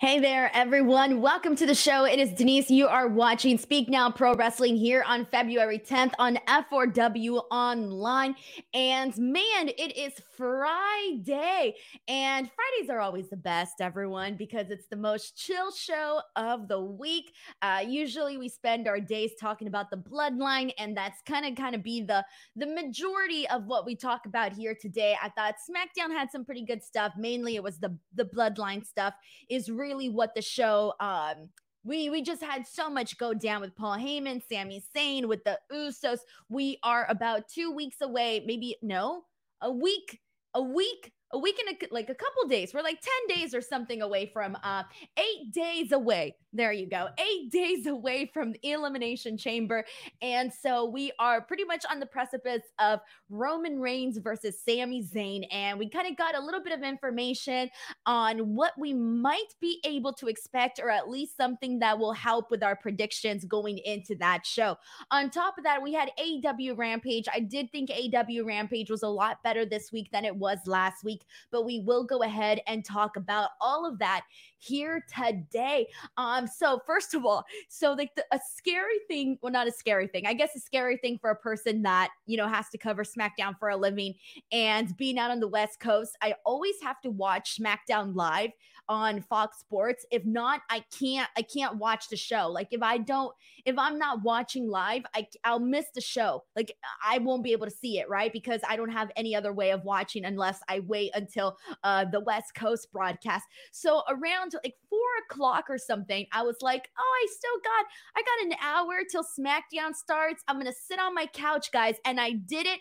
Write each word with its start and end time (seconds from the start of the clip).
Hey 0.00 0.18
there, 0.18 0.50
everyone. 0.54 1.20
Welcome 1.20 1.54
to 1.56 1.66
the 1.66 1.74
show. 1.74 2.06
It 2.06 2.18
is 2.18 2.32
Denise. 2.32 2.70
You 2.70 2.88
are 2.88 3.06
watching 3.06 3.58
Speak 3.58 3.90
Now 3.90 4.10
Pro 4.10 4.32
Wrestling 4.32 4.74
here 4.74 5.04
on 5.06 5.26
February 5.26 5.78
10th 5.78 6.14
on 6.18 6.38
F4W 6.48 7.42
Online. 7.50 8.34
And 8.72 9.14
man, 9.18 9.68
it 9.68 9.94
is 9.98 10.14
Friday. 10.38 11.74
And 12.08 12.50
Fridays 12.50 12.88
are 12.88 13.00
always 13.00 13.28
the 13.28 13.36
best, 13.36 13.82
everyone, 13.82 14.36
because 14.36 14.70
it's 14.70 14.86
the 14.86 14.96
most 14.96 15.36
chill 15.36 15.70
show 15.70 16.22
of 16.34 16.66
the 16.68 16.80
week. 16.80 17.34
Uh, 17.60 17.84
usually 17.86 18.38
we 18.38 18.48
spend 18.48 18.88
our 18.88 19.00
days 19.00 19.32
talking 19.38 19.68
about 19.68 19.90
the 19.90 19.98
bloodline, 19.98 20.72
and 20.78 20.96
that's 20.96 21.20
kind 21.26 21.44
of 21.44 21.56
kind 21.56 21.74
of 21.74 21.82
be 21.82 22.00
the, 22.00 22.24
the 22.56 22.66
majority 22.66 23.46
of 23.50 23.66
what 23.66 23.84
we 23.84 23.94
talk 23.94 24.24
about 24.24 24.54
here 24.54 24.74
today. 24.74 25.14
I 25.22 25.28
thought 25.28 25.56
SmackDown 25.56 26.10
had 26.10 26.30
some 26.30 26.46
pretty 26.46 26.64
good 26.64 26.82
stuff. 26.82 27.12
Mainly 27.18 27.56
it 27.56 27.62
was 27.62 27.76
the, 27.76 27.94
the 28.14 28.24
bloodline 28.24 28.82
stuff 28.86 29.12
is 29.50 29.68
really 29.68 29.89
really 29.90 30.08
what 30.08 30.34
the 30.34 30.42
show 30.42 30.94
um 31.00 31.48
we 31.82 32.10
we 32.10 32.22
just 32.22 32.42
had 32.42 32.66
so 32.66 32.90
much 32.90 33.18
go 33.18 33.32
down 33.32 33.62
with 33.62 33.74
Paul 33.74 33.96
Heyman, 33.96 34.42
Sami 34.46 34.82
Zayn, 34.94 35.24
with 35.24 35.42
the 35.44 35.58
Usos. 35.72 36.18
We 36.50 36.78
are 36.82 37.06
about 37.08 37.48
two 37.48 37.72
weeks 37.72 38.02
away, 38.02 38.44
maybe 38.46 38.76
no, 38.82 39.22
a 39.62 39.72
week, 39.72 40.20
a 40.52 40.60
week 40.60 41.12
a 41.32 41.38
week 41.38 41.58
and 41.64 41.76
a, 41.76 41.94
like 41.94 42.10
a 42.10 42.14
couple 42.14 42.48
days. 42.48 42.74
We're 42.74 42.82
like 42.82 43.00
10 43.28 43.36
days 43.36 43.54
or 43.54 43.60
something 43.60 44.02
away 44.02 44.30
from 44.32 44.56
uh 44.62 44.82
8 45.16 45.52
days 45.52 45.92
away. 45.92 46.36
There 46.52 46.72
you 46.72 46.88
go. 46.88 47.08
8 47.18 47.50
days 47.50 47.86
away 47.86 48.30
from 48.32 48.52
the 48.52 48.70
elimination 48.70 49.36
chamber. 49.36 49.84
And 50.22 50.52
so 50.52 50.84
we 50.84 51.12
are 51.18 51.40
pretty 51.40 51.64
much 51.64 51.84
on 51.90 52.00
the 52.00 52.06
precipice 52.06 52.62
of 52.78 53.00
Roman 53.28 53.78
Reigns 53.78 54.18
versus 54.18 54.58
Sami 54.60 55.04
Zayn 55.04 55.46
and 55.52 55.78
we 55.78 55.88
kind 55.88 56.08
of 56.08 56.16
got 56.16 56.36
a 56.36 56.40
little 56.40 56.62
bit 56.62 56.76
of 56.76 56.82
information 56.82 57.70
on 58.06 58.54
what 58.54 58.72
we 58.78 58.92
might 58.92 59.54
be 59.60 59.80
able 59.84 60.12
to 60.14 60.26
expect 60.26 60.80
or 60.82 60.90
at 60.90 61.08
least 61.08 61.36
something 61.36 61.78
that 61.78 61.98
will 61.98 62.12
help 62.12 62.50
with 62.50 62.62
our 62.62 62.74
predictions 62.76 63.44
going 63.44 63.78
into 63.78 64.14
that 64.16 64.44
show. 64.44 64.76
On 65.10 65.30
top 65.30 65.58
of 65.58 65.64
that, 65.64 65.82
we 65.82 65.92
had 65.92 66.10
AEW 66.18 66.76
Rampage. 66.76 67.26
I 67.32 67.40
did 67.40 67.70
think 67.70 67.90
AEW 67.90 68.44
Rampage 68.44 68.90
was 68.90 69.02
a 69.02 69.08
lot 69.08 69.42
better 69.42 69.64
this 69.64 69.92
week 69.92 70.10
than 70.12 70.24
it 70.24 70.34
was 70.34 70.58
last 70.66 71.04
week 71.04 71.19
week, 71.20 71.28
but 71.50 71.64
we 71.64 71.80
will 71.80 72.04
go 72.04 72.22
ahead 72.22 72.60
and 72.66 72.84
talk 72.84 73.16
about 73.16 73.50
all 73.60 73.86
of 73.86 73.98
that 73.98 74.22
here 74.58 75.04
today. 75.12 75.86
Um, 76.16 76.46
so 76.46 76.80
first 76.86 77.14
of 77.14 77.24
all, 77.24 77.44
so 77.68 77.92
like 77.92 78.14
the, 78.14 78.24
a 78.32 78.40
scary 78.54 78.98
thing, 79.08 79.38
well, 79.42 79.52
not 79.52 79.68
a 79.68 79.72
scary 79.72 80.06
thing, 80.06 80.26
I 80.26 80.34
guess 80.34 80.54
a 80.56 80.60
scary 80.60 80.96
thing 80.98 81.18
for 81.18 81.30
a 81.30 81.36
person 81.36 81.82
that 81.82 82.10
you 82.26 82.36
know 82.36 82.48
has 82.48 82.68
to 82.70 82.78
cover 82.78 83.04
SmackDown 83.04 83.58
for 83.58 83.70
a 83.70 83.76
living 83.76 84.14
and 84.52 84.96
being 84.96 85.18
out 85.18 85.30
on 85.30 85.40
the 85.40 85.48
West 85.48 85.80
Coast. 85.80 86.16
I 86.22 86.34
always 86.44 86.76
have 86.82 87.00
to 87.02 87.10
watch 87.10 87.58
SmackDown 87.58 88.14
live 88.14 88.50
on 88.90 89.22
Fox 89.22 89.60
Sports. 89.60 90.04
If 90.10 90.26
not, 90.26 90.62
I 90.68 90.82
can't 90.98 91.28
I 91.36 91.42
can't 91.42 91.76
watch 91.76 92.08
the 92.08 92.16
show. 92.16 92.48
Like 92.48 92.68
if 92.72 92.82
I 92.82 92.98
don't 92.98 93.32
if 93.64 93.78
I'm 93.78 93.98
not 93.98 94.22
watching 94.22 94.68
live, 94.68 95.04
I 95.14 95.28
I'll 95.44 95.60
miss 95.60 95.86
the 95.94 96.00
show. 96.00 96.42
Like 96.56 96.76
I 97.06 97.18
won't 97.18 97.44
be 97.44 97.52
able 97.52 97.66
to 97.66 97.72
see 97.72 98.00
it, 98.00 98.08
right? 98.08 98.32
Because 98.32 98.60
I 98.68 98.76
don't 98.76 98.90
have 98.90 99.12
any 99.14 99.34
other 99.34 99.52
way 99.52 99.70
of 99.70 99.84
watching 99.84 100.24
unless 100.24 100.60
I 100.68 100.80
wait 100.80 101.12
until 101.14 101.56
uh, 101.84 102.04
the 102.04 102.20
West 102.20 102.54
Coast 102.56 102.88
broadcast. 102.92 103.46
So 103.70 104.02
around 104.08 104.54
like 104.64 104.74
four 104.90 104.98
o'clock 105.24 105.66
or 105.68 105.78
something, 105.78 106.26
I 106.32 106.42
was 106.42 106.56
like, 106.60 106.90
oh, 106.98 107.14
I 107.22 107.26
still 107.30 107.60
got, 107.62 107.86
I 108.16 108.22
got 108.22 108.46
an 108.46 108.58
hour 108.60 109.04
till 109.08 109.22
SmackDown 109.22 109.94
starts. 109.94 110.42
I'm 110.48 110.58
gonna 110.58 110.72
sit 110.72 110.98
on 110.98 111.14
my 111.14 111.26
couch, 111.26 111.70
guys, 111.72 111.94
and 112.04 112.20
I 112.20 112.32
did 112.32 112.66
it. 112.66 112.80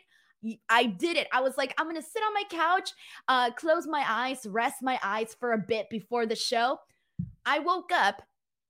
I 0.70 0.86
did 0.86 1.18
it. 1.18 1.28
I 1.34 1.42
was 1.42 1.58
like, 1.58 1.74
I'm 1.78 1.88
gonna 1.88 2.02
sit 2.02 2.24
on 2.24 2.34
my 2.34 2.44
couch, 2.50 2.92
uh, 3.28 3.52
close 3.52 3.88
my 3.88 4.04
eyes, 4.08 4.46
rest 4.48 4.78
my 4.82 5.00
eyes 5.04 5.36
for 5.40 5.54
a 5.54 5.58
bit 5.58 5.90
before 5.90 6.26
the 6.26 6.36
show. 6.36 6.80
I 7.46 7.60
woke 7.60 7.92
up 7.92 8.22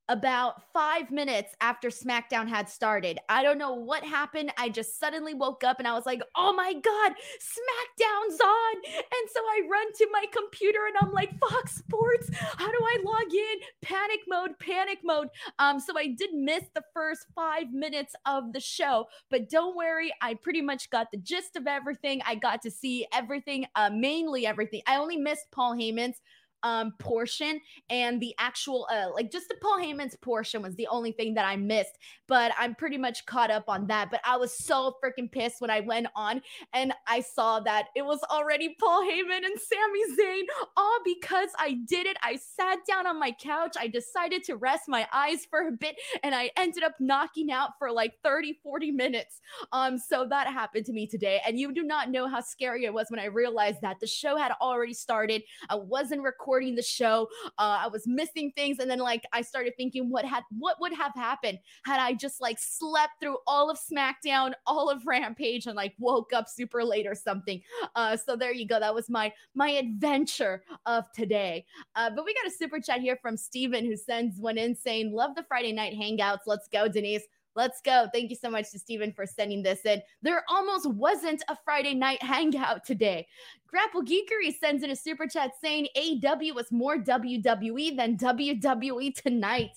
about 0.09 0.63
five 0.73 1.11
minutes 1.11 1.55
after 1.61 1.89
SmackDown 1.89 2.49
had 2.49 2.67
started. 2.67 3.19
I 3.29 3.43
don't 3.43 3.59
know 3.59 3.73
what 3.73 4.03
happened. 4.03 4.51
I 4.57 4.69
just 4.69 4.99
suddenly 4.99 5.35
woke 5.35 5.63
up 5.63 5.77
and 5.79 5.87
I 5.87 5.93
was 5.93 6.05
like, 6.05 6.21
oh 6.35 6.51
my 6.51 6.73
God, 6.73 7.11
SmackDown's 7.39 8.41
on. 8.41 8.75
And 8.97 9.29
so 9.31 9.39
I 9.39 9.61
run 9.71 9.93
to 9.93 10.07
my 10.11 10.25
computer 10.33 10.79
and 10.87 10.95
I'm 10.99 11.13
like, 11.13 11.39
Fox 11.39 11.75
Sports, 11.75 12.29
how 12.33 12.67
do 12.67 12.77
I 12.81 12.97
log 13.05 13.33
in? 13.33 13.59
Panic 13.81 14.19
mode, 14.27 14.57
panic 14.59 14.99
mode. 15.03 15.27
Um, 15.59 15.79
so 15.79 15.97
I 15.97 16.07
did 16.07 16.33
miss 16.33 16.63
the 16.73 16.83
first 16.93 17.27
five 17.35 17.71
minutes 17.71 18.15
of 18.25 18.51
the 18.51 18.59
show, 18.59 19.05
but 19.29 19.49
don't 19.49 19.77
worry, 19.77 20.11
I 20.21 20.33
pretty 20.33 20.61
much 20.61 20.89
got 20.89 21.11
the 21.11 21.17
gist 21.17 21.55
of 21.55 21.67
everything. 21.67 22.21
I 22.25 22.35
got 22.35 22.63
to 22.63 22.71
see 22.71 23.05
everything, 23.13 23.67
uh, 23.75 23.91
mainly 23.93 24.47
everything. 24.47 24.81
I 24.87 24.97
only 24.97 25.17
missed 25.17 25.45
Paul 25.51 25.75
Heyman's 25.75 26.19
um 26.63 26.93
portion 26.99 27.59
and 27.89 28.21
the 28.21 28.33
actual 28.39 28.87
uh 28.91 29.07
like 29.13 29.31
just 29.31 29.47
the 29.47 29.55
Paul 29.61 29.79
Heyman's 29.79 30.15
portion 30.17 30.61
was 30.61 30.75
the 30.75 30.87
only 30.87 31.11
thing 31.11 31.33
that 31.35 31.45
I 31.45 31.55
missed 31.55 31.97
but 32.27 32.51
I'm 32.59 32.75
pretty 32.75 32.97
much 32.97 33.25
caught 33.25 33.51
up 33.51 33.65
on 33.67 33.87
that 33.87 34.11
but 34.11 34.21
I 34.25 34.37
was 34.37 34.57
so 34.57 34.95
freaking 35.03 35.31
pissed 35.31 35.61
when 35.61 35.69
I 35.69 35.79
went 35.79 36.07
on 36.15 36.41
and 36.73 36.93
I 37.07 37.21
saw 37.21 37.59
that 37.61 37.87
it 37.95 38.05
was 38.05 38.19
already 38.29 38.75
Paul 38.79 39.03
Heyman 39.03 39.45
and 39.45 39.59
Sami 39.59 40.17
Zayn 40.19 40.43
all 40.75 40.99
because 41.05 41.49
I 41.57 41.77
did 41.87 42.05
it. 42.05 42.17
I 42.21 42.37
sat 42.37 42.79
down 42.87 43.07
on 43.07 43.19
my 43.19 43.31
couch 43.31 43.75
I 43.79 43.87
decided 43.87 44.43
to 44.45 44.55
rest 44.55 44.83
my 44.87 45.07
eyes 45.13 45.45
for 45.49 45.67
a 45.67 45.71
bit 45.71 45.95
and 46.23 46.35
I 46.35 46.51
ended 46.57 46.83
up 46.83 46.93
knocking 46.99 47.51
out 47.51 47.71
for 47.79 47.91
like 47.91 48.13
30 48.23 48.59
40 48.63 48.91
minutes. 48.91 49.39
Um 49.71 49.97
so 49.97 50.27
that 50.29 50.47
happened 50.47 50.85
to 50.87 50.93
me 50.93 51.07
today 51.07 51.41
and 51.45 51.57
you 51.57 51.73
do 51.73 51.83
not 51.83 52.11
know 52.11 52.27
how 52.27 52.41
scary 52.41 52.85
it 52.85 52.93
was 52.93 53.07
when 53.09 53.19
I 53.19 53.25
realized 53.25 53.81
that 53.81 53.99
the 53.99 54.07
show 54.07 54.35
had 54.35 54.51
already 54.61 54.93
started. 54.93 55.43
I 55.69 55.75
wasn't 55.75 56.21
recording 56.21 56.48
recording 56.49 56.73
the 56.73 56.81
show. 56.81 57.29
Uh, 57.59 57.77
I 57.81 57.87
was 57.87 58.07
missing 58.07 58.51
things, 58.55 58.79
and 58.79 58.89
then 58.89 58.97
like 58.97 59.23
I 59.33 59.41
started 59.43 59.73
thinking, 59.77 60.09
what 60.09 60.25
had 60.25 60.43
what 60.57 60.77
would 60.81 60.93
have 60.93 61.13
happened 61.13 61.59
had 61.85 61.99
I 61.99 62.13
just 62.13 62.41
like 62.41 62.57
slept 62.59 63.13
through 63.21 63.37
all 63.45 63.69
of 63.69 63.77
SmackDown, 63.79 64.53
all 64.65 64.89
of 64.89 65.05
Rampage, 65.05 65.67
and 65.67 65.75
like 65.75 65.93
woke 65.99 66.33
up 66.33 66.49
super 66.49 66.83
late 66.83 67.05
or 67.05 67.13
something. 67.13 67.61
Uh, 67.95 68.17
so 68.17 68.35
there 68.35 68.51
you 68.51 68.67
go. 68.67 68.79
That 68.79 68.95
was 68.95 69.09
my 69.11 69.31
my 69.53 69.69
adventure 69.69 70.63
of 70.87 71.05
today. 71.11 71.65
Uh, 71.95 72.09
but 72.15 72.25
we 72.25 72.33
got 72.33 72.47
a 72.47 72.55
super 72.55 72.79
chat 72.79 72.99
here 72.99 73.19
from 73.21 73.37
Steven 73.37 73.85
who 73.85 73.95
sends 73.95 74.39
one 74.39 74.57
in 74.57 74.75
saying, 74.75 75.13
"Love 75.13 75.35
the 75.35 75.43
Friday 75.43 75.71
night 75.71 75.93
hangouts. 75.93 76.47
Let's 76.47 76.67
go, 76.67 76.87
Denise." 76.87 77.27
Let's 77.59 77.81
go. 77.81 78.07
Thank 78.13 78.29
you 78.29 78.37
so 78.37 78.49
much 78.49 78.71
to 78.71 78.79
Stephen 78.79 79.11
for 79.11 79.25
sending 79.25 79.61
this 79.61 79.81
in. 79.83 80.01
There 80.21 80.45
almost 80.47 80.89
wasn't 80.91 81.43
a 81.49 81.57
Friday 81.65 81.93
night 81.93 82.23
hangout 82.23 82.85
today. 82.85 83.27
Grapple 83.67 84.01
Geekery 84.01 84.57
sends 84.57 84.81
in 84.81 84.91
a 84.91 84.95
super 84.95 85.27
chat 85.27 85.51
saying 85.61 85.89
AEW 85.97 86.55
was 86.55 86.71
more 86.71 86.99
WWE 86.99 87.97
than 87.97 88.15
WWE 88.15 89.13
tonight. 89.13 89.71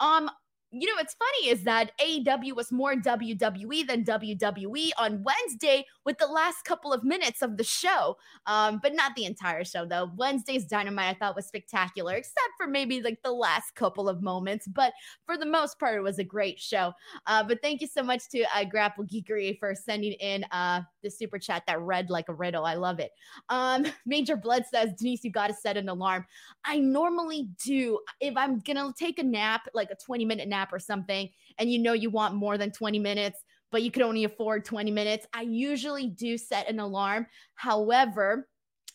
Um, 0.00 0.28
you 0.70 0.86
know, 0.86 0.94
what's 0.96 1.14
funny 1.14 1.50
is 1.50 1.64
that 1.64 1.92
AEW 1.98 2.54
was 2.54 2.70
more 2.70 2.94
WWE 2.94 3.86
than 3.86 4.04
WWE 4.04 4.90
on 4.98 5.24
Wednesday 5.24 5.84
with 6.04 6.18
the 6.18 6.26
last 6.26 6.64
couple 6.64 6.92
of 6.92 7.04
minutes 7.04 7.40
of 7.40 7.56
the 7.56 7.64
show, 7.64 8.16
um, 8.46 8.78
but 8.82 8.94
not 8.94 9.14
the 9.16 9.24
entire 9.24 9.64
show, 9.64 9.86
though. 9.86 10.10
Wednesday's 10.16 10.66
Dynamite 10.66 11.16
I 11.16 11.18
thought 11.18 11.36
was 11.36 11.46
spectacular, 11.46 12.14
except 12.14 12.50
for 12.58 12.66
maybe 12.66 13.00
like 13.00 13.20
the 13.22 13.32
last 13.32 13.74
couple 13.76 14.08
of 14.10 14.22
moments. 14.22 14.68
But 14.68 14.92
for 15.24 15.38
the 15.38 15.46
most 15.46 15.78
part, 15.78 15.96
it 15.96 16.02
was 16.02 16.18
a 16.18 16.24
great 16.24 16.60
show. 16.60 16.92
Uh, 17.26 17.42
but 17.42 17.62
thank 17.62 17.80
you 17.80 17.86
so 17.86 18.02
much 18.02 18.28
to 18.30 18.44
uh, 18.54 18.64
Grapple 18.64 19.04
Geekery 19.04 19.58
for 19.58 19.74
sending 19.74 20.12
in 20.12 20.44
uh, 20.52 20.82
the 21.02 21.10
super 21.10 21.38
chat 21.38 21.62
that 21.66 21.80
read 21.80 22.10
like 22.10 22.28
a 22.28 22.34
riddle. 22.34 22.66
I 22.66 22.74
love 22.74 23.00
it. 23.00 23.12
Um, 23.48 23.86
Major 24.06 24.36
Blood 24.36 24.64
says, 24.70 24.90
Denise, 24.98 25.24
you 25.24 25.30
got 25.30 25.46
to 25.46 25.54
set 25.54 25.78
an 25.78 25.88
alarm. 25.88 26.26
I 26.64 26.78
normally 26.78 27.48
do. 27.64 28.00
If 28.20 28.36
I'm 28.36 28.60
to 28.60 28.92
take 28.98 29.18
a 29.18 29.22
nap, 29.22 29.62
like 29.72 29.90
a 29.90 29.96
20 29.96 30.26
minute 30.26 30.48
nap, 30.48 30.57
nap 30.58 30.72
or 30.72 30.78
something 30.78 31.28
and 31.58 31.70
you 31.70 31.78
know 31.78 31.92
you 31.92 32.10
want 32.10 32.34
more 32.34 32.58
than 32.58 32.70
20 32.70 32.98
minutes, 32.98 33.40
but 33.70 33.82
you 33.82 33.90
could 33.90 34.02
only 34.02 34.24
afford 34.24 34.64
20 34.64 34.90
minutes, 34.90 35.26
I 35.32 35.42
usually 35.42 36.08
do 36.08 36.38
set 36.38 36.68
an 36.68 36.80
alarm. 36.80 37.26
However, 37.54 38.48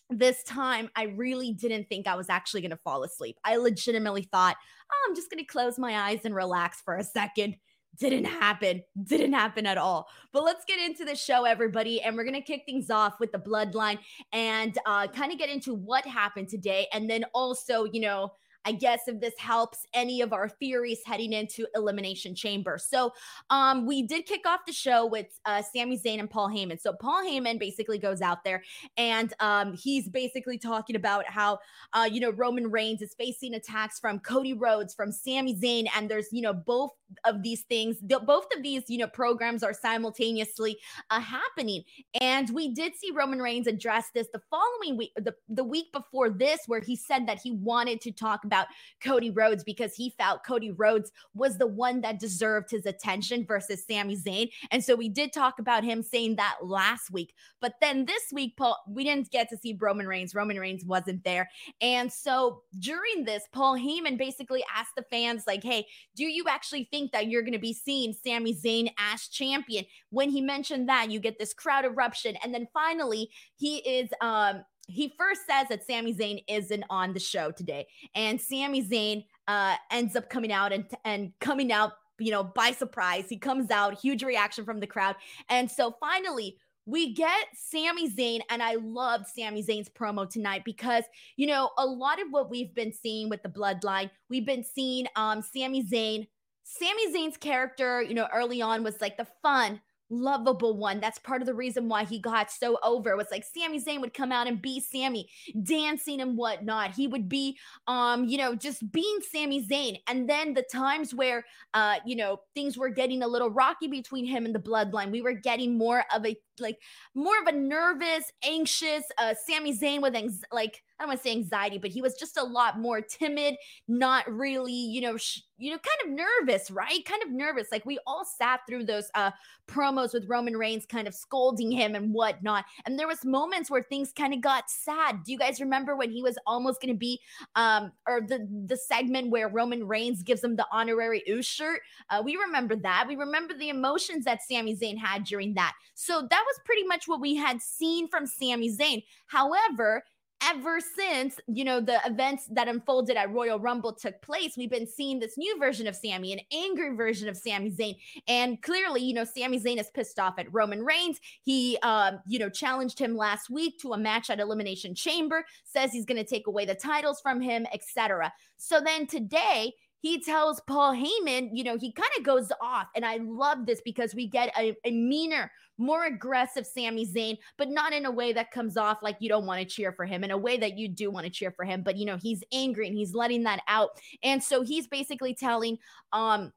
this 0.09 0.43
time 0.43 0.89
I 0.95 1.03
really 1.03 1.53
didn't 1.53 1.87
think 1.89 2.07
I 2.07 2.15
was 2.15 2.29
actually 2.29 2.61
going 2.61 2.71
to 2.71 2.79
fall 2.83 3.03
asleep. 3.03 3.37
I 3.43 3.57
legitimately 3.57 4.27
thought, 4.31 4.55
oh, 4.91 5.07
I'm 5.07 5.15
just 5.15 5.29
going 5.29 5.43
to 5.43 5.45
close 5.45 5.79
my 5.79 6.09
eyes 6.09 6.21
and 6.25 6.35
relax 6.35 6.81
for 6.81 6.95
a 6.95 7.03
second. 7.03 7.55
Didn't 7.99 8.25
happen. 8.25 8.83
Didn't 9.03 9.33
happen 9.33 9.65
at 9.67 9.77
all. 9.77 10.07
But 10.31 10.43
let's 10.43 10.65
get 10.65 10.79
into 10.79 11.05
the 11.05 11.15
show, 11.15 11.45
everybody. 11.45 12.01
And 12.01 12.15
we're 12.15 12.23
going 12.23 12.33
to 12.33 12.41
kick 12.41 12.63
things 12.65 12.89
off 12.89 13.19
with 13.19 13.31
the 13.31 13.37
bloodline 13.37 13.99
and 14.31 14.75
uh, 14.85 15.07
kind 15.07 15.31
of 15.31 15.37
get 15.37 15.49
into 15.49 15.75
what 15.75 16.05
happened 16.05 16.49
today. 16.49 16.87
And 16.91 17.07
then 17.07 17.23
also, 17.35 17.85
you 17.85 18.01
know, 18.01 18.31
I 18.65 18.71
guess 18.71 19.01
if 19.07 19.19
this 19.19 19.33
helps 19.37 19.85
any 19.93 20.21
of 20.21 20.33
our 20.33 20.49
theories 20.49 20.99
heading 21.05 21.33
into 21.33 21.67
Elimination 21.75 22.35
Chamber. 22.35 22.77
So 22.77 23.11
um, 23.49 23.85
we 23.85 24.03
did 24.03 24.25
kick 24.25 24.45
off 24.45 24.61
the 24.65 24.73
show 24.73 25.05
with 25.05 25.27
uh, 25.45 25.61
Sami 25.61 25.97
Zayn 25.97 26.19
and 26.19 26.29
Paul 26.29 26.49
Heyman. 26.49 26.79
So 26.79 26.93
Paul 26.93 27.23
Heyman 27.23 27.59
basically 27.59 27.97
goes 27.97 28.21
out 28.21 28.43
there 28.43 28.63
and 28.97 29.33
um, 29.39 29.73
he's 29.73 30.07
basically 30.09 30.57
talking 30.57 30.95
about 30.95 31.25
how, 31.27 31.59
uh, 31.93 32.07
you 32.11 32.19
know, 32.19 32.31
Roman 32.31 32.69
Reigns 32.71 33.01
is 33.01 33.13
facing 33.13 33.53
attacks 33.55 33.99
from 33.99 34.19
Cody 34.19 34.53
Rhodes, 34.53 34.93
from 34.93 35.11
Sami 35.11 35.55
Zayn, 35.55 35.87
and 35.95 36.09
there's, 36.09 36.29
you 36.31 36.41
know, 36.41 36.53
both 36.53 36.91
of 37.25 37.43
these 37.43 37.61
things, 37.61 37.97
the, 38.01 38.19
both 38.19 38.47
of 38.55 38.63
these, 38.63 38.83
you 38.87 38.97
know, 38.97 39.07
programs 39.07 39.63
are 39.63 39.73
simultaneously 39.73 40.77
uh, 41.09 41.19
happening. 41.19 41.83
And 42.21 42.49
we 42.51 42.73
did 42.73 42.95
see 42.95 43.11
Roman 43.11 43.39
Reigns 43.39 43.67
address 43.67 44.09
this 44.13 44.27
the 44.33 44.41
following 44.49 44.97
week, 44.97 45.11
the, 45.15 45.35
the 45.49 45.63
week 45.63 45.91
before 45.91 46.29
this, 46.29 46.61
where 46.67 46.81
he 46.81 46.95
said 46.95 47.27
that 47.27 47.39
he 47.41 47.51
wanted 47.51 48.01
to 48.01 48.11
talk 48.11 48.43
about 48.43 48.67
Cody 49.03 49.29
Rhodes 49.29 49.63
because 49.63 49.93
he 49.95 50.13
felt 50.17 50.45
Cody 50.45 50.71
Rhodes 50.71 51.11
was 51.33 51.57
the 51.57 51.67
one 51.67 52.01
that 52.01 52.19
deserved 52.19 52.71
his 52.71 52.85
attention 52.85 53.45
versus 53.45 53.85
Sami 53.85 54.17
Zayn. 54.17 54.49
And 54.71 54.83
so 54.83 54.95
we 54.95 55.09
did 55.09 55.33
talk 55.33 55.59
about 55.59 55.83
him 55.83 56.01
saying 56.01 56.35
that 56.37 56.55
last 56.61 57.11
week. 57.11 57.33
But 57.59 57.75
then 57.81 58.05
this 58.05 58.23
week, 58.31 58.55
Paul, 58.57 58.77
we 58.87 59.03
didn't 59.03 59.31
get 59.31 59.49
to 59.49 59.57
see 59.57 59.77
Roman 59.79 60.07
Reigns. 60.07 60.35
Roman 60.35 60.59
Reigns 60.59 60.85
wasn't 60.85 61.23
there. 61.23 61.49
And 61.81 62.11
so 62.11 62.63
during 62.79 63.25
this, 63.25 63.43
Paul 63.51 63.77
Heyman 63.77 64.17
basically 64.17 64.63
asked 64.75 64.95
the 64.95 65.03
fans, 65.03 65.43
like, 65.47 65.63
hey, 65.63 65.85
do 66.15 66.23
you 66.23 66.45
actually 66.47 66.87
think 66.91 67.02
that 67.11 67.27
you're 67.27 67.41
going 67.41 67.53
to 67.53 67.59
be 67.59 67.73
seeing 67.73 68.13
Sami 68.13 68.55
Zayn 68.55 68.91
as 68.97 69.27
champion? 69.27 69.85
When 70.09 70.29
he 70.29 70.41
mentioned 70.41 70.89
that, 70.89 71.11
you 71.11 71.19
get 71.19 71.37
this 71.39 71.53
crowd 71.53 71.85
eruption. 71.85 72.35
And 72.43 72.53
then 72.53 72.67
finally, 72.73 73.29
he 73.55 73.77
is 73.77 74.09
um 74.21 74.63
he 74.87 75.13
first 75.17 75.41
says 75.47 75.67
that 75.69 75.85
Sami 75.87 76.13
Zayn 76.13 76.43
isn't 76.47 76.83
on 76.89 77.13
the 77.13 77.19
show 77.19 77.51
today. 77.51 77.87
And 78.15 78.39
Sami 78.39 78.83
Zayn 78.83 79.25
uh 79.47 79.75
ends 79.91 80.15
up 80.15 80.29
coming 80.29 80.51
out 80.51 80.71
and 80.71 80.85
and 81.03 81.33
coming 81.39 81.71
out 81.71 81.93
you 82.19 82.31
know, 82.31 82.43
by 82.43 82.71
surprise. 82.71 83.25
He 83.27 83.37
comes 83.37 83.71
out, 83.71 83.99
huge 83.99 84.23
reaction 84.23 84.65
from 84.65 84.79
the 84.79 84.87
crowd. 84.87 85.15
And 85.49 85.69
so 85.69 85.95
finally, 85.99 86.57
we 86.85 87.13
get 87.13 87.47
Sami 87.53 88.09
Zayn, 88.09 88.41
and 88.49 88.61
I 88.61 88.75
loved 88.75 89.27
Sami 89.27 89.63
Zayn's 89.63 89.89
promo 89.89 90.29
tonight 90.29 90.63
because 90.65 91.05
you 91.37 91.47
know 91.47 91.69
a 91.77 91.85
lot 91.85 92.21
of 92.21 92.27
what 92.31 92.49
we've 92.49 92.73
been 92.75 92.91
seeing 92.91 93.29
with 93.29 93.41
the 93.41 93.49
bloodline, 93.49 94.09
we've 94.29 94.45
been 94.45 94.63
seeing 94.63 95.07
um 95.15 95.41
Sami 95.41 95.83
Zayn. 95.83 96.27
Sami 96.63 97.13
Zayn's 97.13 97.37
character, 97.37 98.01
you 98.01 98.13
know, 98.13 98.27
early 98.33 98.61
on 98.61 98.83
was 98.83 98.99
like 99.01 99.17
the 99.17 99.27
fun, 99.41 99.81
lovable 100.09 100.77
one. 100.77 100.99
That's 100.99 101.19
part 101.19 101.41
of 101.41 101.45
the 101.45 101.53
reason 101.53 101.89
why 101.89 102.05
he 102.05 102.19
got 102.19 102.51
so 102.51 102.77
over. 102.83 103.11
It 103.11 103.17
was 103.17 103.31
like 103.31 103.43
Sami 103.43 103.81
Zayn 103.81 103.99
would 104.01 104.13
come 104.13 104.31
out 104.31 104.47
and 104.47 104.61
be 104.61 104.79
Sammy, 104.79 105.27
dancing 105.63 106.21
and 106.21 106.37
whatnot. 106.37 106.95
He 106.95 107.07
would 107.07 107.27
be, 107.27 107.57
um, 107.87 108.25
you 108.25 108.37
know, 108.37 108.55
just 108.55 108.91
being 108.91 109.19
Sami 109.31 109.65
Zayn. 109.65 109.97
And 110.07 110.29
then 110.29 110.53
the 110.53 110.63
times 110.63 111.13
where, 111.13 111.45
uh, 111.73 111.95
you 112.05 112.15
know, 112.15 112.41
things 112.53 112.77
were 112.77 112.89
getting 112.89 113.23
a 113.23 113.27
little 113.27 113.49
rocky 113.49 113.87
between 113.87 114.25
him 114.25 114.45
and 114.45 114.53
the 114.53 114.59
bloodline, 114.59 115.11
we 115.11 115.21
were 115.21 115.33
getting 115.33 115.77
more 115.77 116.03
of 116.13 116.25
a 116.25 116.35
like 116.59 116.77
more 117.15 117.39
of 117.41 117.47
a 117.47 117.51
nervous, 117.51 118.31
anxious, 118.43 119.03
uh, 119.17 119.33
Sami 119.47 119.75
Zayn 119.75 120.01
with 120.01 120.15
anx- 120.15 120.43
like 120.51 120.83
I 120.99 121.03
don't 121.03 121.09
want 121.09 121.21
to 121.21 121.27
say 121.27 121.31
anxiety, 121.31 121.77
but 121.79 121.89
he 121.89 122.01
was 122.01 122.15
just 122.15 122.37
a 122.37 122.43
lot 122.43 122.79
more 122.79 123.01
timid, 123.01 123.55
not 123.87 124.31
really, 124.31 124.73
you 124.73 125.01
know, 125.01 125.17
sh- 125.17 125.41
you 125.57 125.71
know, 125.71 125.77
kind 125.77 126.11
of 126.11 126.17
nervous, 126.17 126.69
right? 126.71 127.05
Kind 127.05 127.23
of 127.23 127.31
nervous. 127.31 127.67
Like 127.71 127.85
we 127.85 127.99
all 128.05 128.25
sat 128.25 128.61
through 128.67 128.85
those 128.85 129.09
uh 129.15 129.31
promos 129.67 130.13
with 130.13 130.27
Roman 130.27 130.57
Reigns 130.57 130.85
kind 130.85 131.07
of 131.07 131.15
scolding 131.15 131.71
him 131.71 131.95
and 131.95 132.13
whatnot. 132.13 132.65
And 132.85 132.99
there 132.99 133.07
was 133.07 133.23
moments 133.23 133.71
where 133.71 133.83
things 133.83 134.11
kind 134.11 134.33
of 134.33 134.41
got 134.41 134.69
sad. 134.69 135.23
Do 135.23 135.31
you 135.31 135.37
guys 135.37 135.61
remember 135.61 135.95
when 135.95 136.11
he 136.11 136.21
was 136.21 136.37
almost 136.45 136.81
gonna 136.81 136.93
be 136.93 137.19
um 137.55 137.91
or 138.07 138.21
the 138.21 138.47
the 138.65 138.77
segment 138.77 139.29
where 139.29 139.47
Roman 139.47 139.87
Reigns 139.87 140.21
gives 140.21 140.43
him 140.43 140.55
the 140.55 140.67
honorary 140.71 141.23
Uce 141.25 141.45
shirt? 141.45 141.81
Uh, 142.09 142.21
we 142.23 142.35
remember 142.35 142.75
that. 142.75 143.05
We 143.07 143.15
remember 143.15 143.53
the 143.53 143.69
emotions 143.69 144.25
that 144.25 144.41
Sami 144.43 144.75
Zayn 144.75 144.97
had 144.97 145.23
during 145.23 145.53
that. 145.53 145.73
So 145.95 146.27
that 146.29 146.43
was 146.45 146.59
pretty 146.65 146.83
much 146.83 147.07
what 147.07 147.21
we 147.21 147.35
had 147.35 147.61
seen 147.61 148.07
from 148.09 148.27
Sami 148.27 148.75
Zayn. 148.75 149.03
However, 149.27 150.03
ever 150.49 150.79
since 150.79 151.39
you 151.47 151.63
know 151.63 151.79
the 151.79 151.99
events 152.05 152.47
that 152.51 152.67
unfolded 152.67 153.17
at 153.17 153.31
Royal 153.31 153.59
Rumble 153.59 153.93
took 153.93 154.21
place, 154.21 154.55
we've 154.57 154.69
been 154.69 154.87
seeing 154.87 155.19
this 155.19 155.37
new 155.37 155.57
version 155.59 155.87
of 155.87 155.95
Sammy, 155.95 156.33
an 156.33 156.39
angry 156.51 156.95
version 156.95 157.29
of 157.29 157.37
Sami 157.37 157.71
Zayn, 157.71 157.95
and 158.27 158.61
clearly, 158.61 159.01
you 159.01 159.13
know, 159.13 159.23
Sami 159.23 159.59
Zayn 159.59 159.79
is 159.79 159.89
pissed 159.93 160.19
off 160.19 160.35
at 160.37 160.51
Roman 160.53 160.83
Reigns. 160.83 161.19
He, 161.41 161.77
um, 161.83 162.19
you 162.27 162.39
know, 162.39 162.49
challenged 162.49 162.99
him 162.99 163.15
last 163.15 163.49
week 163.49 163.79
to 163.79 163.93
a 163.93 163.97
match 163.97 164.29
at 164.29 164.39
Elimination 164.39 164.95
Chamber, 164.95 165.45
says 165.63 165.91
he's 165.91 166.05
going 166.05 166.23
to 166.23 166.27
take 166.27 166.47
away 166.47 166.65
the 166.65 166.75
titles 166.75 167.21
from 167.21 167.41
him, 167.41 167.65
etc. 167.73 168.31
So 168.57 168.79
then 168.79 169.07
today 169.07 169.73
he 170.03 170.19
tells 170.19 170.59
Paul 170.67 170.93
Heyman, 170.93 171.51
you 171.53 171.63
know, 171.63 171.77
he 171.77 171.93
kind 171.93 172.09
of 172.17 172.25
goes 172.25 172.51
off. 172.59 172.87
And 172.93 173.05
I 173.05 173.19
love 173.23 173.65
this 173.65 173.81
because 173.85 174.13
we 174.13 174.27
get 174.27 174.51
a, 174.59 174.75
a, 174.83 174.91
meaner, 174.91 175.49
more 175.77 176.07
aggressive 176.07 176.67
Sami 176.67 177.07
Zayn, 177.07 177.37
but 177.57 177.69
not 177.69 177.93
in 177.93 178.05
a 178.05 178.11
way 178.11 178.33
that 178.33 178.51
comes 178.51 178.75
off 178.75 178.97
like 179.01 179.15
you 179.21 179.29
don't 179.29 179.45
want 179.45 179.61
to 179.61 179.65
cheer 179.65 179.93
for 179.93 180.03
him, 180.03 180.25
in 180.25 180.31
a 180.31 180.37
way 180.37 180.57
that 180.57 180.77
you 180.77 180.89
do 180.89 181.09
want 181.09 181.25
to 181.25 181.31
cheer 181.31 181.51
for 181.51 181.63
him. 181.63 181.83
But, 181.83 181.95
you 181.95 182.05
know, 182.05 182.17
he's 182.17 182.43
angry 182.51 182.85
and 182.85 182.97
he's 182.97 183.13
letting 183.13 183.43
that 183.43 183.61
out. 183.69 183.91
And 184.23 184.43
so 184.43 184.61
he's 184.61 184.87
basically 184.87 185.33
telling, 185.33 185.77
um, 186.11 186.51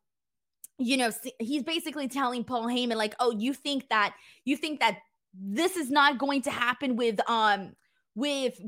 you 0.78 0.96
know, 0.96 1.12
he's 1.38 1.62
basically 1.62 2.08
telling 2.08 2.42
Paul 2.42 2.66
Heyman, 2.66 2.96
like, 2.96 3.14
oh, 3.20 3.30
you 3.30 3.54
think 3.54 3.88
that, 3.90 4.16
you 4.44 4.56
think 4.56 4.80
that 4.80 4.98
this 5.32 5.76
is 5.76 5.88
not 5.88 6.18
going 6.18 6.42
to 6.42 6.50
happen 6.50 6.96
with, 6.96 7.20
um, 7.30 7.76
with 8.16 8.58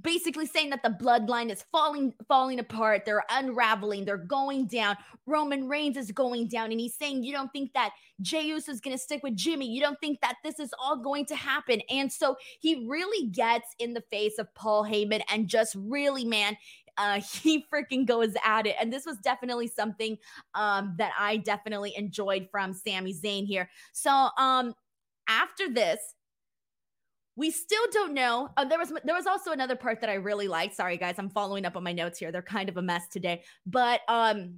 basically 0.00 0.46
saying 0.46 0.70
that 0.70 0.82
the 0.82 0.88
bloodline 0.88 1.50
is 1.50 1.64
falling 1.70 2.12
falling 2.26 2.58
apart 2.58 3.04
they're 3.04 3.24
unraveling 3.30 4.04
they're 4.04 4.16
going 4.16 4.66
down 4.66 4.96
roman 5.26 5.68
reigns 5.68 5.96
is 5.96 6.10
going 6.10 6.48
down 6.48 6.72
and 6.72 6.80
he's 6.80 6.94
saying 6.94 7.22
you 7.22 7.32
don't 7.32 7.52
think 7.52 7.72
that 7.74 7.90
jey 8.22 8.42
uso 8.42 8.72
is 8.72 8.80
going 8.80 8.96
to 8.96 9.02
stick 9.02 9.22
with 9.22 9.36
jimmy 9.36 9.70
you 9.70 9.80
don't 9.80 10.00
think 10.00 10.18
that 10.22 10.36
this 10.42 10.58
is 10.58 10.72
all 10.82 10.96
going 10.96 11.26
to 11.26 11.36
happen 11.36 11.80
and 11.90 12.10
so 12.10 12.34
he 12.58 12.86
really 12.88 13.28
gets 13.28 13.74
in 13.78 13.92
the 13.92 14.00
face 14.10 14.38
of 14.38 14.52
paul 14.54 14.82
heyman 14.82 15.22
and 15.30 15.46
just 15.46 15.76
really 15.78 16.24
man 16.24 16.56
uh, 16.98 17.20
he 17.42 17.64
freaking 17.72 18.06
goes 18.06 18.34
at 18.42 18.66
it. 18.66 18.74
And 18.80 18.90
this 18.90 19.04
was 19.04 19.18
definitely 19.18 19.66
something 19.66 20.16
um, 20.54 20.94
that 20.96 21.12
I 21.18 21.36
definitely 21.36 21.94
enjoyed 21.94 22.48
from 22.50 22.72
Sami 22.72 23.12
Zayn 23.12 23.44
here. 23.46 23.68
So 23.92 24.28
um, 24.38 24.74
after 25.28 25.70
this, 25.70 25.98
we 27.36 27.50
still 27.50 27.84
don't 27.92 28.14
know. 28.14 28.48
Uh, 28.56 28.64
there 28.64 28.78
was 28.78 28.92
there 29.04 29.14
was 29.14 29.26
also 29.26 29.52
another 29.52 29.76
part 29.76 30.00
that 30.00 30.10
I 30.10 30.14
really 30.14 30.48
liked. 30.48 30.74
Sorry 30.74 30.96
guys, 30.96 31.16
I'm 31.18 31.30
following 31.30 31.64
up 31.64 31.76
on 31.76 31.82
my 31.82 31.92
notes 31.92 32.18
here. 32.18 32.32
They're 32.32 32.42
kind 32.42 32.68
of 32.68 32.76
a 32.78 32.82
mess 32.82 33.06
today. 33.08 33.42
But 33.66 34.00
um 34.08 34.56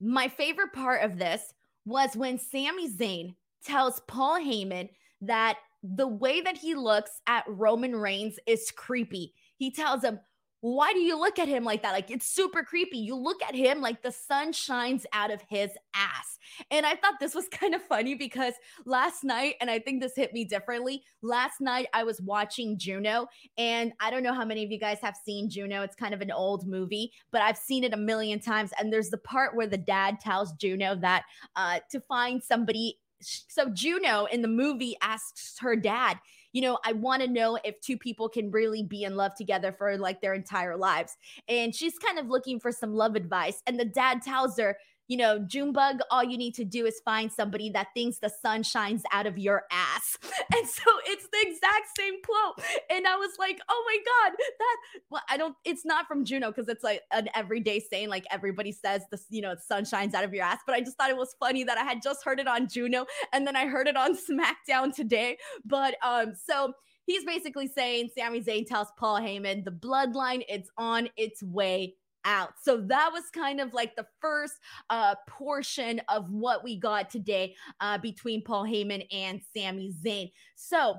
my 0.00 0.28
favorite 0.28 0.72
part 0.72 1.02
of 1.02 1.18
this 1.18 1.54
was 1.86 2.16
when 2.16 2.38
Sami 2.38 2.90
Zayn 2.90 3.34
tells 3.64 4.00
Paul 4.00 4.38
Heyman 4.40 4.88
that 5.22 5.58
the 5.82 6.08
way 6.08 6.40
that 6.40 6.56
he 6.56 6.74
looks 6.74 7.20
at 7.26 7.44
Roman 7.46 7.94
Reigns 7.94 8.38
is 8.46 8.70
creepy. 8.70 9.34
He 9.56 9.70
tells 9.70 10.02
him, 10.02 10.18
why 10.64 10.94
do 10.94 10.98
you 11.00 11.18
look 11.18 11.38
at 11.38 11.46
him 11.46 11.62
like 11.62 11.82
that? 11.82 11.92
Like 11.92 12.10
it's 12.10 12.26
super 12.26 12.62
creepy. 12.62 12.96
You 12.96 13.16
look 13.16 13.42
at 13.42 13.54
him 13.54 13.82
like 13.82 14.00
the 14.00 14.10
sun 14.10 14.50
shines 14.50 15.04
out 15.12 15.30
of 15.30 15.42
his 15.46 15.70
ass. 15.94 16.38
And 16.70 16.86
I 16.86 16.94
thought 16.94 17.20
this 17.20 17.34
was 17.34 17.48
kind 17.50 17.74
of 17.74 17.82
funny 17.82 18.14
because 18.14 18.54
last 18.86 19.24
night, 19.24 19.56
and 19.60 19.70
I 19.70 19.78
think 19.78 20.00
this 20.00 20.16
hit 20.16 20.32
me 20.32 20.46
differently. 20.46 21.02
Last 21.20 21.60
night, 21.60 21.88
I 21.92 22.02
was 22.02 22.18
watching 22.22 22.78
Juno, 22.78 23.26
and 23.58 23.92
I 24.00 24.10
don't 24.10 24.22
know 24.22 24.32
how 24.32 24.46
many 24.46 24.64
of 24.64 24.70
you 24.70 24.78
guys 24.78 25.00
have 25.02 25.16
seen 25.22 25.50
Juno. 25.50 25.82
It's 25.82 25.96
kind 25.96 26.14
of 26.14 26.22
an 26.22 26.30
old 26.30 26.66
movie, 26.66 27.12
but 27.30 27.42
I've 27.42 27.58
seen 27.58 27.84
it 27.84 27.92
a 27.92 27.98
million 27.98 28.40
times. 28.40 28.70
And 28.78 28.90
there's 28.90 29.10
the 29.10 29.18
part 29.18 29.54
where 29.54 29.66
the 29.66 29.76
dad 29.76 30.18
tells 30.18 30.54
Juno 30.54 30.96
that 30.96 31.24
uh, 31.56 31.80
to 31.90 32.00
find 32.00 32.42
somebody. 32.42 32.98
So 33.20 33.68
Juno 33.68 34.24
in 34.32 34.40
the 34.40 34.48
movie 34.48 34.96
asks 35.02 35.58
her 35.60 35.76
dad, 35.76 36.18
you 36.54 36.62
know, 36.62 36.78
I 36.84 36.92
want 36.92 37.20
to 37.20 37.28
know 37.28 37.58
if 37.64 37.80
two 37.80 37.98
people 37.98 38.28
can 38.28 38.50
really 38.50 38.84
be 38.84 39.02
in 39.02 39.16
love 39.16 39.34
together 39.34 39.72
for 39.72 39.98
like 39.98 40.22
their 40.22 40.34
entire 40.34 40.76
lives. 40.76 41.16
And 41.48 41.74
she's 41.74 41.98
kind 41.98 42.16
of 42.18 42.28
looking 42.28 42.60
for 42.60 42.70
some 42.70 42.94
love 42.94 43.16
advice. 43.16 43.60
And 43.66 43.78
the 43.78 43.84
dad 43.84 44.22
tells 44.22 44.56
her, 44.58 44.78
you 45.08 45.16
know, 45.16 45.38
Junebug, 45.38 46.00
all 46.10 46.24
you 46.24 46.38
need 46.38 46.54
to 46.54 46.64
do 46.64 46.86
is 46.86 47.00
find 47.04 47.30
somebody 47.30 47.70
that 47.70 47.88
thinks 47.94 48.18
the 48.18 48.30
sun 48.30 48.62
shines 48.62 49.02
out 49.12 49.26
of 49.26 49.38
your 49.38 49.64
ass. 49.70 50.18
And 50.54 50.68
so 50.68 50.84
it's 51.06 51.26
the 51.32 51.38
exact 51.40 51.96
same 51.98 52.14
quote. 52.22 52.64
And 52.90 53.06
I 53.06 53.16
was 53.16 53.30
like, 53.38 53.58
oh 53.68 53.84
my 53.86 53.96
God, 53.96 54.36
that, 54.58 54.76
well, 55.10 55.22
I 55.28 55.36
don't, 55.36 55.56
it's 55.64 55.84
not 55.84 56.06
from 56.06 56.24
Juno 56.24 56.50
because 56.50 56.68
it's 56.68 56.84
like 56.84 57.00
an 57.12 57.28
everyday 57.34 57.80
saying, 57.80 58.08
like 58.08 58.24
everybody 58.30 58.70
says 58.70 59.02
the, 59.10 59.18
you 59.30 59.42
know, 59.42 59.54
the 59.54 59.60
sun 59.60 59.84
shines 59.84 60.14
out 60.14 60.22
of 60.22 60.32
your 60.32 60.44
ass. 60.44 60.58
But 60.66 60.76
I 60.76 60.80
just 60.80 60.96
thought 60.96 61.10
it 61.10 61.16
was 61.16 61.34
funny 61.40 61.64
that 61.64 61.78
I 61.78 61.82
had 61.82 62.02
just 62.02 62.24
heard 62.24 62.38
it 62.38 62.46
on 62.46 62.68
Juno 62.68 63.06
and 63.32 63.46
then 63.46 63.56
I 63.56 63.66
heard 63.66 63.88
it 63.88 63.96
on 63.96 64.16
SmackDown 64.30 64.94
today. 64.94 65.38
But, 65.64 65.96
um, 66.04 66.34
so, 66.34 66.74
he's 67.06 67.24
basically 67.24 67.68
saying 67.68 68.10
Sami 68.16 68.40
Zayn 68.40 68.66
tells 68.66 68.88
Paul 68.96 69.20
Heyman 69.20 69.64
the 69.64 69.70
bloodline 69.70 70.42
it's 70.48 70.70
on 70.78 71.08
its 71.16 71.42
way 71.42 71.94
out. 72.24 72.54
So 72.62 72.78
that 72.88 73.10
was 73.12 73.24
kind 73.32 73.60
of 73.60 73.74
like 73.74 73.96
the 73.96 74.06
first 74.20 74.54
uh, 74.90 75.14
portion 75.28 76.00
of 76.08 76.30
what 76.30 76.64
we 76.64 76.78
got 76.78 77.10
today 77.10 77.54
uh, 77.80 77.98
between 77.98 78.42
Paul 78.42 78.64
Heyman 78.64 79.06
and 79.12 79.40
Sami 79.54 79.92
Zayn. 80.04 80.30
So 80.54 80.96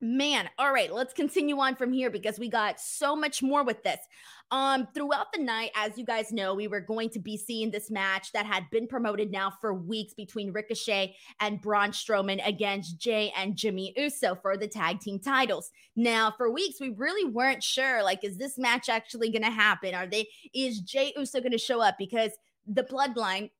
Man, 0.00 0.48
all 0.60 0.72
right, 0.72 0.92
let's 0.92 1.12
continue 1.12 1.58
on 1.58 1.74
from 1.74 1.92
here 1.92 2.08
because 2.08 2.38
we 2.38 2.48
got 2.48 2.78
so 2.78 3.16
much 3.16 3.42
more 3.42 3.64
with 3.64 3.82
this. 3.82 3.98
Um, 4.52 4.86
throughout 4.94 5.32
the 5.32 5.42
night, 5.42 5.72
as 5.74 5.98
you 5.98 6.04
guys 6.04 6.30
know, 6.30 6.54
we 6.54 6.68
were 6.68 6.80
going 6.80 7.10
to 7.10 7.18
be 7.18 7.36
seeing 7.36 7.72
this 7.72 7.90
match 7.90 8.30
that 8.30 8.46
had 8.46 8.62
been 8.70 8.86
promoted 8.86 9.32
now 9.32 9.52
for 9.60 9.74
weeks 9.74 10.14
between 10.14 10.52
Ricochet 10.52 11.16
and 11.40 11.60
Braun 11.60 11.90
Strowman 11.90 12.40
against 12.46 13.00
Jey 13.00 13.32
and 13.36 13.56
Jimmy 13.56 13.92
Uso 13.96 14.36
for 14.40 14.56
the 14.56 14.68
tag 14.68 15.00
team 15.00 15.18
titles. 15.18 15.68
Now, 15.96 16.32
for 16.36 16.48
weeks, 16.48 16.80
we 16.80 16.90
really 16.90 17.28
weren't 17.28 17.64
sure 17.64 18.02
like, 18.04 18.22
is 18.22 18.38
this 18.38 18.56
match 18.56 18.88
actually 18.88 19.32
to 19.32 19.50
happen? 19.50 19.96
Are 19.96 20.06
they, 20.06 20.28
is 20.54 20.80
Jey 20.80 21.12
Uso 21.16 21.40
to 21.40 21.58
show 21.58 21.80
up? 21.80 21.96
Because 21.98 22.30
the 22.66 22.84
bloodline 22.84 23.50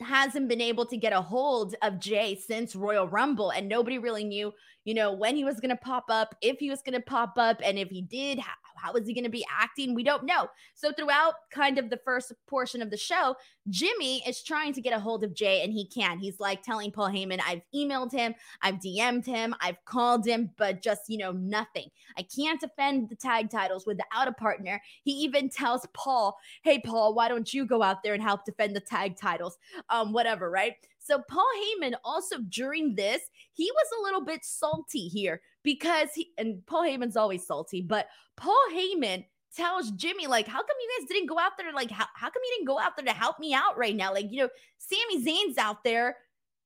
hasn't 0.00 0.48
been 0.48 0.60
able 0.60 0.86
to 0.86 0.96
get 0.96 1.12
a 1.12 1.20
hold 1.20 1.74
of 1.82 1.98
Jay 1.98 2.34
since 2.34 2.74
Royal 2.74 3.08
Rumble, 3.08 3.50
and 3.50 3.68
nobody 3.68 3.98
really 3.98 4.24
knew, 4.24 4.52
you 4.84 4.94
know, 4.94 5.12
when 5.12 5.36
he 5.36 5.44
was 5.44 5.60
going 5.60 5.70
to 5.70 5.76
pop 5.76 6.04
up, 6.08 6.34
if 6.40 6.58
he 6.58 6.70
was 6.70 6.82
going 6.82 6.94
to 6.94 7.00
pop 7.00 7.34
up, 7.36 7.60
and 7.64 7.78
if 7.78 7.88
he 7.90 8.02
did, 8.02 8.40
how, 8.80 8.92
is 8.94 9.06
he 9.06 9.14
going 9.14 9.24
to 9.24 9.30
be 9.30 9.46
acting? 9.50 9.94
We 9.94 10.04
don't 10.04 10.24
know. 10.24 10.48
So 10.74 10.92
throughout 10.92 11.34
kind 11.52 11.78
of 11.78 11.90
the 11.90 12.00
first 12.04 12.32
portion 12.46 12.82
of 12.82 12.90
the 12.90 12.96
show, 12.96 13.36
Jimmy 13.68 14.22
is 14.26 14.42
trying 14.42 14.72
to 14.72 14.80
get 14.80 14.96
a 14.96 15.00
hold 15.00 15.24
of 15.24 15.34
Jay 15.34 15.62
and 15.62 15.72
he 15.72 15.86
can't. 15.86 16.20
He's 16.20 16.40
like 16.40 16.62
telling 16.62 16.90
Paul 16.90 17.10
Heyman, 17.10 17.40
I've 17.46 17.62
emailed 17.74 18.12
him, 18.12 18.34
I've 18.62 18.76
DM'd 18.76 19.26
him, 19.26 19.54
I've 19.60 19.84
called 19.84 20.26
him, 20.26 20.50
but 20.56 20.82
just, 20.82 21.02
you 21.08 21.18
know, 21.18 21.32
nothing. 21.32 21.88
I 22.16 22.22
can't 22.22 22.60
defend 22.60 23.08
the 23.08 23.16
tag 23.16 23.50
titles 23.50 23.86
without 23.86 24.28
a 24.28 24.32
partner. 24.32 24.80
He 25.02 25.12
even 25.12 25.48
tells 25.48 25.86
Paul, 25.94 26.36
Hey, 26.62 26.80
Paul, 26.80 27.14
why 27.14 27.28
don't 27.28 27.52
you 27.52 27.66
go 27.66 27.82
out 27.82 28.02
there 28.02 28.14
and 28.14 28.22
help 28.22 28.44
defend 28.44 28.74
the 28.74 28.80
tag 28.80 29.16
titles? 29.16 29.58
Um, 29.88 30.12
whatever, 30.12 30.50
right? 30.50 30.74
So 30.98 31.22
Paul 31.28 31.46
Heyman 31.58 31.94
also 32.04 32.36
during 32.48 32.94
this, 32.94 33.22
he 33.52 33.70
was 33.72 33.86
a 33.98 34.02
little 34.02 34.24
bit 34.24 34.44
salty 34.44 35.08
here 35.08 35.40
because 35.62 36.10
he 36.14 36.30
and 36.38 36.64
Paul 36.66 36.84
Heyman's 36.84 37.16
always 37.16 37.46
salty, 37.46 37.82
but 37.82 38.06
Paul 38.40 38.58
Heyman 38.74 39.24
tells 39.54 39.90
Jimmy, 39.92 40.26
like, 40.26 40.48
how 40.48 40.58
come 40.58 40.76
you 40.80 40.90
guys 40.98 41.08
didn't 41.08 41.28
go 41.28 41.38
out 41.38 41.52
there? 41.58 41.72
Like, 41.72 41.90
how, 41.90 42.06
how 42.14 42.30
come 42.30 42.42
you 42.42 42.54
didn't 42.56 42.66
go 42.66 42.78
out 42.78 42.96
there 42.96 43.04
to 43.04 43.12
help 43.12 43.38
me 43.38 43.52
out 43.52 43.76
right 43.76 43.94
now? 43.94 44.12
Like, 44.12 44.32
you 44.32 44.38
know, 44.38 44.48
Sami 44.78 45.24
Zayn's 45.24 45.58
out 45.58 45.84
there 45.84 46.16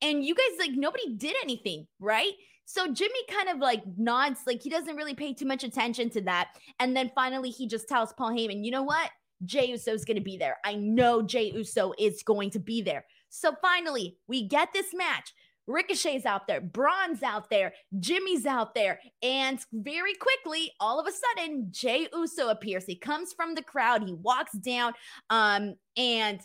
and 0.01 0.23
you 0.23 0.33
guys, 0.33 0.57
like, 0.57 0.71
nobody 0.73 1.13
did 1.15 1.35
anything, 1.43 1.85
right? 1.99 2.31
So 2.65 2.91
Jimmy 2.91 3.19
kind 3.29 3.49
of 3.49 3.59
like 3.59 3.83
nods, 3.95 4.41
like 4.47 4.61
he 4.61 4.69
doesn't 4.71 4.95
really 4.95 5.13
pay 5.13 5.33
too 5.33 5.45
much 5.45 5.63
attention 5.63 6.09
to 6.11 6.21
that. 6.21 6.49
And 6.79 6.97
then 6.97 7.11
finally, 7.13 7.51
he 7.51 7.67
just 7.67 7.87
tells 7.87 8.11
Paul 8.13 8.31
Heyman, 8.31 8.65
you 8.65 8.71
know 8.71 8.83
what? 8.83 9.11
Jey 9.43 9.67
Uso 9.67 9.93
is 9.93 10.05
going 10.05 10.17
to 10.17 10.23
be 10.23 10.37
there. 10.37 10.57
I 10.65 10.75
know 10.75 11.21
Jey 11.21 11.51
Uso 11.51 11.93
is 11.99 12.23
going 12.23 12.49
to 12.51 12.59
be 12.59 12.81
there. 12.81 13.05
So 13.29 13.53
finally, 13.61 14.17
we 14.27 14.47
get 14.47 14.73
this 14.73 14.93
match. 14.93 15.33
Ricochet's 15.67 16.25
out 16.25 16.47
there, 16.47 16.61
Braun's 16.61 17.23
out 17.23 17.49
there, 17.49 17.73
Jimmy's 17.99 18.45
out 18.45 18.75
there, 18.75 18.99
and 19.23 19.59
very 19.73 20.13
quickly, 20.13 20.71
all 20.79 20.99
of 20.99 21.07
a 21.07 21.11
sudden, 21.11 21.67
Jey 21.71 22.07
Uso 22.13 22.49
appears. 22.49 22.85
He 22.85 22.95
comes 22.95 23.33
from 23.33 23.55
the 23.55 23.63
crowd, 23.63 24.03
he 24.03 24.13
walks 24.13 24.53
down, 24.53 24.93
um, 25.29 25.75
and 25.97 26.39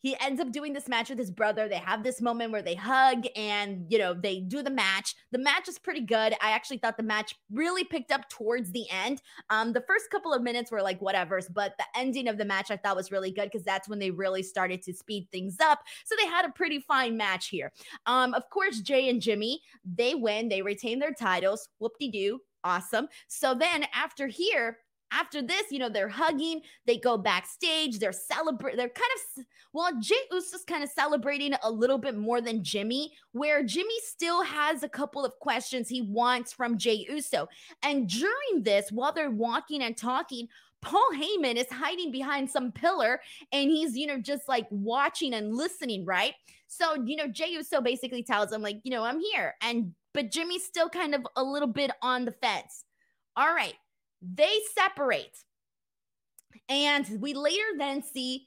he 0.00 0.16
ends 0.20 0.40
up 0.40 0.52
doing 0.52 0.72
this 0.72 0.88
match 0.88 1.10
with 1.10 1.18
his 1.18 1.30
brother. 1.30 1.68
They 1.68 1.76
have 1.76 2.02
this 2.02 2.20
moment 2.20 2.52
where 2.52 2.62
they 2.62 2.74
hug 2.74 3.26
and, 3.36 3.86
you 3.88 3.98
know, 3.98 4.14
they 4.14 4.40
do 4.40 4.62
the 4.62 4.70
match. 4.70 5.14
The 5.30 5.38
match 5.38 5.68
is 5.68 5.78
pretty 5.78 6.00
good. 6.00 6.34
I 6.40 6.52
actually 6.52 6.78
thought 6.78 6.96
the 6.96 7.02
match 7.02 7.34
really 7.50 7.84
picked 7.84 8.10
up 8.10 8.28
towards 8.28 8.72
the 8.72 8.86
end. 8.90 9.22
Um, 9.50 9.72
the 9.72 9.82
first 9.82 10.10
couple 10.10 10.32
of 10.32 10.42
minutes 10.42 10.70
were 10.70 10.82
like 10.82 11.00
whatever's, 11.00 11.48
but 11.48 11.74
the 11.78 11.84
ending 11.94 12.28
of 12.28 12.38
the 12.38 12.44
match 12.44 12.70
I 12.70 12.76
thought 12.76 12.96
was 12.96 13.12
really 13.12 13.30
good 13.30 13.50
because 13.50 13.64
that's 13.64 13.88
when 13.88 13.98
they 13.98 14.10
really 14.10 14.42
started 14.42 14.82
to 14.82 14.94
speed 14.94 15.28
things 15.30 15.56
up. 15.60 15.80
So 16.04 16.14
they 16.18 16.26
had 16.26 16.44
a 16.44 16.52
pretty 16.52 16.80
fine 16.80 17.16
match 17.16 17.48
here. 17.48 17.72
Um, 18.06 18.34
of 18.34 18.48
course, 18.50 18.80
Jay 18.80 19.08
and 19.08 19.20
Jimmy, 19.20 19.60
they 19.84 20.14
win, 20.14 20.48
they 20.48 20.62
retain 20.62 20.98
their 20.98 21.14
titles. 21.14 21.68
Whoop 21.78 21.92
de 21.98 22.10
doo. 22.10 22.40
Awesome. 22.62 23.08
So 23.28 23.54
then 23.54 23.86
after 23.94 24.26
here, 24.26 24.78
after 25.12 25.42
this, 25.42 25.64
you 25.70 25.78
know, 25.78 25.88
they're 25.88 26.08
hugging, 26.08 26.60
they 26.86 26.96
go 26.96 27.16
backstage, 27.16 27.98
they're 27.98 28.12
celebrating, 28.12 28.78
they're 28.78 28.88
kind 28.88 29.10
of, 29.38 29.44
well, 29.72 29.90
Jey 30.00 30.14
Uso's 30.30 30.64
kind 30.64 30.82
of 30.82 30.90
celebrating 30.90 31.54
a 31.62 31.70
little 31.70 31.98
bit 31.98 32.16
more 32.16 32.40
than 32.40 32.64
Jimmy, 32.64 33.12
where 33.32 33.62
Jimmy 33.62 33.94
still 34.04 34.42
has 34.42 34.82
a 34.82 34.88
couple 34.88 35.24
of 35.24 35.38
questions 35.40 35.88
he 35.88 36.02
wants 36.02 36.52
from 36.52 36.78
Jey 36.78 37.06
Uso. 37.08 37.48
And 37.82 38.08
during 38.08 38.62
this, 38.62 38.90
while 38.90 39.12
they're 39.12 39.30
walking 39.30 39.82
and 39.82 39.96
talking, 39.96 40.48
Paul 40.82 41.08
Heyman 41.14 41.56
is 41.56 41.70
hiding 41.70 42.10
behind 42.10 42.50
some 42.50 42.72
pillar 42.72 43.20
and 43.52 43.70
he's, 43.70 43.96
you 43.96 44.06
know, 44.06 44.18
just 44.18 44.48
like 44.48 44.66
watching 44.70 45.34
and 45.34 45.54
listening, 45.54 46.04
right? 46.04 46.34
So, 46.68 47.02
you 47.04 47.16
know, 47.16 47.26
Jey 47.26 47.50
Uso 47.50 47.80
basically 47.80 48.22
tells 48.22 48.52
him, 48.52 48.62
like, 48.62 48.80
you 48.84 48.90
know, 48.90 49.04
I'm 49.04 49.20
here. 49.20 49.54
And, 49.60 49.94
but 50.14 50.30
Jimmy's 50.30 50.64
still 50.64 50.88
kind 50.88 51.14
of 51.14 51.26
a 51.36 51.42
little 51.42 51.68
bit 51.68 51.90
on 52.00 52.24
the 52.24 52.32
fence. 52.32 52.84
All 53.36 53.52
right. 53.52 53.74
They 54.22 54.60
separate. 54.74 55.36
And 56.68 57.20
we 57.20 57.34
later 57.34 57.64
then 57.78 58.02
see 58.02 58.46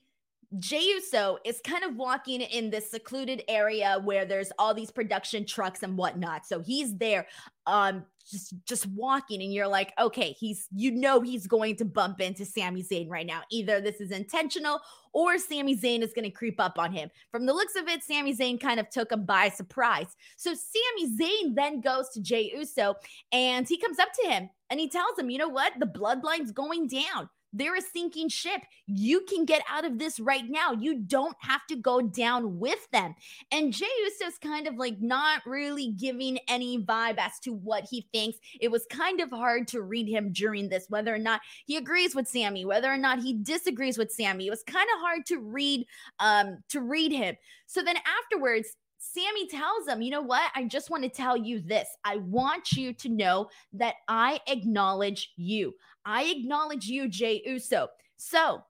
Jey 0.60 0.82
Uso 0.82 1.40
is 1.44 1.62
kind 1.66 1.84
of 1.84 1.96
walking 1.96 2.42
in 2.42 2.70
this 2.70 2.92
secluded 2.92 3.44
area 3.48 4.00
where 4.04 4.24
there's 4.24 4.52
all 4.60 4.74
these 4.74 4.92
production 4.92 5.46
trucks 5.46 5.82
and 5.82 5.98
whatnot. 5.98 6.46
So 6.46 6.60
he's 6.60 6.96
there, 6.98 7.28
um, 7.66 8.06
just 8.30 8.54
just 8.66 8.88
walking, 8.88 9.42
and 9.42 9.54
you're 9.54 9.68
like, 9.68 9.94
okay, 10.00 10.32
he's 10.32 10.68
you 10.76 10.92
know 10.92 11.22
he's 11.22 11.48
going 11.48 11.76
to 11.78 11.86
bump 11.86 12.22
into 12.22 12.46
Sami 12.46 12.84
Zayn 12.84 13.10
right 13.10 13.26
now. 13.26 13.42
Either 13.52 13.82
this 13.82 14.00
is 14.02 14.12
intentional 14.12 14.80
or 15.14 15.38
Sami 15.38 15.78
Zayn 15.78 16.02
is 16.02 16.14
going 16.14 16.26
to 16.26 16.32
creep 16.32 16.60
up 16.60 16.80
on 16.80 16.92
him. 16.92 17.10
From 17.32 17.46
the 17.46 17.54
looks 17.54 17.76
of 17.76 17.88
it, 17.88 18.04
Sami 18.04 18.36
Zayn 18.36 18.60
kind 18.60 18.80
of 18.80 18.90
took 18.90 19.12
him 19.12 19.26
by 19.26 19.50
surprise. 19.50 20.16
So 20.38 20.54
Sami 20.54 21.16
Zayn 21.18 21.56
then 21.56 21.82
goes 21.82 22.10
to 22.10 22.22
Jey 22.22 22.52
Uso 22.56 22.96
and 23.32 23.68
he 23.68 23.78
comes 23.78 24.00
up 24.00 24.10
to 24.22 24.30
him 24.30 24.50
and 24.70 24.80
he 24.80 24.90
tells 24.90 25.18
him, 25.18 25.30
you 25.30 25.38
know 25.38 25.50
what? 25.50 25.74
The 25.80 25.86
bloodline's 25.86 26.52
going 26.52 26.88
down. 26.88 27.30
They're 27.54 27.76
a 27.76 27.82
sinking 27.82 28.30
ship. 28.30 28.62
You 28.88 29.22
can 29.22 29.46
get 29.46 29.64
out 29.70 29.86
of 29.86 30.00
this 30.00 30.20
right 30.20 30.44
now. 30.50 30.72
You 30.72 31.00
don't 31.00 31.36
have 31.40 31.66
to 31.68 31.76
go 31.76 32.02
down 32.02 32.60
with 32.60 32.90
them. 32.92 33.16
And 33.52 33.72
Jey 33.72 33.86
Uso's 34.06 34.38
kind 34.40 34.68
of 34.68 34.76
like 34.76 35.00
not 35.00 35.46
really 35.46 35.92
giving 35.92 36.40
any 36.48 36.80
vibe 36.80 37.20
as 37.20 37.40
to 37.44 37.54
what 37.54 37.86
he 37.90 38.08
thinks. 38.12 38.40
It 38.60 38.72
was 38.72 38.86
kind 38.90 39.22
of 39.22 39.30
hard 39.30 39.68
to 39.70 39.82
read 39.82 40.10
him 40.10 40.32
during 40.34 40.68
this, 40.68 40.88
whether 40.90 41.14
or 41.14 41.20
not 41.20 41.42
he 41.66 41.78
agrees 41.78 42.16
with 42.16 42.28
Sammy, 42.28 42.66
whether 42.66 42.92
or 42.92 42.98
not 42.98 43.20
he 43.20 43.34
disagrees 43.34 43.98
with 43.98 44.12
Sammy. 44.12 44.48
It 44.48 44.52
was 44.52 44.64
kind 44.64 44.88
of 44.96 45.02
hard 45.02 45.26
to 45.28 45.40
read 45.40 45.86
um 46.20 46.58
to 46.70 46.82
read 46.82 47.12
him. 47.12 47.36
So 47.68 47.84
then 47.84 47.98
afterwards, 47.98 48.76
Sammy 49.06 49.48
tells 49.48 49.88
him, 49.88 50.02
you 50.02 50.12
know 50.12 50.22
what? 50.22 50.50
I 50.56 50.64
just 50.64 50.90
want 50.90 51.04
to 51.04 51.10
tell 51.10 51.36
you 51.36 51.60
this. 51.60 51.88
I 52.06 52.18
want 52.18 52.72
you 52.72 52.94
to 52.94 53.10
know 53.10 53.50
that 53.74 53.96
I 54.08 54.40
acknowledge 54.48 55.34
you. 55.36 55.74
I 56.06 56.24
acknowledge 56.24 56.86
you, 56.86 57.08
Jey 57.08 57.42
Uso. 57.46 57.88
So, 58.18 58.64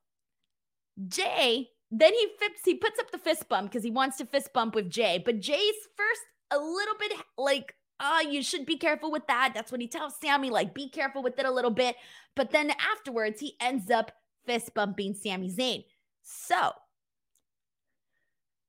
Jay, 1.08 1.70
then 1.92 2.14
he 2.14 2.28
he 2.66 2.76
puts 2.76 3.00
up 3.00 3.12
the 3.12 3.18
fist 3.18 3.48
bump 3.50 3.72
because 3.72 3.84
he 3.84 3.92
wants 3.92 4.18
to 4.18 4.26
fist 4.26 4.54
bump 4.54 4.76
with 4.76 4.90
Jay. 4.90 5.22
But 5.24 5.40
Jay's 5.40 5.76
first 5.96 6.22
a 6.52 6.58
little 6.58 6.96
bit 7.00 7.14
like, 7.38 7.76
oh, 8.00 8.22
you 8.22 8.42
should 8.42 8.66
be 8.66 8.78
careful 8.78 9.12
with 9.12 9.28
that. 9.28 9.52
That's 9.54 9.72
what 9.72 9.82
he 9.82 9.88
tells 9.88 10.16
Sammy, 10.20 10.50
like, 10.50 10.74
be 10.74 10.90
careful 10.90 11.24
with 11.24 11.38
it 11.40 11.46
a 11.46 11.52
little 11.52 11.72
bit. 11.72 11.96
But 12.36 12.52
then 12.52 12.72
afterwards, 12.72 13.40
he 13.40 13.56
ends 13.60 13.90
up 13.90 14.12
fist 14.46 14.74
bumping 14.74 15.14
Sami 15.14 15.50
Zayn. 15.50 15.84
So, 16.22 16.72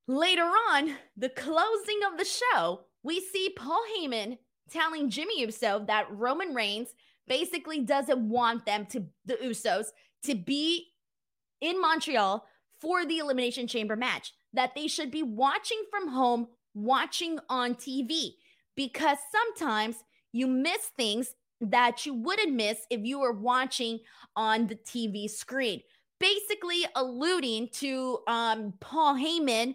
later 0.07 0.43
on, 0.43 0.97
the 1.17 1.29
closing 1.29 2.01
of 2.11 2.19
the 2.19 2.25
show, 2.25 2.87
we 3.03 3.21
see 3.21 3.55
Paul 3.57 3.83
Heyman 3.97 4.39
telling 4.71 5.11
Jimmy 5.11 5.41
Uso 5.41 5.85
that 5.87 6.11
Roman 6.11 6.55
Reigns 6.55 6.89
basically 7.27 7.81
doesn't 7.81 8.29
want 8.29 8.67
them 8.67 8.87
to 8.87 9.05
the 9.25 9.35
Usos 9.35 9.87
to 10.25 10.35
be 10.35 10.89
in 11.61 11.81
Montreal 11.81 12.45
for 12.81 13.07
the 13.07 13.19
Elimination 13.19 13.67
Chamber 13.67 13.97
match, 13.97 14.33
that 14.53 14.75
they 14.75 14.87
should 14.87 15.11
be 15.11 15.23
watching 15.23 15.83
from 15.91 16.09
home, 16.09 16.49
watching 16.75 17.39
on 17.49 17.75
TV, 17.75 18.35
because 18.77 19.19
sometimes 19.33 19.97
you 20.33 20.47
miss 20.47 20.91
things 20.97 21.35
that 21.61 22.05
you 22.05 22.13
wouldn't 22.13 22.53
miss 22.53 22.81
if 22.91 23.01
you 23.05 23.21
were 23.21 23.33
watching 23.33 24.01
on 24.37 24.67
the 24.67 24.75
TV 24.75 25.31
screen. 25.31 25.81
Basically, 26.21 26.85
alluding 26.95 27.69
to 27.75 28.19
um, 28.27 28.75
Paul 28.81 29.15
Heyman 29.15 29.75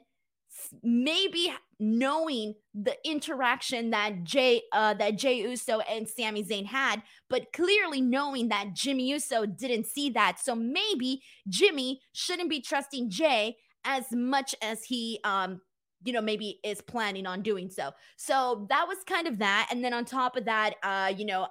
maybe 0.83 1.53
knowing 1.79 2.55
the 2.83 2.95
interaction 3.03 3.89
that 3.89 4.23
Jay 4.23 4.63
uh, 4.71 4.93
that 4.95 5.17
Jey 5.17 5.41
Uso 5.41 5.79
and 5.79 6.07
Sami 6.07 6.43
Zayn 6.43 6.65
had, 6.65 7.01
but 7.29 7.51
clearly 7.53 8.01
knowing 8.01 8.49
that 8.49 8.73
Jimmy 8.73 9.09
Uso 9.09 9.45
didn't 9.45 9.85
see 9.85 10.09
that. 10.11 10.39
So 10.39 10.55
maybe 10.55 11.21
Jimmy 11.47 12.01
shouldn't 12.13 12.49
be 12.49 12.61
trusting 12.61 13.09
Jay 13.09 13.57
as 13.83 14.05
much 14.11 14.55
as 14.61 14.83
he 14.83 15.19
um 15.23 15.61
you 16.03 16.13
know 16.13 16.21
maybe 16.21 16.59
is 16.63 16.81
planning 16.81 17.25
on 17.25 17.41
doing 17.41 17.69
so. 17.69 17.91
So 18.17 18.65
that 18.69 18.87
was 18.87 18.97
kind 19.05 19.27
of 19.27 19.39
that 19.39 19.67
and 19.71 19.83
then 19.83 19.93
on 19.93 20.05
top 20.05 20.37
of 20.37 20.45
that 20.45 20.75
uh 20.83 21.11
you 21.15 21.25
know 21.25 21.47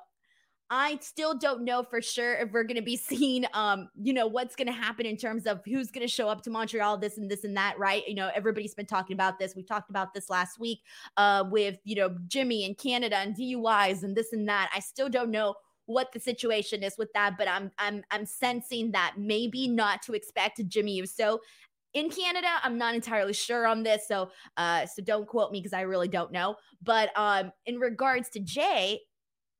I 0.70 0.98
still 1.00 1.34
don't 1.36 1.64
know 1.64 1.82
for 1.82 2.02
sure 2.02 2.34
if 2.34 2.52
we're 2.52 2.64
going 2.64 2.76
to 2.76 2.82
be 2.82 2.96
seeing, 2.98 3.46
um, 3.54 3.88
you 4.00 4.12
know, 4.12 4.26
what's 4.26 4.54
going 4.54 4.66
to 4.66 4.72
happen 4.72 5.06
in 5.06 5.16
terms 5.16 5.46
of 5.46 5.60
who's 5.64 5.90
going 5.90 6.06
to 6.06 6.12
show 6.12 6.28
up 6.28 6.42
to 6.42 6.50
Montreal, 6.50 6.98
this 6.98 7.18
and 7.18 7.30
this 7.30 7.44
and 7.44 7.56
that, 7.56 7.78
right? 7.78 8.06
You 8.06 8.14
know, 8.14 8.30
everybody's 8.34 8.74
been 8.74 8.86
talking 8.86 9.14
about 9.14 9.38
this. 9.38 9.54
We 9.56 9.62
talked 9.62 9.90
about 9.90 10.14
this 10.14 10.28
last 10.28 10.58
week 10.58 10.80
uh, 11.16 11.44
with, 11.50 11.78
you 11.84 11.96
know, 11.96 12.16
Jimmy 12.26 12.64
and 12.64 12.76
Canada 12.76 13.16
and 13.16 13.34
DUIs 13.34 14.02
and 14.02 14.16
this 14.16 14.32
and 14.32 14.48
that. 14.48 14.70
I 14.74 14.80
still 14.80 15.08
don't 15.08 15.30
know 15.30 15.54
what 15.86 16.12
the 16.12 16.20
situation 16.20 16.82
is 16.82 16.96
with 16.98 17.10
that, 17.14 17.36
but 17.38 17.48
I'm 17.48 17.72
I'm 17.78 18.04
I'm 18.10 18.26
sensing 18.26 18.92
that 18.92 19.14
maybe 19.16 19.68
not 19.68 20.02
to 20.02 20.12
expect 20.12 20.60
Jimmy 20.68 20.96
Uso 20.96 21.40
in 21.94 22.10
Canada. 22.10 22.48
I'm 22.62 22.76
not 22.76 22.94
entirely 22.94 23.32
sure 23.32 23.66
on 23.66 23.82
this, 23.82 24.06
so 24.06 24.30
uh, 24.58 24.84
so 24.84 25.02
don't 25.02 25.26
quote 25.26 25.50
me 25.50 25.60
because 25.60 25.72
I 25.72 25.80
really 25.82 26.08
don't 26.08 26.30
know. 26.30 26.56
But 26.82 27.10
um, 27.16 27.52
in 27.64 27.78
regards 27.78 28.28
to 28.30 28.40
Jay, 28.40 29.00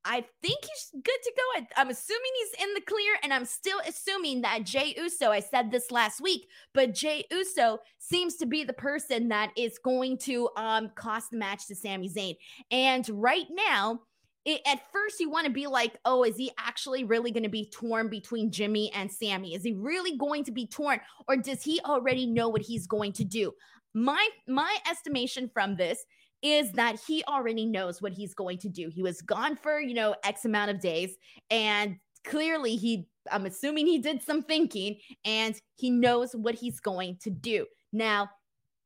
I 0.05 0.25
think 0.43 0.59
he's 0.63 0.91
good 0.93 1.19
to 1.23 1.33
go. 1.37 1.67
I, 1.77 1.81
am 1.81 1.91
assuming 1.91 2.31
he's 2.39 2.67
in 2.67 2.75
the 2.75 2.81
clear, 2.81 3.17
and 3.23 3.33
I'm 3.33 3.45
still 3.45 3.81
assuming 3.87 4.43
that 4.43 4.65
Jey 4.65 4.95
Uso, 4.97 5.31
I 5.31 5.41
said 5.41 5.71
this 5.71 5.91
last 5.91 6.21
week, 6.21 6.49
but 6.73 6.95
Jey 6.95 7.25
Uso 7.31 7.79
seems 7.99 8.37
to 8.37 8.47
be 8.47 8.65
the 8.65 8.73
person 8.73 9.29
that 9.29 9.51
is 9.57 9.79
going 9.85 10.19
to 10.19 10.49
um 10.57 10.91
cost 10.95 11.31
the 11.31 11.37
match 11.37 11.67
to 11.67 11.75
Sami 11.75 12.09
Zayn. 12.09 12.37
And 12.71 13.09
right 13.11 13.47
now, 13.51 14.01
it, 14.45 14.63
at 14.67 14.81
first 14.93 15.21
you 15.21 15.31
want 15.31 15.47
to 15.47 15.53
be 15.53 15.67
like, 15.67 15.99
oh, 16.05 16.23
is 16.23 16.37
he 16.37 16.51
actually 16.59 17.05
really 17.05 17.31
going 17.31 17.43
to 17.43 17.49
be 17.49 17.71
torn 17.71 18.09
between 18.09 18.51
Jimmy 18.51 18.91
and 18.95 19.11
Sami? 19.11 19.55
Is 19.55 19.63
he 19.63 19.73
really 19.73 20.17
going 20.17 20.45
to 20.45 20.53
be 20.53 20.67
torn, 20.67 21.01
or 21.27 21.37
does 21.37 21.63
he 21.63 21.81
already 21.85 22.27
know 22.27 22.49
what 22.49 22.63
he's 22.63 22.87
going 22.87 23.13
to 23.15 23.25
do? 23.25 23.53
My 23.95 24.29
my 24.47 24.77
estimation 24.89 25.51
from 25.53 25.77
this 25.77 26.05
is 26.43 26.73
that 26.73 26.99
he 27.07 27.25
already 27.25 27.67
knows 27.67 28.01
what 28.01 28.13
he's 28.13 28.35
going 28.35 28.59
to 28.59 28.69
do. 28.69 28.89
He 28.89 29.03
was 29.03 29.21
gone 29.23 29.57
for 29.57 29.81
you 29.81 29.95
know 29.95 30.15
X 30.25 30.45
amount 30.45 30.71
of 30.71 30.81
days, 30.81 31.17
and 31.51 31.97
clearly 32.25 32.77
he. 32.77 33.09
I'm 33.31 33.45
assuming 33.45 33.87
he 33.87 33.99
did 33.99 34.23
some 34.23 34.43
thinking, 34.43 34.97
and 35.25 35.55
he 35.75 35.91
knows 35.91 36.35
what 36.35 36.55
he's 36.55 36.81
going 36.81 37.19
to 37.23 37.31
do. 37.31 37.67
Now, 37.93 38.31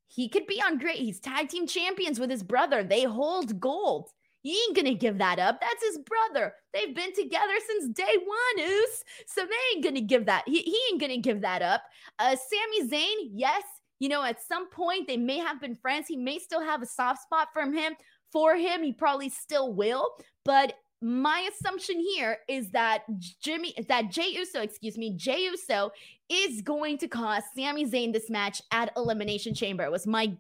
he 0.09 0.28
could 0.28 0.47
be 0.47 0.61
on 0.61 0.78
great. 0.78 0.99
He's 0.99 1.21
tag 1.21 1.49
team 1.49 1.66
champions 1.66 2.18
with 2.18 2.30
his 2.30 2.42
brother. 2.42 2.82
They 2.82 3.04
hold 3.04 3.61
gold. 3.61 4.11
He 4.42 4.61
ain't 4.66 4.76
gonna 4.76 4.94
give 4.94 5.18
that 5.18 5.38
up. 5.38 5.61
That's 5.61 5.85
his 5.85 5.99
brother. 5.99 6.54
They've 6.75 6.94
been 6.94 7.14
together 7.14 7.54
since 7.66 7.94
day 7.94 8.16
one, 8.25 8.66
Oos. 8.66 9.04
So 9.26 9.42
they 9.42 9.76
ain't 9.76 9.85
gonna 9.85 10.00
give 10.00 10.26
that. 10.26 10.42
He, 10.47 10.62
he 10.62 10.76
ain't 10.90 11.00
gonna 11.00 11.18
give 11.18 11.40
that 11.42 11.62
up. 11.62 11.82
Uh, 12.18 12.37
Sami 12.37 12.88
Zayn, 12.88 13.28
yes, 13.30 13.62
you 14.02 14.09
know, 14.09 14.25
at 14.25 14.42
some 14.42 14.68
point 14.68 15.06
they 15.06 15.16
may 15.16 15.38
have 15.38 15.61
been 15.61 15.76
friends. 15.76 16.09
He 16.09 16.16
may 16.16 16.40
still 16.40 16.61
have 16.61 16.82
a 16.82 16.87
soft 16.87 17.23
spot 17.23 17.50
from 17.52 17.73
him 17.73 17.94
for 18.32 18.56
him. 18.56 18.82
He 18.82 18.92
probably 18.92 19.28
still 19.28 19.73
will. 19.73 20.09
But 20.44 20.75
my 21.00 21.49
assumption 21.52 22.00
here 22.00 22.38
is 22.49 22.73
that 22.73 23.04
Jimmy, 23.40 23.73
that 23.87 24.11
Jey 24.11 24.30
Uso, 24.30 24.61
excuse 24.61 24.99
me, 24.99 25.16
Jey 25.16 25.42
Uso 25.44 25.92
is 26.28 26.62
going 26.62 26.99
to 26.99 27.06
cost 27.06 27.47
Sami 27.56 27.87
Zayn 27.87 28.12
this 28.12 28.28
match 28.28 28.61
at 28.73 28.90
Elimination 28.97 29.54
Chamber. 29.54 29.85
It 29.85 29.92
was 29.92 30.04
my 30.04 30.37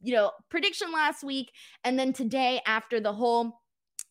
you 0.00 0.14
know, 0.14 0.32
prediction 0.48 0.90
last 0.90 1.22
week. 1.22 1.52
And 1.84 1.98
then 1.98 2.14
today, 2.14 2.62
after 2.66 2.98
the 2.98 3.12
whole, 3.12 3.60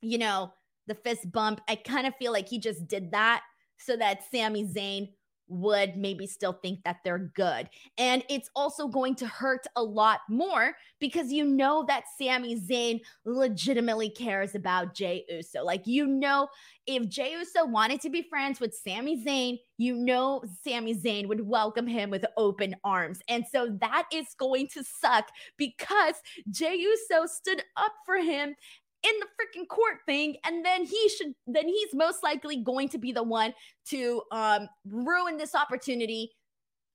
you 0.02 0.20
know, 0.20 0.54
the 0.86 0.96
fist 0.96 1.32
bump, 1.32 1.60
I 1.68 1.76
kind 1.76 2.06
of 2.06 2.16
feel 2.18 2.32
like 2.32 2.48
he 2.48 2.60
just 2.60 2.88
did 2.88 3.12
that 3.14 3.42
so 3.80 3.98
that 3.98 4.22
Sami 4.32 4.64
Zayn 4.64 5.10
would 5.52 5.98
maybe 5.98 6.26
still 6.26 6.54
think 6.54 6.84
that 6.84 6.98
they're 7.04 7.32
good. 7.36 7.70
And 7.98 8.24
it's 8.30 8.50
also 8.56 8.88
going 8.88 9.16
to 9.16 9.28
hurt 9.28 9.68
a 9.76 9.84
lot 9.84 10.22
more 10.30 10.74
because 11.00 11.32
you 11.32 11.46
know 11.46 11.86
that 11.88 12.06
Sami 12.18 12.60
Zayn 12.60 13.02
legitimately 13.26 14.10
cares 14.10 14.56
about 14.56 14.96
Jey 14.96 15.26
Uso. 15.30 15.64
Like, 15.64 15.86
you 15.86 16.08
know, 16.08 16.48
if 16.88 17.08
Jey 17.10 17.34
Uso 17.34 17.66
wanted 17.66 18.02
to 18.02 18.10
be 18.10 18.26
friends 18.30 18.60
with 18.60 18.74
Sami 18.74 19.24
Zayn, 19.24 19.58
you 19.78 19.96
know, 19.96 20.42
Sami 20.64 20.96
Zayn 20.96 21.28
would 21.28 21.48
welcome 21.48 21.88
him 21.88 22.10
with 22.10 22.26
open 22.38 22.76
arms. 22.84 23.20
And 23.28 23.44
so 23.52 23.78
that 23.82 24.06
is 24.14 24.28
going 24.40 24.68
to 24.74 24.84
suck 24.84 25.28
because 25.58 26.16
Jey 26.50 26.76
Uso 26.76 27.26
stood 27.26 27.64
up 27.76 27.94
for 28.06 28.18
him 28.18 28.56
in 29.04 29.12
the 29.20 29.26
freaking 29.26 29.68
court 29.68 29.96
thing 30.06 30.36
and 30.46 30.64
then 30.66 30.86
he 30.86 31.10
should 31.10 31.34
then 31.48 31.68
he's 31.68 31.94
most 31.94 32.24
likely 32.24 32.58
going 32.58 32.88
to 32.90 32.98
be 32.98 33.12
the 33.12 33.24
one 33.24 33.54
to 33.88 34.22
um 34.32 34.68
ruin 34.86 35.38
this 35.38 35.56
opportunity 35.56 36.32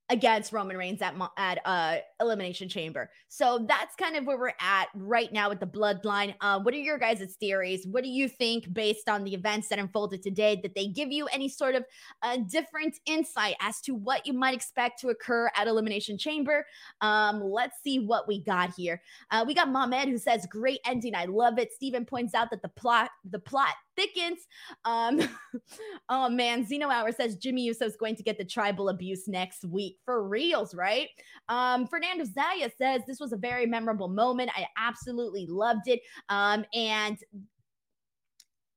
against 0.09 0.53
Roman 0.53 0.77
Reigns 0.77 1.03
at 1.03 1.15
at 1.37 1.59
uh 1.65 1.97
Elimination 2.21 2.69
Chamber. 2.69 3.11
So 3.29 3.65
that's 3.69 3.95
kind 3.97 4.17
of 4.17 4.27
where 4.27 4.39
we're 4.39 4.53
at 4.61 4.89
right 4.95 5.33
now 5.33 5.49
with 5.49 5.61
the 5.61 5.67
bloodline. 5.67 6.35
Uh, 6.41 6.61
what 6.61 6.75
are 6.75 6.79
your 6.79 6.99
guys' 6.99 7.37
theories? 7.39 7.87
What 7.87 8.05
do 8.05 8.11
you 8.11 8.29
think 8.29 8.73
based 8.73 9.09
on 9.09 9.25
the 9.25 9.35
events 9.35 9.69
that 9.69 9.79
unfolded 9.79 10.23
today? 10.23 10.61
That 10.63 10.75
they 10.75 10.87
give 10.87 11.13
you 11.13 11.27
any 11.27 11.49
sort 11.49 11.75
of 11.75 11.85
uh, 12.23 12.39
different 12.51 12.99
insight 13.07 13.57
as 13.61 13.81
to 13.83 13.95
what 13.95 14.27
you 14.27 14.33
might 14.33 14.55
expect 14.55 15.01
to 15.01 15.09
occur 15.09 15.51
at 15.55 15.69
Elimination 15.69 16.19
Chamber? 16.19 16.67
Um, 17.01 17.43
let's 17.43 17.83
see 17.83 17.99
what 17.99 18.27
we 18.27 18.43
got 18.43 18.73
here. 18.77 19.03
Uh, 19.31 19.45
we 19.47 19.55
got 19.55 19.69
Mohamed 19.69 20.09
who 20.09 20.19
says, 20.19 20.47
"Great 20.51 20.81
ending, 20.87 21.15
I 21.15 21.27
love 21.27 21.59
it." 21.59 21.73
Steven 21.73 22.05
points 22.05 22.35
out 22.35 22.51
that 22.51 22.63
the 22.63 22.69
plot 22.69 23.11
the 23.31 23.39
plot 23.39 23.75
thickens. 23.97 24.47
Um, 24.85 25.21
oh 26.09 26.29
man, 26.29 26.65
Zeno 26.65 26.89
Hour 26.89 27.13
says 27.13 27.37
Jimmy 27.37 27.65
Uso 27.65 27.85
is 27.87 27.97
going 27.97 28.17
to 28.17 28.23
get 28.23 28.39
the 28.39 28.45
tribal 28.45 28.91
abuse 28.91 29.27
next 29.27 29.65
week 29.65 29.97
for 30.05 30.27
reals, 30.29 30.75
right? 30.75 31.09
Um, 31.49 31.87
Fernando 32.07 32.33
Zaya 32.33 32.71
says 32.77 33.03
this 33.07 33.21
was 33.21 33.33
a 33.33 33.37
very 33.37 33.67
memorable 33.67 34.09
moment. 34.09 34.51
I 34.57 34.67
absolutely 34.77 35.47
loved 35.49 35.89
it. 35.89 36.01
Um, 36.29 36.65
and 36.73 37.19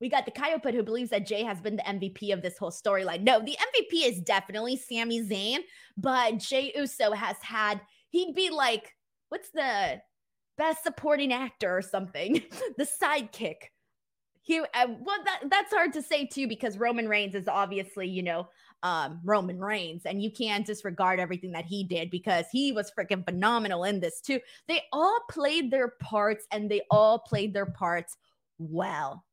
we 0.02 0.10
got 0.10 0.26
the 0.26 0.32
Coyote 0.32 0.74
who 0.74 0.84
believes 0.84 1.10
that 1.12 1.28
Jay 1.28 1.44
has 1.44 1.60
been 1.60 1.76
the 1.76 1.84
MVP 1.84 2.34
of 2.34 2.42
this 2.42 2.58
whole 2.58 2.72
storyline. 2.72 3.22
No, 3.22 3.40
the 3.40 3.58
MVP 3.58 4.08
is 4.08 4.22
definitely 4.22 4.78
Sami 4.78 5.22
Zayn, 5.22 5.60
but 5.98 6.38
Jey 6.38 6.72
Uso 6.76 7.12
has 7.12 7.38
had, 7.42 7.82
he'd 8.10 8.34
be 8.34 8.50
like, 8.50 8.96
what's 9.28 9.50
the 9.52 10.02
best 10.58 10.84
supporting 10.84 11.34
actor 11.34 11.78
or 11.78 11.82
something? 11.82 12.42
the 12.78 12.88
sidekick 13.04 13.56
he 14.50 14.60
uh, 14.60 14.64
well 14.74 15.20
that 15.26 15.42
that's 15.52 15.72
hard 15.72 15.94
to 15.94 16.02
say 16.02 16.26
too 16.26 16.48
because 16.48 16.80
Roman 16.80 17.08
Reigns 17.08 17.36
is 17.36 17.48
obviously 17.48 18.08
you 18.08 18.24
know 18.24 18.48
um 18.84 19.20
Roman 19.24 19.60
Reigns 19.60 20.04
and 20.06 20.22
you 20.22 20.32
can't 20.32 20.66
disregard 20.66 21.20
everything 21.20 21.52
that 21.52 21.66
he 21.66 21.84
did 21.84 22.10
because 22.10 22.46
he 22.52 22.72
was 22.72 22.92
freaking 22.98 23.26
phenomenal 23.26 23.84
in 23.84 24.00
this 24.00 24.22
too. 24.22 24.40
They 24.68 24.82
all 24.94 25.20
played 25.30 25.72
their 25.72 25.94
parts 26.02 26.46
and 26.52 26.70
they 26.70 26.82
all 26.90 27.20
played 27.20 27.54
their 27.54 27.66
parts 27.66 28.18
well. 28.58 29.26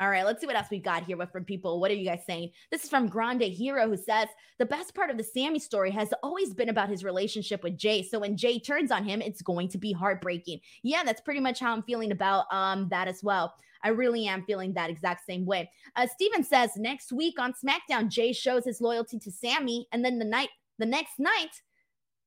All 0.00 0.10
right, 0.10 0.24
let's 0.24 0.40
see 0.40 0.46
what 0.46 0.56
else 0.56 0.68
we 0.70 0.80
got 0.80 1.04
here 1.04 1.16
from 1.26 1.44
people. 1.44 1.78
What 1.78 1.90
are 1.90 1.94
you 1.94 2.04
guys 2.04 2.24
saying? 2.26 2.50
This 2.70 2.82
is 2.82 2.90
from 2.90 3.08
Grande 3.08 3.42
Hero 3.42 3.88
who 3.88 3.96
says 3.96 4.26
the 4.58 4.66
best 4.66 4.94
part 4.94 5.10
of 5.10 5.18
the 5.18 5.22
Sammy 5.22 5.58
story 5.58 5.90
has 5.90 6.12
always 6.22 6.54
been 6.54 6.70
about 6.70 6.88
his 6.88 7.04
relationship 7.04 7.62
with 7.62 7.76
Jay. 7.76 8.02
So 8.02 8.18
when 8.18 8.36
Jay 8.36 8.58
turns 8.58 8.90
on 8.90 9.04
him, 9.04 9.20
it's 9.20 9.42
going 9.42 9.68
to 9.68 9.78
be 9.78 9.92
heartbreaking. 9.92 10.60
Yeah, 10.82 11.04
that's 11.04 11.20
pretty 11.20 11.40
much 11.40 11.60
how 11.60 11.72
I'm 11.72 11.82
feeling 11.82 12.10
about 12.10 12.46
um 12.50 12.88
that 12.90 13.06
as 13.06 13.22
well. 13.22 13.54
I 13.84 13.88
really 13.88 14.26
am 14.26 14.44
feeling 14.44 14.72
that 14.74 14.90
exact 14.90 15.24
same 15.26 15.44
way. 15.44 15.70
Uh, 15.96 16.06
Steven 16.06 16.44
says 16.44 16.70
next 16.76 17.12
week 17.12 17.38
on 17.38 17.52
SmackDown, 17.52 18.08
Jay 18.08 18.32
shows 18.32 18.64
his 18.64 18.80
loyalty 18.80 19.18
to 19.18 19.30
Sammy, 19.30 19.86
and 19.92 20.04
then 20.04 20.18
the 20.18 20.24
night, 20.24 20.50
the 20.78 20.86
next 20.86 21.18
night 21.18 21.62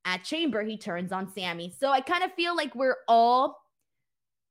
at 0.06 0.24
Chamber, 0.24 0.64
he 0.64 0.78
turns 0.78 1.12
on 1.12 1.32
Sammy. 1.32 1.74
So 1.78 1.90
I 1.90 2.02
kind 2.02 2.24
of 2.24 2.34
feel 2.34 2.56
like 2.56 2.76
we're 2.76 2.98
all 3.08 3.58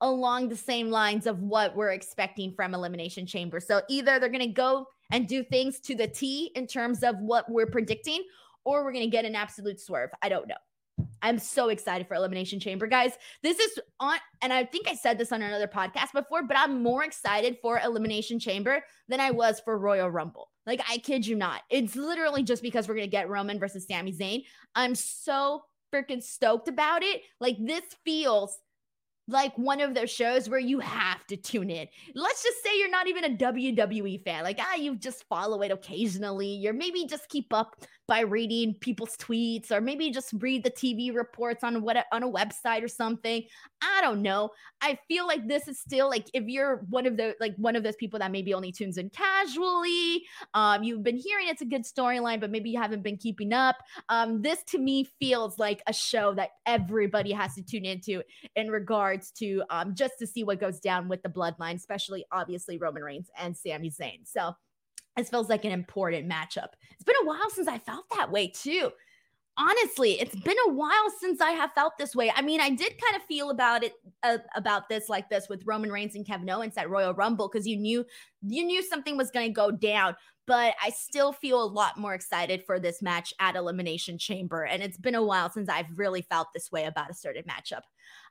along 0.01 0.49
the 0.49 0.57
same 0.57 0.91
lines 0.91 1.27
of 1.27 1.41
what 1.41 1.75
we're 1.77 1.93
expecting 1.93 2.53
from 2.53 2.75
Elimination 2.75 3.27
Chamber. 3.27 3.61
So 3.61 3.81
either 3.89 4.19
they're 4.19 4.29
going 4.29 4.41
to 4.41 4.47
go 4.49 4.87
and 5.13 5.29
do 5.29 5.45
things 5.45 5.81
to 5.81 5.95
the 5.95 6.09
T 6.09 6.51
in 6.57 6.67
terms 6.67 7.03
of 7.03 7.17
what 7.19 7.49
we're 7.51 7.67
predicting, 7.67 8.25
or 8.65 8.85
we're 8.85 8.93
going 8.93 9.05
to 9.05 9.11
get 9.11 9.25
an 9.25 9.37
absolute 9.37 9.81
swerve. 9.81 10.11
I 10.23 10.29
don't 10.29 10.49
know. 10.49 10.57
I'm 11.25 11.39
so 11.39 11.71
excited 11.71 12.07
for 12.07 12.15
Elimination 12.15 12.61
Chamber, 12.61 12.87
guys. 12.87 13.13
This 13.43 13.59
is 13.59 13.79
on, 13.99 14.19
and 14.43 14.53
I 14.53 14.65
think 14.65 14.87
I 14.87 14.95
said 14.95 15.17
this 15.17 15.33
on 15.33 15.41
another 15.41 15.67
podcast 15.67 16.13
before, 16.13 16.43
but 16.43 16.59
I'm 16.59 16.83
more 16.83 17.03
excited 17.03 17.57
for 17.63 17.81
Elimination 17.81 18.39
Chamber 18.39 18.85
than 19.09 19.21
I 19.21 19.31
was 19.31 19.59
for 19.59 19.79
Royal 19.79 20.11
Rumble. 20.11 20.51
Like, 20.67 20.83
I 20.87 20.99
kid 20.99 21.27
you 21.27 21.35
not. 21.35 21.63
It's 21.71 21.97
literally 21.97 22.43
just 22.43 22.63
because 22.63 22.87
we're 22.87 22.97
going 22.97 23.07
to 23.07 23.11
get 23.11 23.31
Roman 23.31 23.59
versus 23.59 23.87
Sami 23.87 24.13
Zayn. 24.13 24.45
I'm 24.75 24.95
so 24.95 25.63
freaking 25.95 26.23
stoked 26.23 26.69
about 26.69 27.03
it. 27.03 27.23
Like, 27.41 27.57
this 27.59 27.85
feels 28.05 28.59
like 29.27 29.57
one 29.57 29.81
of 29.81 29.95
those 29.95 30.11
shows 30.11 30.49
where 30.51 30.61
you 30.61 30.81
have 30.81 31.27
to 31.29 31.37
tune 31.37 31.71
in. 31.71 31.89
Let's 32.15 32.43
just 32.43 32.63
say 32.63 32.79
you're 32.79 32.91
not 32.91 33.09
even 33.09 33.25
a 33.25 33.31
WWE 33.31 34.23
fan. 34.25 34.45
Like, 34.45 34.59
ah, 34.61 34.75
you 34.75 34.97
just 34.97 35.25
follow 35.29 35.63
it 35.63 35.71
occasionally. 35.71 36.49
You're 36.49 36.75
maybe 36.75 37.07
just 37.07 37.31
keep 37.31 37.53
up 37.53 37.75
by 38.07 38.21
reading 38.21 38.75
people's 38.81 39.17
tweets 39.17 39.71
or 39.71 39.81
maybe 39.81 40.11
just 40.11 40.33
read 40.39 40.63
the 40.63 40.71
TV 40.71 41.15
reports 41.15 41.65
on 41.65 41.83
what 41.83 42.05
on 42.13 42.23
a 42.23 42.31
website 42.31 42.83
or 42.83 42.89
something. 42.89 43.43
I 43.83 44.01
don't 44.03 44.23
know. 44.23 44.51
I 44.81 44.99
feel 45.09 45.27
like 45.27 45.47
this 45.49 45.69
is 45.69 45.81
still 45.81 46.09
like 46.09 46.29
if 46.35 46.45
you're 46.47 46.85
one 46.91 47.07
of 47.07 47.17
the 47.17 47.35
like 47.41 47.55
one 47.57 47.77
of 47.77 47.83
those 47.83 47.97
people 47.97 48.19
that 48.19 48.31
maybe 48.31 48.53
only 48.53 48.73
tunes 48.73 48.99
in 48.99 49.11
casually, 49.11 50.25
um, 50.53 50.83
you've 50.83 51.03
been 51.03 51.17
hearing 51.17 51.49
it's 51.49 51.63
a 51.63 51.67
good 51.67 51.85
storyline, 51.85 52.41
but 52.41 52.51
maybe 52.51 52.71
you 52.71 52.81
haven't 52.81 53.03
been 53.03 53.17
keeping 53.17 53.53
up. 53.53 53.77
Um, 54.09 54.43
this 54.43 54.63
to 54.65 54.79
me 54.79 55.09
feels 55.19 55.59
like 55.59 55.83
a 55.87 55.93
show 55.93 56.35
that 56.35 56.51
everybody 56.67 57.33
has 57.33 57.55
to 57.55 57.63
tune 57.63 57.85
into 57.85 58.23
in 58.57 58.71
regards 58.71 59.31
to 59.33 59.63
um 59.71 59.95
just 59.95 60.15
to 60.19 60.27
see 60.27 60.45
what 60.45 60.61
goes 60.61 60.81
down 60.81 61.09
with 61.09 61.23
the 61.23 61.29
bloodline, 61.29 61.77
especially 61.77 62.25
obviously 62.33 62.79
Roman 62.79 63.03
Reigns 63.03 63.31
and 63.39 63.57
Sami 63.57 63.91
Zayn. 63.91 64.21
So 64.25 64.55
this 65.17 65.29
feels 65.29 65.49
like 65.49 65.65
an 65.65 65.73
important 65.73 66.31
matchup. 66.31 66.69
It's 66.93 67.05
been 67.05 67.17
a 67.23 67.27
while 67.27 67.51
since 67.51 67.69
I 67.69 67.79
felt 67.79 68.05
that 68.17 68.31
way 68.31 68.49
too. 68.49 68.91
Honestly, 69.57 70.21
it's 70.21 70.35
been 70.35 70.57
a 70.67 70.73
while 70.73 71.11
since 71.21 71.41
I 71.41 71.53
have 71.53 71.71
felt 71.75 71.97
this 71.97 72.17
way. 72.17 72.33
I 72.35 72.43
mean, 72.43 72.61
I 72.61 72.71
did 72.71 73.01
kind 73.01 73.15
of 73.15 73.23
feel 73.23 73.51
about 73.51 73.85
it 73.85 73.93
uh, 74.25 74.39
about 74.57 74.89
this 74.89 75.09
like 75.09 75.31
this 75.31 75.49
with 75.49 75.63
Roman 75.65 75.93
Reigns 75.93 76.17
and 76.17 76.27
Kevin 76.27 76.51
Owens 76.51 76.77
at 76.77 76.91
Royal 76.91 77.15
Rumble 77.15 77.49
because 77.49 77.65
you 77.65 77.77
knew 77.77 78.05
you 78.43 78.65
knew 78.65 78.83
something 78.83 79.17
was 79.17 79.31
going 79.31 79.47
to 79.47 79.53
go 79.53 79.71
down. 79.71 80.17
But 80.47 80.75
I 80.83 80.91
still 80.91 81.33
feel 81.33 81.63
a 81.63 81.65
lot 81.65 81.97
more 81.97 82.15
excited 82.15 82.65
for 82.67 82.81
this 82.81 83.01
match 83.01 83.33
at 83.39 83.55
Elimination 83.55 84.19
Chamber, 84.19 84.65
and 84.65 84.83
it's 84.83 84.99
been 84.99 85.15
a 85.15 85.23
while 85.23 85.49
since 85.49 85.69
I've 85.69 85.87
really 85.97 86.23
felt 86.23 86.49
this 86.53 86.73
way 86.73 86.85
about 86.85 87.11
a 87.11 87.15
certain 87.15 87.45
matchup. 87.45 87.83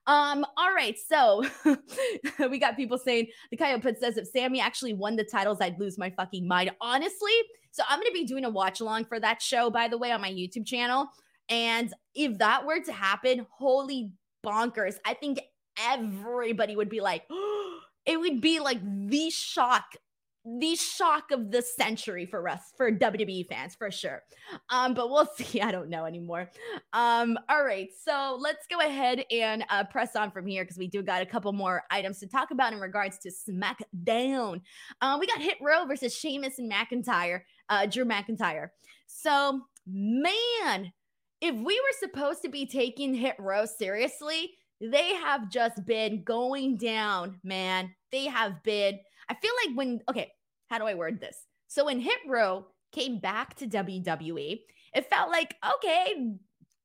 Um, 0.06 0.46
all 0.58 0.74
right, 0.74 0.98
so 0.98 1.46
we 2.50 2.60
got 2.60 2.76
people 2.76 2.98
saying 2.98 3.28
the 3.52 3.58
Coyote 3.58 3.96
says 4.00 4.18
if 4.18 4.28
Sammy 4.28 4.60
actually 4.60 4.94
won 4.94 5.16
the 5.16 5.24
titles, 5.24 5.60
I'd 5.62 5.80
lose 5.80 5.98
my 5.98 6.10
fucking 6.10 6.48
mind. 6.48 6.72
Honestly, 6.82 7.32
so 7.72 7.84
I'm 7.88 8.00
gonna 8.00 8.12
be 8.12 8.26
doing 8.26 8.44
a 8.44 8.50
watch 8.50 8.82
along 8.82 9.06
for 9.06 9.20
that 9.20 9.42
show, 9.42 9.70
by 9.70 9.88
the 9.88 9.98
way, 9.98 10.12
on 10.12 10.22
my 10.22 10.32
YouTube 10.32 10.66
channel. 10.66 11.08
And 11.50 11.94
if 12.16 12.38
that 12.40 12.66
were 12.66 12.82
to 12.82 12.92
happen, 12.92 13.46
holy 13.50 14.12
bonkers, 14.46 14.96
I 15.06 15.14
think 15.14 15.40
everybody 15.80 16.76
would 16.76 16.90
be 16.90 17.00
like, 17.00 17.24
it 18.06 18.20
would 18.20 18.42
be 18.42 18.60
like 18.60 18.80
the 18.84 19.30
shock 19.30 19.86
the 20.46 20.76
shock 20.76 21.32
of 21.32 21.52
the 21.52 21.62
century 21.62 22.26
for 22.26 22.50
us 22.50 22.74
for 22.76 22.92
WWE 22.92 23.48
fans 23.48 23.76
for 23.76 23.90
sure. 23.90 24.24
Um, 24.70 24.94
but 24.94 25.10
we'll 25.10 25.26
see. 25.36 25.62
I 25.62 25.72
don't 25.72 25.90
know 25.90 26.06
anymore. 26.06 26.50
Um, 26.92 27.38
all 27.50 27.64
right, 27.64 27.90
so 28.06 28.38
let's 28.40 28.68
go 28.68 28.80
ahead 28.80 29.24
and 29.32 29.66
uh, 29.70 29.86
press 29.86 30.16
on 30.16 30.32
from 30.32 30.46
here 30.46 30.64
because 30.64 30.78
we 30.78 30.88
do 30.88 31.02
got 31.02 31.22
a 31.22 31.26
couple 31.26 31.54
more 31.54 31.84
items 31.92 32.20
to 32.20 32.28
talk 32.28 32.52
about 32.52 32.74
in 32.74 32.80
regards 32.80 33.18
to 33.20 33.32
SmackDown. 33.32 34.62
Um, 35.02 35.20
we 35.20 35.28
got 35.28 35.42
Hit 35.42 35.58
Row 35.62 35.86
versus 35.86 36.14
Sheamus 36.14 36.60
and 36.60 36.72
McIntyre, 36.72 37.42
uh, 37.70 37.86
Drew 37.86 38.06
McIntyre. 38.06 38.70
So 39.08 39.62
man, 39.88 40.92
if 41.42 41.56
we 41.56 41.80
were 41.80 42.08
supposed 42.08 42.42
to 42.44 42.50
be 42.50 42.66
taking 42.66 43.14
Hit 43.14 43.36
Row 43.40 43.66
seriously, 43.66 44.52
they 44.82 45.14
have 45.16 45.50
just 45.50 45.86
been 45.86 46.24
going 46.24 46.78
down, 46.78 47.40
man. 47.44 47.94
They 48.12 48.26
have 48.26 48.62
been 48.64 49.00
I 49.34 49.40
feel 49.40 49.52
like 49.66 49.76
when, 49.76 50.02
okay, 50.10 50.32
how 50.70 50.78
do 50.78 50.86
I 50.86 50.94
word 50.94 51.20
this? 51.20 51.38
So 51.68 51.86
when 51.86 52.00
Hit 52.00 52.20
Row 52.28 52.68
came 52.92 53.20
back 53.20 53.56
to 53.56 53.68
WWE, 53.68 54.60
it 54.94 55.10
felt 55.10 55.32
like, 55.32 55.56
okay, 55.76 56.36